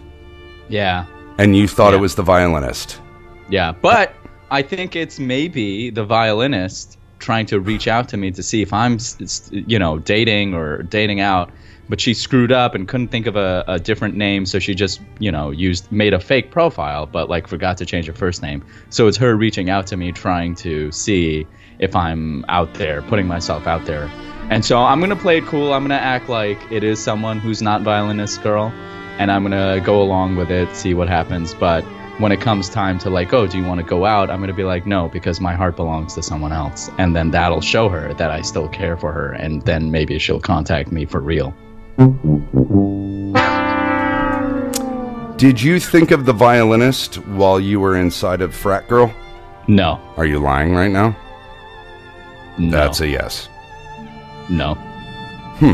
Yeah, 0.70 1.06
and 1.38 1.56
you 1.56 1.68
thought 1.68 1.94
it 1.94 2.00
was 2.00 2.16
the 2.16 2.24
violinist. 2.24 3.02
yeah, 3.50 3.74
but 3.74 4.14
I 4.52 4.62
think 4.62 4.96
it's 4.96 5.20
maybe 5.20 5.90
the 5.90 6.06
violinist 6.06 6.97
trying 7.20 7.46
to 7.48 7.60
reach 7.60 7.88
out 7.88 8.10
to 8.10 8.18
me 8.18 8.32
to 8.32 8.44
see 8.44 8.62
if 8.62 8.74
I'm, 8.74 8.98
you 9.52 9.80
know, 9.80 10.00
dating 10.00 10.54
or 10.54 10.84
dating 10.84 11.20
out. 11.20 11.52
But 11.90 12.02
she 12.02 12.14
screwed 12.14 12.52
up 12.52 12.76
and 12.76 12.86
couldn't 12.86 13.08
think 13.10 13.28
of 13.28 13.38
a, 13.38 13.64
a 13.66 13.80
different 13.80 14.16
name, 14.16 14.46
so 14.46 14.60
she 14.60 14.76
just, 14.76 15.00
you 15.20 15.32
know, 15.32 15.52
used 15.52 15.90
made 15.90 16.14
a 16.14 16.20
fake 16.20 16.52
profile, 16.52 17.06
but 17.06 17.30
like 17.30 17.48
forgot 17.48 17.78
to 17.78 17.86
change 17.86 18.08
her 18.08 18.14
first 18.14 18.42
name. 18.42 18.66
So 18.90 19.08
it's 19.08 19.16
her 19.18 19.36
reaching 19.36 19.70
out 19.70 19.88
to 19.88 19.98
me, 19.98 20.12
trying 20.12 20.56
to 20.56 20.92
see 20.92 21.48
if 21.80 21.96
I'm 21.96 22.44
out 22.50 22.74
there, 22.74 23.02
putting 23.04 23.26
myself 23.26 23.68
out 23.68 23.86
there. 23.86 24.12
And 24.50 24.66
so 24.66 24.80
I'm 24.80 25.00
gonna 25.00 25.16
play 25.16 25.38
it 25.38 25.46
cool. 25.46 25.74
I'm 25.74 25.84
gonna 25.84 25.96
act 25.96 26.28
like 26.28 26.60
it 26.72 26.84
is 26.84 27.00
someone 27.00 27.40
who's 27.40 27.62
not 27.62 27.84
violinist 27.84 28.44
girl, 28.44 28.72
and 29.18 29.32
I'm 29.32 29.44
gonna 29.44 29.80
go 29.80 30.02
along 30.02 30.36
with 30.36 30.52
it, 30.52 30.74
see 30.76 30.94
what 30.94 31.08
happens. 31.08 31.54
But 31.54 31.86
when 32.20 32.32
it 32.32 32.42
comes 32.42 32.68
time 32.70 32.98
to 33.00 33.10
like, 33.10 33.34
oh, 33.34 33.46
do 33.48 33.58
you 33.58 33.64
want 33.64 33.80
to 33.80 33.86
go 33.86 34.06
out? 34.06 34.30
I'm 34.30 34.40
gonna 34.40 34.54
be 34.54 34.64
like, 34.64 34.86
no, 34.88 35.08
because 35.10 35.40
my 35.40 35.54
heart 35.54 35.76
belongs 35.76 36.14
to 36.16 36.24
someone 36.24 36.52
else, 36.52 36.90
and 36.98 37.16
then 37.16 37.30
that'll 37.32 37.62
show 37.62 37.90
her 37.90 38.14
that 38.16 38.32
I 38.32 38.42
still 38.42 38.68
care 38.68 38.98
for 38.98 39.12
her, 39.12 39.34
and 39.34 39.62
then 39.64 39.92
maybe 39.92 40.18
she'll 40.20 40.40
contact 40.40 40.92
me 40.92 41.06
for 41.06 41.20
real. 41.22 41.54
Did 45.38 45.62
you 45.62 45.80
think 45.80 46.10
of 46.12 46.26
the 46.26 46.34
violinist 46.34 47.16
while 47.28 47.60
you 47.60 47.80
were 47.80 47.96
inside 47.96 48.42
of 48.42 48.56
Frat 48.56 48.88
Girl? 48.88 49.14
No, 49.68 50.00
Are 50.18 50.26
you 50.26 50.40
lying 50.40 50.74
right 50.74 50.90
now? 50.92 51.16
no, 52.58 52.72
That's 52.72 53.02
a 53.02 53.08
yes. 53.08 53.50
no. 54.50 54.74
Hmm. 55.60 55.74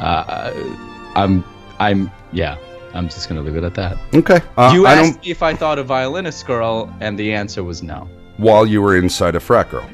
Uh, 0.00 0.52
I'm, 1.14 1.44
I'm, 1.78 2.10
yeah. 2.32 2.56
I'm 2.94 3.08
just 3.08 3.28
gonna 3.28 3.40
leave 3.42 3.56
it 3.56 3.64
at 3.64 3.74
that. 3.74 3.96
Okay. 4.14 4.40
Uh, 4.56 4.70
you 4.74 4.86
I 4.86 4.92
asked 4.94 5.12
don't. 5.14 5.24
me 5.24 5.30
if 5.30 5.42
I 5.42 5.54
thought 5.54 5.78
a 5.78 5.82
violinist 5.82 6.46
girl, 6.46 6.94
and 7.00 7.18
the 7.18 7.32
answer 7.32 7.62
was 7.64 7.82
no. 7.82 8.08
While 8.36 8.66
you 8.66 8.82
were 8.82 8.96
inside 8.96 9.34
a 9.34 9.40
Frat 9.40 9.70
Girl, 9.70 9.88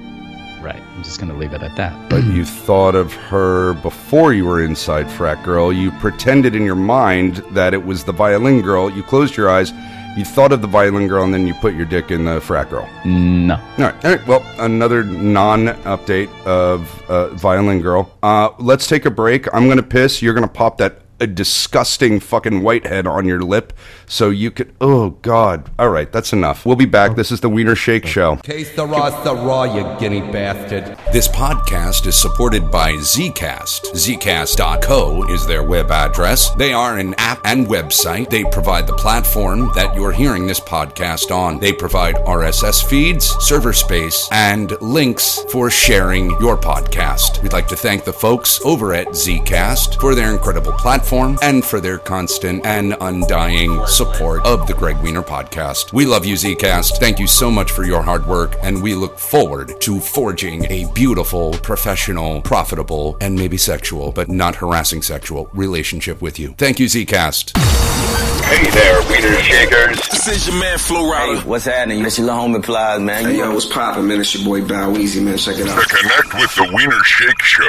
Right. 0.60 0.82
I'm 0.96 1.04
just 1.04 1.20
gonna 1.20 1.34
leave 1.36 1.52
it 1.52 1.62
at 1.62 1.76
that. 1.76 2.10
but 2.10 2.24
you 2.24 2.44
thought 2.44 2.96
of 2.96 3.12
her 3.12 3.74
before 3.74 4.32
you 4.32 4.44
were 4.44 4.60
inside 4.62 5.08
Frat 5.08 5.44
Girl. 5.44 5.72
You 5.72 5.92
pretended 5.92 6.56
in 6.56 6.64
your 6.64 6.74
mind 6.74 7.36
that 7.52 7.72
it 7.74 7.84
was 7.84 8.02
the 8.02 8.10
violin 8.12 8.60
girl. 8.62 8.90
You 8.90 9.04
closed 9.04 9.36
your 9.36 9.48
eyes. 9.48 9.72
You 10.16 10.24
thought 10.24 10.50
of 10.50 10.60
the 10.60 10.66
violin 10.66 11.06
girl, 11.06 11.22
and 11.22 11.32
then 11.32 11.46
you 11.46 11.54
put 11.54 11.74
your 11.74 11.84
dick 11.86 12.10
in 12.10 12.24
the 12.24 12.40
Frat 12.40 12.70
Girl. 12.70 12.88
No. 13.04 13.54
All 13.54 13.60
right. 13.84 14.04
All 14.04 14.10
right. 14.16 14.26
Well, 14.26 14.44
another 14.58 15.04
non-update 15.04 16.28
of 16.44 17.02
uh, 17.08 17.28
Violin 17.34 17.80
Girl. 17.80 18.10
Uh, 18.22 18.50
let's 18.58 18.86
take 18.88 19.06
a 19.06 19.10
break. 19.10 19.46
I'm 19.54 19.68
gonna 19.68 19.82
piss. 19.82 20.20
You're 20.20 20.34
gonna 20.34 20.48
pop 20.48 20.78
that 20.78 21.02
a 21.20 21.26
disgusting 21.26 22.20
fucking 22.20 22.62
whitehead 22.62 23.06
on 23.06 23.26
your 23.26 23.40
lip, 23.40 23.72
so 24.08 24.30
you 24.30 24.50
could. 24.50 24.74
Oh 24.80 25.10
God. 25.22 25.70
All 25.78 25.90
right. 25.90 26.10
That's 26.10 26.32
enough. 26.32 26.66
We'll 26.66 26.76
be 26.76 26.86
back. 26.86 27.14
This 27.14 27.30
is 27.30 27.40
the 27.40 27.48
Wiener 27.48 27.76
Shake 27.76 28.06
Show. 28.06 28.36
Taste 28.36 28.74
the 28.74 28.86
raw, 28.86 29.10
the 29.22 29.34
raw, 29.34 29.64
you 29.64 29.84
guinea 30.00 30.20
bastard. 30.20 30.96
This 31.12 31.28
podcast 31.28 32.06
is 32.06 32.16
supported 32.16 32.70
by 32.70 32.92
Zcast. 32.94 33.92
Zcast.co 33.92 35.32
is 35.32 35.46
their 35.46 35.62
web 35.62 35.90
address. 35.90 36.50
They 36.54 36.72
are 36.72 36.98
an 36.98 37.14
app 37.18 37.40
and 37.44 37.66
website. 37.66 38.30
They 38.30 38.44
provide 38.44 38.86
the 38.86 38.96
platform 38.96 39.70
that 39.74 39.94
you're 39.94 40.12
hearing 40.12 40.46
this 40.46 40.60
podcast 40.60 41.30
on. 41.30 41.60
They 41.60 41.72
provide 41.72 42.16
RSS 42.16 42.84
feeds, 42.88 43.26
server 43.40 43.72
space, 43.72 44.28
and 44.32 44.80
links 44.80 45.44
for 45.52 45.70
sharing 45.70 46.30
your 46.40 46.56
podcast. 46.56 47.42
We'd 47.42 47.52
like 47.52 47.68
to 47.68 47.76
thank 47.76 48.04
the 48.04 48.12
folks 48.12 48.60
over 48.64 48.94
at 48.94 49.08
Zcast 49.08 50.00
for 50.00 50.14
their 50.14 50.32
incredible 50.32 50.72
platform 50.72 51.38
and 51.42 51.64
for 51.64 51.80
their 51.80 51.98
constant 51.98 52.64
and 52.64 52.96
undying 53.00 53.84
support 53.86 53.97
of 54.00 54.66
the 54.68 54.74
Greg 54.74 54.96
Wiener 54.98 55.22
podcast. 55.22 55.92
We 55.92 56.06
love 56.06 56.24
you, 56.24 56.34
Zcast. 56.34 56.98
Thank 56.98 57.18
you 57.18 57.26
so 57.26 57.50
much 57.50 57.72
for 57.72 57.84
your 57.84 58.00
hard 58.00 58.26
work, 58.26 58.54
and 58.62 58.80
we 58.80 58.94
look 58.94 59.18
forward 59.18 59.80
to 59.80 59.98
forging 59.98 60.64
a 60.70 60.88
beautiful, 60.92 61.52
professional, 61.54 62.40
profitable, 62.42 63.16
and 63.20 63.34
maybe 63.34 63.56
sexual, 63.56 64.12
but 64.12 64.28
not 64.28 64.54
harassing 64.54 65.02
sexual 65.02 65.50
relationship 65.52 66.22
with 66.22 66.38
you. 66.38 66.54
Thank 66.58 66.78
you, 66.78 66.86
Zcast. 66.86 68.27
Hey 68.48 68.64
there, 68.70 69.02
Wiener 69.02 69.36
Shakers. 69.42 70.08
This 70.08 70.28
is 70.28 70.46
your 70.48 70.56
man 70.58 70.78
Flo 70.78 71.02
Rida. 71.02 71.42
Hey, 71.42 71.46
what's 71.46 71.66
happening? 71.66 72.02
It's 72.06 72.16
your 72.16 72.28
little 72.28 72.48
homie 72.48 72.62
Plies, 72.62 72.98
man. 72.98 73.24
Hey, 73.26 73.36
yo, 73.36 73.52
what's 73.52 73.66
poppin', 73.66 74.08
man? 74.08 74.20
It's 74.20 74.34
your 74.34 74.42
boy 74.42 74.66
Bow 74.66 74.90
Weezy, 74.90 75.22
man. 75.22 75.36
Check 75.36 75.58
it 75.58 75.68
out. 75.68 75.76
To 75.78 75.96
connect 75.96 76.32
with 76.32 76.54
the 76.56 76.64
Wiener 76.72 77.04
Shake 77.04 77.42
Show. 77.42 77.68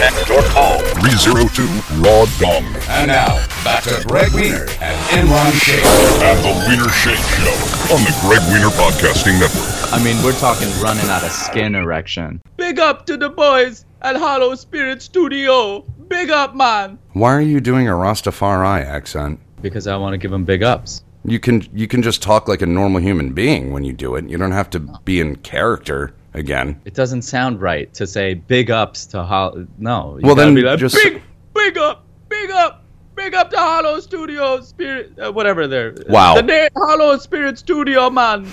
Text 0.00 0.30
or 0.30 0.40
call 0.48 0.80
302 1.04 1.60
Raw 2.00 2.24
Dong. 2.40 2.64
And 2.88 3.08
now, 3.08 3.36
back 3.64 3.84
to 3.84 4.02
Greg 4.08 4.32
Wiener 4.32 4.64
and 4.80 4.96
Imran 5.12 5.52
Shake. 5.60 5.84
And 6.24 6.40
the 6.40 6.54
Wiener 6.64 6.88
Shake 6.88 7.20
Show 7.36 7.52
on 7.92 8.00
the 8.08 8.16
Greg 8.24 8.40
Wiener 8.48 8.72
Podcasting 8.80 9.38
Network. 9.38 9.92
I 9.92 10.02
mean, 10.02 10.16
we're 10.24 10.38
talking 10.40 10.68
running 10.80 11.08
out 11.10 11.22
of 11.22 11.32
skin 11.32 11.74
erection. 11.74 12.40
Big 12.56 12.78
up 12.78 13.04
to 13.04 13.18
the 13.18 13.28
boys 13.28 13.84
at 14.00 14.16
Hollow 14.16 14.54
Spirit 14.54 15.02
Studio. 15.02 15.84
Big 16.08 16.30
up, 16.30 16.54
man. 16.54 16.98
Why 17.12 17.34
are 17.34 17.40
you 17.40 17.60
doing 17.60 17.88
a 17.88 17.92
Rastafari 17.92 18.84
accent? 18.84 19.40
Because 19.60 19.86
I 19.86 19.96
want 19.96 20.14
to 20.14 20.18
give 20.18 20.30
them 20.30 20.44
big 20.44 20.62
ups. 20.62 21.02
You 21.24 21.38
can 21.38 21.66
you 21.74 21.86
can 21.86 22.02
just 22.02 22.22
talk 22.22 22.48
like 22.48 22.62
a 22.62 22.66
normal 22.66 23.00
human 23.00 23.32
being 23.32 23.72
when 23.72 23.84
you 23.84 23.92
do 23.92 24.14
it. 24.14 24.28
You 24.28 24.38
don't 24.38 24.52
have 24.52 24.70
to 24.70 24.80
be 24.80 25.20
in 25.20 25.36
character 25.36 26.14
again. 26.34 26.80
It 26.84 26.94
doesn't 26.94 27.22
sound 27.22 27.60
right 27.60 27.92
to 27.94 28.06
say 28.06 28.34
big 28.34 28.70
ups 28.70 29.04
to 29.06 29.22
Hollow. 29.24 29.66
No. 29.78 30.16
you 30.18 30.26
Well, 30.26 30.34
then 30.34 30.54
be 30.54 30.62
like, 30.62 30.78
just- 30.78 30.94
big, 30.94 31.20
big 31.54 31.76
up, 31.76 32.04
big 32.28 32.50
up, 32.50 32.84
big 33.14 33.34
up 33.34 33.50
to 33.50 33.56
Hollow 33.56 34.00
Studio 34.00 34.60
Spirit, 34.60 35.18
uh, 35.18 35.32
whatever 35.32 35.66
they're. 35.66 35.94
Wow. 36.08 36.36
The 36.36 36.42
name 36.42 36.68
Hollow 36.76 37.18
Spirit 37.18 37.58
Studio, 37.58 38.08
man. 38.10 38.46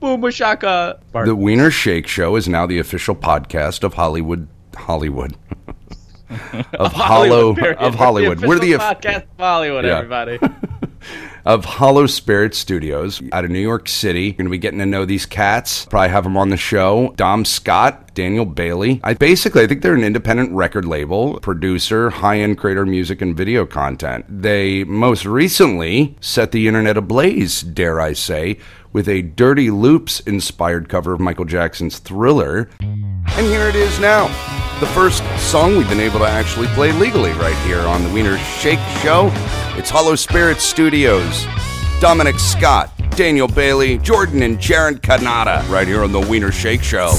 Boom 0.00 0.30
shaka. 0.30 1.00
The 1.12 1.34
Wiener 1.34 1.70
Shake 1.70 2.06
Show 2.06 2.36
is 2.36 2.48
now 2.48 2.66
the 2.66 2.78
official 2.78 3.14
podcast 3.16 3.82
of 3.82 3.94
Hollywood 3.94 4.46
Hollywood. 4.74 5.36
of 6.74 6.92
Hollow 6.92 7.54
period. 7.54 7.78
of 7.78 7.94
Hollywood. 7.94 8.40
We're 8.40 8.48
We're 8.48 8.58
the 8.58 8.72
podcast 8.72 9.22
of 9.22 9.38
Hollywood, 9.38 9.84
Yeah. 9.84 9.98
everybody. 9.98 10.38
of 11.44 11.64
Hollow 11.64 12.06
Spirit 12.06 12.54
Studios 12.54 13.22
out 13.32 13.44
of 13.44 13.50
New 13.50 13.60
York 13.60 13.88
City. 13.88 14.24
You're 14.24 14.32
going 14.32 14.46
to 14.46 14.50
be 14.50 14.58
getting 14.58 14.80
to 14.80 14.86
know 14.86 15.04
these 15.04 15.26
cats. 15.26 15.84
Probably 15.86 16.08
have 16.08 16.24
them 16.24 16.36
on 16.36 16.48
the 16.48 16.56
show. 16.56 17.12
Dom 17.16 17.44
Scott, 17.44 18.12
Daniel 18.14 18.44
Bailey. 18.44 19.00
I 19.04 19.14
basically 19.14 19.62
I 19.62 19.68
think 19.68 19.82
they're 19.82 19.94
an 19.94 20.02
independent 20.02 20.50
record 20.52 20.84
label, 20.84 21.38
producer, 21.38 22.10
high-end 22.10 22.58
creator 22.58 22.84
music 22.84 23.22
and 23.22 23.36
video 23.36 23.64
content. 23.64 24.24
They 24.28 24.82
most 24.84 25.24
recently 25.24 26.16
set 26.20 26.50
the 26.50 26.66
internet 26.66 26.96
ablaze, 26.96 27.60
dare 27.62 28.00
I 28.00 28.12
say, 28.14 28.58
with 28.96 29.10
a 29.10 29.20
Dirty 29.20 29.70
Loops 29.70 30.20
inspired 30.20 30.88
cover 30.88 31.12
of 31.12 31.20
Michael 31.20 31.44
Jackson's 31.44 31.98
Thriller. 31.98 32.70
And 32.80 33.46
here 33.46 33.68
it 33.68 33.74
is 33.74 34.00
now. 34.00 34.26
The 34.80 34.86
first 34.86 35.22
song 35.38 35.76
we've 35.76 35.86
been 35.90 36.00
able 36.00 36.20
to 36.20 36.24
actually 36.24 36.66
play 36.68 36.92
legally 36.92 37.32
right 37.32 37.58
here 37.66 37.80
on 37.80 38.02
the 38.02 38.08
Wiener 38.08 38.38
Shake 38.38 38.78
Show. 39.02 39.28
It's 39.76 39.90
Hollow 39.90 40.14
Spirit 40.14 40.60
Studios. 40.60 41.44
Dominic 42.00 42.38
Scott, 42.38 42.90
Daniel 43.10 43.48
Bailey, 43.48 43.98
Jordan 43.98 44.42
and 44.42 44.56
Jaron 44.56 44.98
Kanata 44.98 45.68
right 45.68 45.86
here 45.86 46.02
on 46.02 46.12
the 46.12 46.20
Wiener 46.20 46.50
Shake 46.50 46.82
Show. 46.82 47.10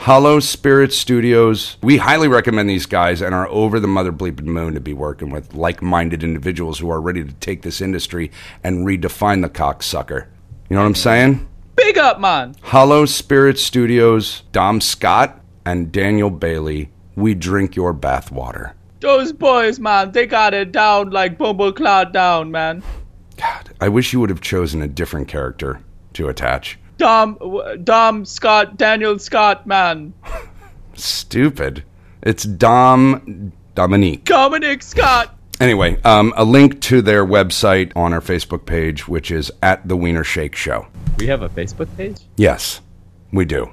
Hollow 0.00 0.40
Spirit 0.40 0.94
Studios. 0.94 1.76
We 1.82 1.98
highly 1.98 2.26
recommend 2.26 2.70
these 2.70 2.86
guys 2.86 3.20
and 3.20 3.34
are 3.34 3.46
over 3.48 3.78
the 3.78 3.86
mother 3.86 4.10
bleeping 4.10 4.46
moon 4.46 4.72
to 4.72 4.80
be 4.80 4.94
working 4.94 5.28
with 5.28 5.52
like 5.52 5.82
minded 5.82 6.24
individuals 6.24 6.78
who 6.78 6.90
are 6.90 7.02
ready 7.02 7.22
to 7.22 7.34
take 7.34 7.60
this 7.60 7.82
industry 7.82 8.30
and 8.64 8.86
redefine 8.86 9.42
the 9.42 9.50
cocksucker. 9.50 10.26
You 10.70 10.76
know 10.76 10.80
what 10.80 10.86
I'm 10.86 10.94
saying? 10.94 11.46
Big 11.76 11.98
up, 11.98 12.18
man. 12.18 12.54
Hollow 12.62 13.04
Spirit 13.04 13.58
Studios, 13.58 14.42
Dom 14.52 14.80
Scott, 14.80 15.38
and 15.66 15.92
Daniel 15.92 16.30
Bailey. 16.30 16.88
We 17.14 17.34
drink 17.34 17.76
your 17.76 17.92
bathwater. 17.92 18.72
Those 19.00 19.34
boys, 19.34 19.78
man, 19.78 20.12
they 20.12 20.24
got 20.24 20.54
it 20.54 20.72
down 20.72 21.10
like 21.10 21.36
Bumble 21.36 21.74
Cloud 21.74 22.14
down, 22.14 22.50
man. 22.50 22.82
God, 23.36 23.74
I 23.82 23.90
wish 23.90 24.14
you 24.14 24.20
would 24.20 24.30
have 24.30 24.40
chosen 24.40 24.80
a 24.80 24.88
different 24.88 25.28
character 25.28 25.82
to 26.14 26.28
attach. 26.28 26.78
Dom, 27.00 27.62
Dom 27.82 28.26
Scott, 28.26 28.76
Daniel 28.76 29.18
Scott, 29.18 29.66
man. 29.66 30.12
Stupid. 30.94 31.82
It's 32.22 32.44
Dom 32.44 33.52
Dominique. 33.74 34.26
Dominic 34.26 34.82
Scott. 34.82 35.34
Anyway, 35.60 36.00
um, 36.02 36.34
a 36.36 36.44
link 36.44 36.78
to 36.82 37.00
their 37.00 37.24
website 37.24 37.90
on 37.96 38.12
our 38.12 38.20
Facebook 38.20 38.66
page, 38.66 39.08
which 39.08 39.30
is 39.30 39.50
at 39.62 39.88
the 39.88 39.96
Wiener 39.96 40.24
Shake 40.24 40.54
Show. 40.54 40.88
We 41.18 41.26
have 41.28 41.40
a 41.40 41.48
Facebook 41.48 41.88
page? 41.96 42.20
Yes, 42.36 42.82
we 43.32 43.46
do. 43.46 43.70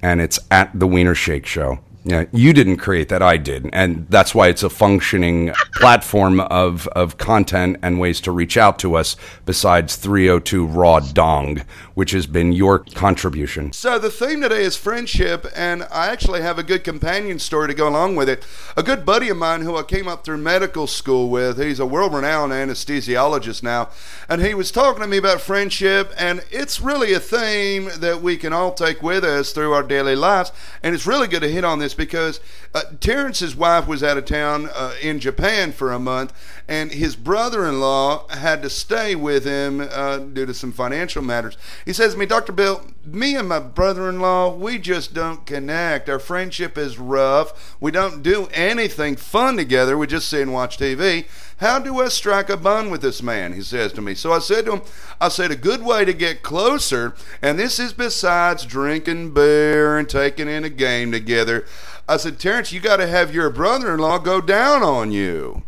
And 0.00 0.22
it's 0.22 0.38
at 0.50 0.70
the 0.72 0.86
Wiener 0.86 1.14
Shake 1.14 1.44
Show. 1.44 1.80
Yeah, 2.02 2.24
you 2.32 2.54
didn't 2.54 2.78
create 2.78 3.10
that, 3.10 3.20
I 3.20 3.36
did. 3.36 3.68
And 3.74 4.06
that's 4.08 4.34
why 4.34 4.48
it's 4.48 4.62
a 4.62 4.70
functioning 4.70 5.52
platform 5.74 6.40
of, 6.40 6.88
of 6.88 7.18
content 7.18 7.76
and 7.82 8.00
ways 8.00 8.22
to 8.22 8.32
reach 8.32 8.56
out 8.56 8.78
to 8.78 8.94
us 8.94 9.16
besides 9.44 9.96
302 9.96 10.64
Raw 10.66 11.00
Dong, 11.00 11.62
which 11.92 12.12
has 12.12 12.26
been 12.26 12.52
your 12.52 12.78
contribution. 12.78 13.72
So 13.74 13.98
the 13.98 14.08
theme 14.08 14.40
today 14.40 14.62
is 14.62 14.76
friendship, 14.76 15.46
and 15.54 15.86
I 15.90 16.08
actually 16.08 16.40
have 16.40 16.58
a 16.58 16.62
good 16.62 16.84
companion 16.84 17.38
story 17.38 17.68
to 17.68 17.74
go 17.74 17.88
along 17.88 18.16
with 18.16 18.30
it. 18.30 18.46
A 18.78 18.82
good 18.82 19.04
buddy 19.04 19.28
of 19.28 19.36
mine 19.36 19.60
who 19.60 19.76
I 19.76 19.82
came 19.82 20.08
up 20.08 20.24
through 20.24 20.38
medical 20.38 20.86
school 20.86 21.28
with, 21.28 21.60
he's 21.60 21.80
a 21.80 21.86
world-renowned 21.86 22.52
anesthesiologist 22.52 23.62
now, 23.62 23.90
and 24.26 24.40
he 24.40 24.54
was 24.54 24.70
talking 24.70 25.02
to 25.02 25.06
me 25.06 25.18
about 25.18 25.42
friendship, 25.42 26.14
and 26.16 26.42
it's 26.50 26.80
really 26.80 27.12
a 27.12 27.20
theme 27.20 27.90
that 27.98 28.22
we 28.22 28.38
can 28.38 28.54
all 28.54 28.72
take 28.72 29.02
with 29.02 29.22
us 29.22 29.52
through 29.52 29.72
our 29.72 29.82
daily 29.82 30.16
lives, 30.16 30.50
and 30.82 30.94
it's 30.94 31.06
really 31.06 31.28
good 31.28 31.42
to 31.42 31.48
hit 31.48 31.62
on 31.64 31.78
this 31.78 31.89
because 31.94 32.40
uh, 32.74 32.82
Terrence's 33.00 33.54
wife 33.56 33.86
was 33.86 34.02
out 34.02 34.16
of 34.16 34.24
town 34.24 34.68
uh, 34.74 34.94
in 35.02 35.20
Japan 35.20 35.72
for 35.72 35.92
a 35.92 35.98
month, 35.98 36.32
and 36.70 36.92
his 36.92 37.16
brother-in-law 37.16 38.28
had 38.28 38.62
to 38.62 38.70
stay 38.70 39.16
with 39.16 39.44
him 39.44 39.80
uh, 39.80 40.18
due 40.18 40.46
to 40.46 40.54
some 40.54 40.70
financial 40.70 41.20
matters. 41.20 41.58
He 41.84 41.92
says 41.92 42.12
to 42.12 42.18
me, 42.18 42.26
Dr. 42.26 42.52
Bill, 42.52 42.86
me 43.04 43.34
and 43.34 43.48
my 43.48 43.58
brother-in-law, 43.58 44.54
we 44.54 44.78
just 44.78 45.12
don't 45.12 45.44
connect. 45.44 46.08
Our 46.08 46.20
friendship 46.20 46.78
is 46.78 46.96
rough. 46.96 47.76
We 47.80 47.90
don't 47.90 48.22
do 48.22 48.46
anything 48.54 49.16
fun 49.16 49.56
together. 49.56 49.98
We 49.98 50.06
just 50.06 50.28
sit 50.28 50.42
and 50.42 50.52
watch 50.52 50.78
TV. 50.78 51.26
How 51.56 51.80
do 51.80 52.00
I 52.00 52.06
strike 52.06 52.48
a 52.48 52.56
bond 52.56 52.92
with 52.92 53.02
this 53.02 53.20
man? 53.20 53.52
He 53.52 53.62
says 53.62 53.92
to 53.94 54.00
me. 54.00 54.14
So 54.14 54.32
I 54.32 54.38
said 54.38 54.66
to 54.66 54.74
him, 54.74 54.82
I 55.20 55.28
said, 55.28 55.50
a 55.50 55.56
good 55.56 55.82
way 55.82 56.04
to 56.04 56.12
get 56.12 56.44
closer, 56.44 57.14
and 57.42 57.58
this 57.58 57.80
is 57.80 57.92
besides 57.92 58.64
drinking 58.64 59.34
beer 59.34 59.98
and 59.98 60.08
taking 60.08 60.48
in 60.48 60.62
a 60.62 60.70
game 60.70 61.10
together. 61.10 61.66
I 62.08 62.16
said, 62.16 62.38
Terrence, 62.38 62.72
you 62.72 62.78
got 62.78 62.98
to 62.98 63.08
have 63.08 63.34
your 63.34 63.50
brother 63.50 63.92
in 63.92 63.98
law 63.98 64.18
go 64.18 64.40
down 64.40 64.84
on 64.84 65.10
you. 65.10 65.64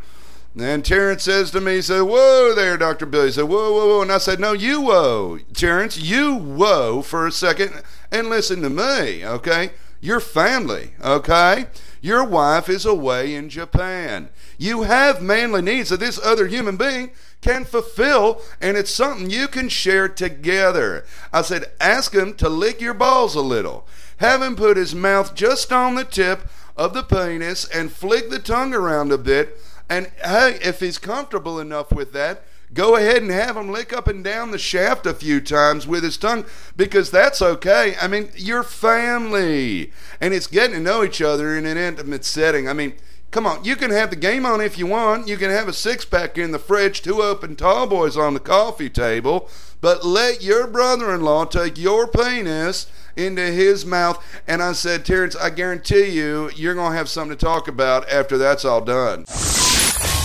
And 0.59 0.85
Terrence 0.85 1.23
says 1.23 1.51
to 1.53 1.61
me, 1.61 1.77
he 1.77 1.83
said, 1.83 2.03
Whoa 2.03 2.55
there, 2.55 2.77
Dr. 2.77 3.07
Bill. 3.07 3.25
He 3.25 3.33
said, 3.33 3.45
Whoa, 3.45 3.73
whoa, 3.73 3.87
whoa. 3.87 4.03
And 4.03 4.13
I 4.13 4.19
said, 4.19 4.39
No, 4.39 4.53
you 4.53 4.83
whoa. 4.83 5.39
Terrence, 5.55 5.99
you 5.99 6.35
whoa 6.35 7.01
for 7.03 7.27
a 7.27 7.33
second 7.33 7.83
and 8.11 8.29
listen 8.29 8.61
to 8.63 8.71
me, 8.71 9.25
okay? 9.25 9.71
Your 10.01 10.21
family, 10.21 10.93
okay? 11.03 11.67
Your 12.03 12.25
wife 12.25 12.69
is 12.69 12.85
away 12.85 13.35
in 13.35 13.49
Japan. 13.49 14.29
You 14.59 14.83
have 14.83 15.23
manly 15.23 15.63
needs 15.63 15.89
that 15.91 16.01
this 16.01 16.21
other 16.23 16.49
human 16.49 16.77
being 16.77 17.13
can 17.41 17.65
fulfill, 17.65 18.43
and 18.61 18.77
it's 18.77 18.91
something 18.91 19.31
you 19.31 19.49
can 19.49 19.69
share 19.69 20.09
together. 20.09 21.07
I 21.33 21.43
said, 21.43 21.67
Ask 21.81 22.15
him 22.15 22.35
to 22.35 22.49
lick 22.49 22.81
your 22.81 22.95
balls 22.95 23.35
a 23.35 23.41
little. 23.41 23.87
Have 24.19 24.43
him 24.43 24.55
put 24.55 24.77
his 24.77 24.95
mouth 24.95 25.35
just 25.35 25.73
on 25.73 25.95
the 25.95 26.05
tip 26.05 26.49
of 26.77 26.95
the 26.95 27.03
penis 27.03 27.69
and 27.69 27.93
flick 27.93 28.31
the 28.31 28.39
tongue 28.39 28.75
around 28.75 29.13
a 29.13 29.19
bit. 29.19 29.59
And 29.93 30.11
hey, 30.24 30.59
if 30.62 30.80
he's 30.80 30.97
comfortable 30.97 31.61
enough 31.61 31.93
with 31.93 32.14
that, 32.14 32.45
go 32.72 32.97
ahead 32.97 33.20
and 33.20 33.30
have 33.30 33.59
him 33.59 33.70
lick 33.70 33.93
up 33.93 34.09
and 34.09 34.24
down 34.24 34.51
the 34.51 34.59
shaft 34.59 35.05
a 35.05 35.12
few 35.12 35.38
times 35.38 35.86
with 35.86 36.03
his 36.03 36.16
tongue 36.16 36.47
because 36.74 37.11
that's 37.11 37.43
okay. 37.43 37.95
I 38.01 38.09
mean, 38.09 38.30
you're 38.34 38.62
family 38.62 39.93
and 40.18 40.32
it's 40.32 40.47
getting 40.47 40.76
to 40.76 40.80
know 40.80 41.05
each 41.05 41.20
other 41.20 41.55
in 41.55 41.66
an 41.66 41.76
intimate 41.76 42.24
setting. 42.24 42.70
I 42.70 42.72
mean, 42.72 42.95
come 43.32 43.47
on, 43.47 43.66
you 43.66 43.76
can 43.76 43.90
have 43.90 44.09
the 44.09 44.16
game 44.16 44.47
on 44.47 44.62
if 44.62 44.78
you 44.78 44.86
want. 44.86 45.28
You 45.28 45.36
can 45.36 45.51
have 45.51 45.68
a 45.68 45.74
six 45.74 46.07
pack 46.07 46.38
in 46.38 46.53
the 46.53 46.59
fridge, 46.59 47.03
two 47.03 47.20
open 47.20 47.55
tall 47.55 47.86
boys 47.86 48.16
on 48.16 48.32
the 48.32 48.40
coffee 48.40 48.88
table, 48.88 49.51
but 49.82 50.07
let 50.07 50.43
your 50.43 50.66
brother 50.66 51.14
in 51.14 51.20
law 51.20 51.45
take 51.45 51.76
your 51.76 52.07
penis 52.07 52.86
into 53.14 53.43
his 53.43 53.84
mouth. 53.84 54.24
And 54.49 54.62
I 54.62 54.72
said, 54.72 55.05
Terrence, 55.05 55.36
I 55.36 55.51
guarantee 55.51 56.07
you, 56.07 56.51
you're 56.57 56.74
going 56.74 56.93
to 56.93 56.97
have 56.97 57.11
something 57.11 57.36
to 57.36 57.45
talk 57.45 57.68
about 57.68 58.09
after 58.09 58.38
that's 58.38 58.64
all 58.64 58.80
done. 58.80 59.26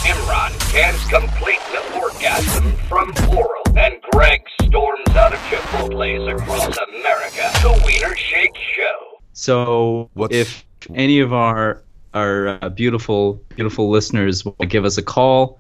Imran 0.06 0.58
can't 0.72 0.98
complete 1.10 1.60
the 1.72 2.00
orgasm 2.00 2.72
from 2.88 3.12
oral, 3.36 3.64
and 3.78 3.96
Greg 4.12 4.42
storms 4.62 5.10
out 5.10 5.34
of 5.34 5.40
Chipotle's 5.40 6.42
across 6.42 6.78
America. 6.78 7.50
The 7.62 7.84
Wiener 7.86 8.16
Shake 8.16 8.56
Show. 8.76 9.20
So 9.34 10.10
if 10.30 10.66
any 10.94 11.20
of 11.20 11.34
our 11.34 11.82
our 12.14 12.58
uh, 12.64 12.70
beautiful 12.70 13.42
beautiful 13.56 13.90
listeners 13.90 14.46
want 14.46 14.58
to 14.60 14.66
give 14.66 14.86
us 14.86 14.98
a 14.98 15.04
call, 15.04 15.60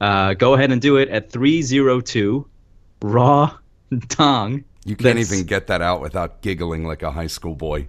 uh, 0.00 0.34
go 0.34 0.54
ahead 0.54 0.70
and 0.70 0.80
do 0.80 0.96
it 0.98 1.08
at 1.08 1.30
302 1.30 2.46
raw 3.02 3.52
dong. 4.08 4.64
You 4.84 4.94
can't 4.96 5.16
That's- 5.16 5.32
even 5.32 5.46
get 5.46 5.66
that 5.68 5.80
out 5.82 6.00
without 6.00 6.42
giggling 6.42 6.84
like 6.84 7.02
a 7.02 7.10
high 7.10 7.26
school 7.26 7.54
boy. 7.54 7.86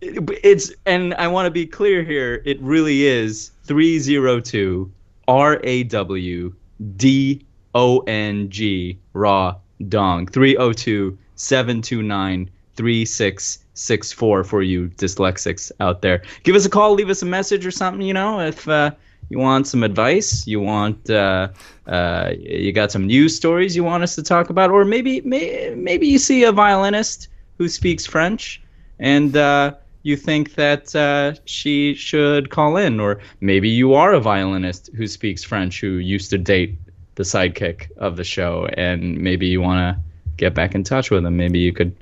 It's 0.00 0.72
and 0.86 1.14
I 1.14 1.28
want 1.28 1.46
to 1.46 1.50
be 1.50 1.66
clear 1.66 2.02
here. 2.02 2.42
It 2.44 2.60
really 2.60 3.06
is 3.06 3.50
302 3.64 4.90
R 5.28 5.60
A 5.62 5.82
W 5.84 6.54
D 6.96 7.44
O 7.74 7.98
N 8.00 8.48
G 8.50 8.98
raw 9.12 9.56
dong 9.88 10.26
302 10.26 11.16
729 11.34 12.50
3664 12.76 14.44
for 14.44 14.62
you 14.62 14.88
dyslexics 14.96 15.70
out 15.80 16.02
there. 16.02 16.22
Give 16.44 16.56
us 16.56 16.64
a 16.64 16.70
call, 16.70 16.94
leave 16.94 17.10
us 17.10 17.22
a 17.22 17.26
message 17.26 17.66
or 17.66 17.70
something, 17.70 18.06
you 18.06 18.14
know, 18.14 18.40
if 18.40 18.66
uh, 18.68 18.92
you 19.28 19.38
want 19.38 19.66
some 19.66 19.82
advice, 19.82 20.46
you 20.46 20.60
want 20.60 21.10
uh, 21.10 21.48
uh, 21.86 22.32
you 22.38 22.72
got 22.72 22.90
some 22.90 23.06
news 23.06 23.36
stories 23.36 23.76
you 23.76 23.84
want 23.84 24.02
us 24.02 24.14
to 24.14 24.22
talk 24.22 24.48
about 24.48 24.70
or 24.70 24.84
maybe 24.84 25.20
may, 25.22 25.74
maybe 25.76 26.06
you 26.06 26.18
see 26.18 26.44
a 26.44 26.52
violinist 26.52 27.28
who 27.58 27.68
speaks 27.68 28.06
French 28.06 28.62
and 28.98 29.36
uh, 29.36 29.74
you 30.02 30.16
think 30.16 30.54
that 30.54 30.94
uh, 30.96 31.34
she 31.44 31.94
should 31.94 32.50
call 32.50 32.76
in, 32.76 33.00
or 33.00 33.20
maybe 33.40 33.68
you 33.68 33.94
are 33.94 34.12
a 34.14 34.20
violinist 34.20 34.90
who 34.96 35.06
speaks 35.06 35.44
French 35.44 35.80
who 35.80 35.98
used 35.98 36.30
to 36.30 36.38
date 36.38 36.76
the 37.16 37.22
sidekick 37.22 37.90
of 37.98 38.16
the 38.16 38.24
show, 38.24 38.66
and 38.74 39.18
maybe 39.18 39.46
you 39.46 39.60
want 39.60 39.96
to 39.96 40.02
get 40.36 40.54
back 40.54 40.74
in 40.74 40.82
touch 40.84 41.10
with 41.10 41.24
him. 41.24 41.36
Maybe 41.36 41.58
you 41.58 41.72
could 41.72 41.94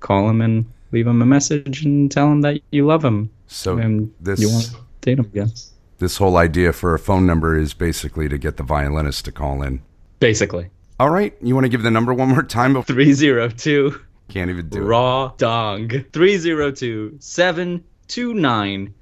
call 0.00 0.28
him 0.28 0.40
and 0.40 0.64
leave 0.92 1.06
him 1.06 1.22
a 1.22 1.26
message 1.26 1.84
and 1.84 2.10
tell 2.10 2.30
him 2.30 2.40
that 2.42 2.60
you 2.70 2.86
love 2.86 3.04
him. 3.04 3.30
So 3.46 3.78
and 3.78 4.12
this- 4.20 4.40
you 4.40 4.48
want 4.48 4.66
to 4.66 4.76
date 5.00 5.18
him 5.18 5.26
again. 5.26 5.52
This 5.98 6.16
whole 6.16 6.36
idea 6.36 6.72
for 6.72 6.92
a 6.92 6.98
phone 6.98 7.24
number 7.24 7.56
is 7.56 7.72
basically 7.72 8.28
to 8.28 8.36
get 8.36 8.56
the 8.56 8.64
violinist 8.64 9.24
to 9.26 9.32
call 9.32 9.62
in. 9.62 9.80
Basically. 10.18 10.68
All 10.98 11.10
right, 11.10 11.34
you 11.40 11.54
want 11.54 11.64
to 11.64 11.68
give 11.68 11.82
the 11.82 11.90
number 11.90 12.12
one 12.12 12.28
more 12.28 12.42
time? 12.42 12.82
Three 12.82 13.12
zero 13.12 13.48
two. 13.48 14.00
Can't 14.28 14.50
even 14.50 14.68
do 14.68 14.78
it. 14.78 14.84
Raw 14.84 15.28
dong. 15.36 15.88
302 16.12 17.16
729 17.20 18.94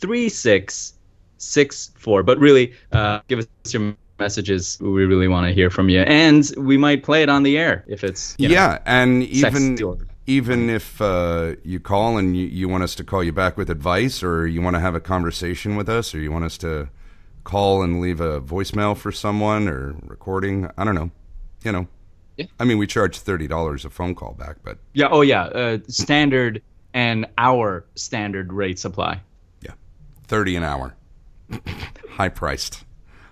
3664. 0.00 2.22
But 2.22 2.38
really, 2.38 2.74
uh, 2.92 3.20
give 3.28 3.40
us 3.40 3.46
your 3.72 3.94
messages. 4.18 4.78
We 4.80 5.04
really 5.04 5.28
want 5.28 5.46
to 5.46 5.52
hear 5.52 5.70
from 5.70 5.88
you. 5.88 6.00
And 6.00 6.50
we 6.56 6.76
might 6.76 7.02
play 7.02 7.22
it 7.22 7.28
on 7.28 7.42
the 7.42 7.58
air 7.58 7.84
if 7.86 8.04
it's. 8.04 8.34
you 8.38 8.48
know, 8.48 8.54
yeah, 8.54 8.78
and 8.86 9.22
even 9.24 9.82
or- 9.82 9.98
even 10.26 10.68
if 10.68 11.00
uh, 11.00 11.54
you 11.62 11.78
call 11.78 12.18
and 12.18 12.36
you, 12.36 12.46
you 12.46 12.68
want 12.68 12.82
us 12.82 12.94
to 12.96 13.04
call 13.04 13.22
you 13.22 13.32
back 13.32 13.56
with 13.56 13.70
advice, 13.70 14.22
or 14.22 14.46
you 14.46 14.60
want 14.60 14.74
to 14.74 14.80
have 14.80 14.94
a 14.94 15.00
conversation 15.00 15.76
with 15.76 15.88
us, 15.88 16.14
or 16.14 16.18
you 16.18 16.32
want 16.32 16.44
us 16.44 16.58
to 16.58 16.88
call 17.44 17.82
and 17.82 18.00
leave 18.00 18.20
a 18.20 18.40
voicemail 18.40 18.96
for 18.96 19.12
someone 19.12 19.68
or 19.68 19.94
recording, 20.02 20.68
I 20.76 20.84
don't 20.84 20.96
know, 20.96 21.10
you 21.62 21.70
know. 21.70 21.86
Yeah. 22.36 22.46
I 22.60 22.64
mean, 22.64 22.78
we 22.78 22.86
charge 22.86 23.18
thirty 23.18 23.46
dollars 23.48 23.84
a 23.84 23.90
phone 23.90 24.14
call 24.14 24.34
back, 24.34 24.56
but 24.62 24.78
Yeah. 24.92 25.08
Oh, 25.10 25.22
yeah. 25.22 25.44
Uh, 25.44 25.78
standard 25.88 26.62
and 26.94 27.26
our 27.38 27.84
standard 27.94 28.52
rate 28.52 28.78
supply. 28.78 29.20
Yeah, 29.62 29.72
thirty 30.26 30.56
an 30.56 30.62
hour, 30.64 30.94
high 32.10 32.28
priced, 32.28 32.84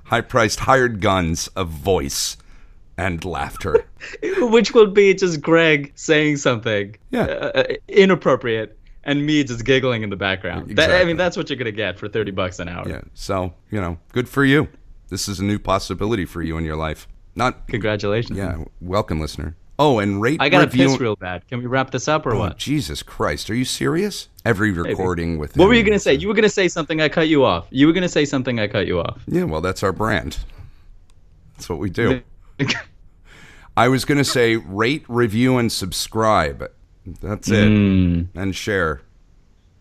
high 0.04 0.20
priced 0.20 0.60
hired 0.60 1.00
guns 1.00 1.48
of 1.48 1.68
voice 1.68 2.36
and 2.96 3.24
laughter. 3.24 3.84
Which 4.38 4.72
will 4.72 4.86
be 4.86 5.14
just 5.14 5.40
Greg 5.40 5.92
saying 5.96 6.36
something 6.36 6.96
Yeah. 7.10 7.22
uh, 7.24 7.64
inappropriate 7.88 8.78
and 9.02 9.26
me 9.26 9.42
just 9.44 9.64
giggling 9.64 10.02
in 10.02 10.10
the 10.10 10.16
background. 10.16 10.76
That- 10.76 10.90
I 10.92 11.04
mean, 11.04 11.16
that's 11.16 11.36
what 11.36 11.50
you're 11.50 11.56
going 11.58 11.66
to 11.66 11.72
get 11.72 11.98
for 11.98 12.08
30 12.08 12.30
bucks 12.30 12.58
an 12.60 12.68
hour. 12.68 12.88
Yeah. 12.88 13.00
So, 13.14 13.52
you 13.70 13.80
know, 13.80 13.98
good 14.12 14.28
for 14.28 14.44
you. 14.44 14.68
This 15.08 15.28
is 15.28 15.40
a 15.40 15.44
new 15.44 15.58
possibility 15.58 16.24
for 16.24 16.40
you 16.42 16.56
in 16.56 16.64
your 16.64 16.76
life. 16.76 17.06
Not 17.36 17.66
Congratulations. 17.68 18.36
Yeah, 18.38 18.64
welcome 18.80 19.20
listener. 19.20 19.56
Oh, 19.78 19.98
and 19.98 20.22
rate 20.22 20.40
I 20.40 20.48
got 20.48 20.66
review 20.66 20.88
piss 20.88 21.00
real 21.00 21.16
bad. 21.16 21.46
Can 21.48 21.58
we 21.58 21.66
wrap 21.66 21.90
this 21.90 22.06
up 22.06 22.24
or 22.26 22.34
Oh, 22.34 22.38
what? 22.38 22.58
Jesus 22.58 23.02
Christ, 23.02 23.50
are 23.50 23.54
you 23.56 23.64
serious? 23.64 24.28
Every 24.44 24.70
recording 24.70 25.36
with 25.38 25.56
What 25.56 25.66
were 25.68 25.74
you 25.74 25.82
going 25.82 25.94
to 25.94 25.98
say? 25.98 26.14
You 26.14 26.28
were 26.28 26.34
going 26.34 26.44
to 26.44 26.48
say 26.48 26.68
something. 26.68 27.00
I 27.00 27.08
cut 27.08 27.28
you 27.28 27.44
off. 27.44 27.66
You 27.70 27.86
were 27.88 27.92
going 27.92 28.02
to 28.02 28.08
say 28.08 28.24
something. 28.24 28.60
I 28.60 28.68
cut 28.68 28.86
you 28.86 29.00
off. 29.00 29.22
Yeah, 29.26 29.44
well, 29.44 29.60
that's 29.60 29.82
our 29.82 29.92
brand. 29.92 30.38
That's 31.56 31.68
what 31.68 31.78
we 31.80 31.90
do. 31.90 32.22
I 33.76 33.88
was 33.88 34.04
going 34.04 34.18
to 34.18 34.24
say 34.24 34.56
rate, 34.56 35.04
review, 35.08 35.58
and 35.58 35.72
subscribe. 35.72 36.70
That's 37.20 37.48
it. 37.48 37.68
Mm. 37.68 38.28
And 38.36 38.54
share. 38.54 39.00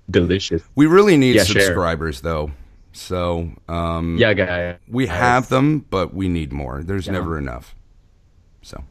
Delicious. 0.10 0.64
We 0.76 0.88
really 0.88 1.18
need 1.18 1.36
Yeah, 1.36 1.44
share. 1.44 1.62
subscribers, 1.64 2.22
though. 2.22 2.52
So, 2.94 3.50
um, 3.68 4.18
Yeah, 4.18 4.34
guy. 4.34 4.78
we 4.88 5.08
have 5.08 5.50
them, 5.50 5.80
but 5.90 6.14
we 6.14 6.30
need 6.30 6.54
more. 6.54 6.84
There's 6.84 7.10
never 7.10 7.38
enough. 7.38 7.76
So, 8.62 8.84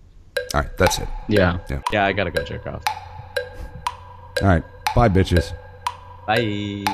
all 0.55 0.61
right, 0.61 0.77
that's 0.77 0.99
it. 0.99 1.09
Yeah. 1.29 1.59
Yeah. 1.71 1.81
Yeah, 1.93 2.05
I 2.07 2.13
got 2.13 2.25
to 2.25 2.31
go 2.31 2.43
jerk 2.45 2.67
off. 2.67 2.83
All 4.43 4.49
right, 4.49 4.65
bye, 4.95 5.09
bitches. 5.09 5.53
Bye. 6.27 6.85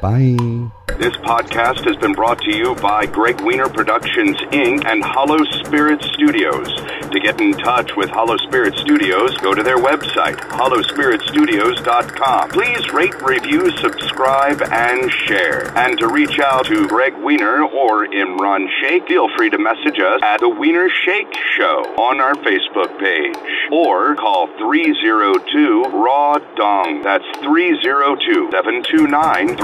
Bye. 0.00 0.70
This 0.86 1.16
podcast 1.16 1.82
has 1.86 1.96
been 1.96 2.12
brought 2.12 2.38
to 2.42 2.54
you 2.54 2.74
by 2.76 3.06
Greg 3.06 3.40
Wiener 3.40 3.68
Productions, 3.68 4.36
Inc. 4.52 4.84
and 4.86 5.02
Hollow 5.02 5.42
Spirit 5.64 6.00
Studios. 6.02 6.68
To 7.10 7.18
get 7.20 7.40
in 7.40 7.54
touch 7.54 7.96
with 7.96 8.10
Hollow 8.10 8.36
Spirit 8.36 8.74
Studios, 8.76 9.36
go 9.38 9.54
to 9.54 9.62
their 9.62 9.78
website, 9.78 10.36
hollowspiritstudios.com. 10.36 12.50
Please 12.50 12.92
rate, 12.92 13.20
review, 13.22 13.70
subscribe, 13.78 14.62
and 14.70 15.10
share. 15.10 15.76
And 15.76 15.98
to 15.98 16.06
reach 16.08 16.38
out 16.38 16.66
to 16.66 16.86
Greg 16.86 17.14
Wiener 17.16 17.64
or 17.64 18.06
Imran 18.06 18.68
Sheikh, 18.80 19.08
feel 19.08 19.28
free 19.36 19.50
to 19.50 19.58
message 19.58 19.98
us 19.98 20.20
at 20.22 20.38
The 20.40 20.48
Wiener 20.48 20.88
Shake 20.90 21.34
Show 21.56 21.82
on 21.98 22.20
our 22.20 22.34
Facebook 22.36 22.96
page. 23.00 23.34
Or 23.72 24.14
call 24.14 24.46
302 24.58 25.82
Raw 25.84 26.38
Dong. 26.56 27.02
That's 27.02 27.24
302 27.40 28.50
729 28.52 29.56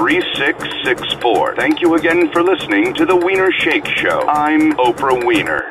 3664. 1.11 1.55
Thank 1.55 1.81
you 1.81 1.95
again 1.95 2.31
for 2.31 2.43
listening 2.43 2.93
to 2.93 3.05
The 3.05 3.15
Wiener 3.15 3.51
Shake 3.51 3.85
Show. 3.85 4.21
I'm 4.27 4.73
Oprah 4.73 5.25
Wiener. 5.25 5.70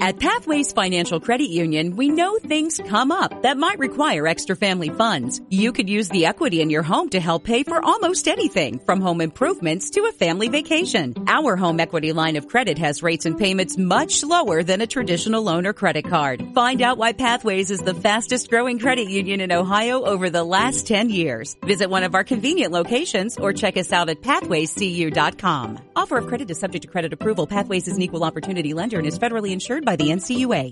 At 0.00 0.20
Pathways 0.20 0.70
Financial 0.70 1.18
Credit 1.18 1.50
Union, 1.50 1.96
we 1.96 2.08
know 2.08 2.38
things 2.38 2.80
come 2.86 3.10
up 3.10 3.42
that 3.42 3.56
might 3.56 3.80
require 3.80 4.28
extra 4.28 4.54
family 4.54 4.90
funds. 4.90 5.40
You 5.50 5.72
could 5.72 5.90
use 5.90 6.08
the 6.08 6.26
equity 6.26 6.62
in 6.62 6.70
your 6.70 6.84
home 6.84 7.08
to 7.10 7.18
help 7.18 7.42
pay 7.42 7.64
for 7.64 7.84
almost 7.84 8.28
anything, 8.28 8.78
from 8.78 9.00
home 9.00 9.20
improvements 9.20 9.90
to 9.90 10.04
a 10.04 10.12
family 10.12 10.46
vacation. 10.46 11.14
Our 11.26 11.56
home 11.56 11.80
equity 11.80 12.12
line 12.12 12.36
of 12.36 12.46
credit 12.46 12.78
has 12.78 13.02
rates 13.02 13.26
and 13.26 13.36
payments 13.36 13.76
much 13.76 14.22
lower 14.22 14.62
than 14.62 14.80
a 14.80 14.86
traditional 14.86 15.42
loan 15.42 15.66
or 15.66 15.72
credit 15.72 16.04
card. 16.04 16.46
Find 16.54 16.80
out 16.80 16.96
why 16.96 17.12
Pathways 17.12 17.72
is 17.72 17.80
the 17.80 17.94
fastest 17.94 18.50
growing 18.50 18.78
credit 18.78 19.08
union 19.08 19.40
in 19.40 19.50
Ohio 19.50 20.04
over 20.04 20.30
the 20.30 20.44
last 20.44 20.86
10 20.86 21.10
years. 21.10 21.56
Visit 21.64 21.90
one 21.90 22.04
of 22.04 22.14
our 22.14 22.22
convenient 22.22 22.72
locations 22.72 23.36
or 23.36 23.52
check 23.52 23.76
us 23.76 23.92
out 23.92 24.10
at 24.10 24.22
pathwayscu.com. 24.22 25.87
Offer 25.98 26.18
of 26.18 26.26
credit 26.28 26.48
is 26.48 26.58
subject 26.60 26.82
to 26.82 26.88
credit 26.88 27.12
approval. 27.12 27.48
Pathways 27.48 27.88
is 27.88 27.96
an 27.96 28.02
equal 28.02 28.22
opportunity 28.22 28.72
lender 28.72 28.98
and 28.98 29.06
is 29.06 29.18
federally 29.18 29.50
insured 29.50 29.84
by 29.84 29.96
the 29.96 30.10
NCUA. 30.16 30.66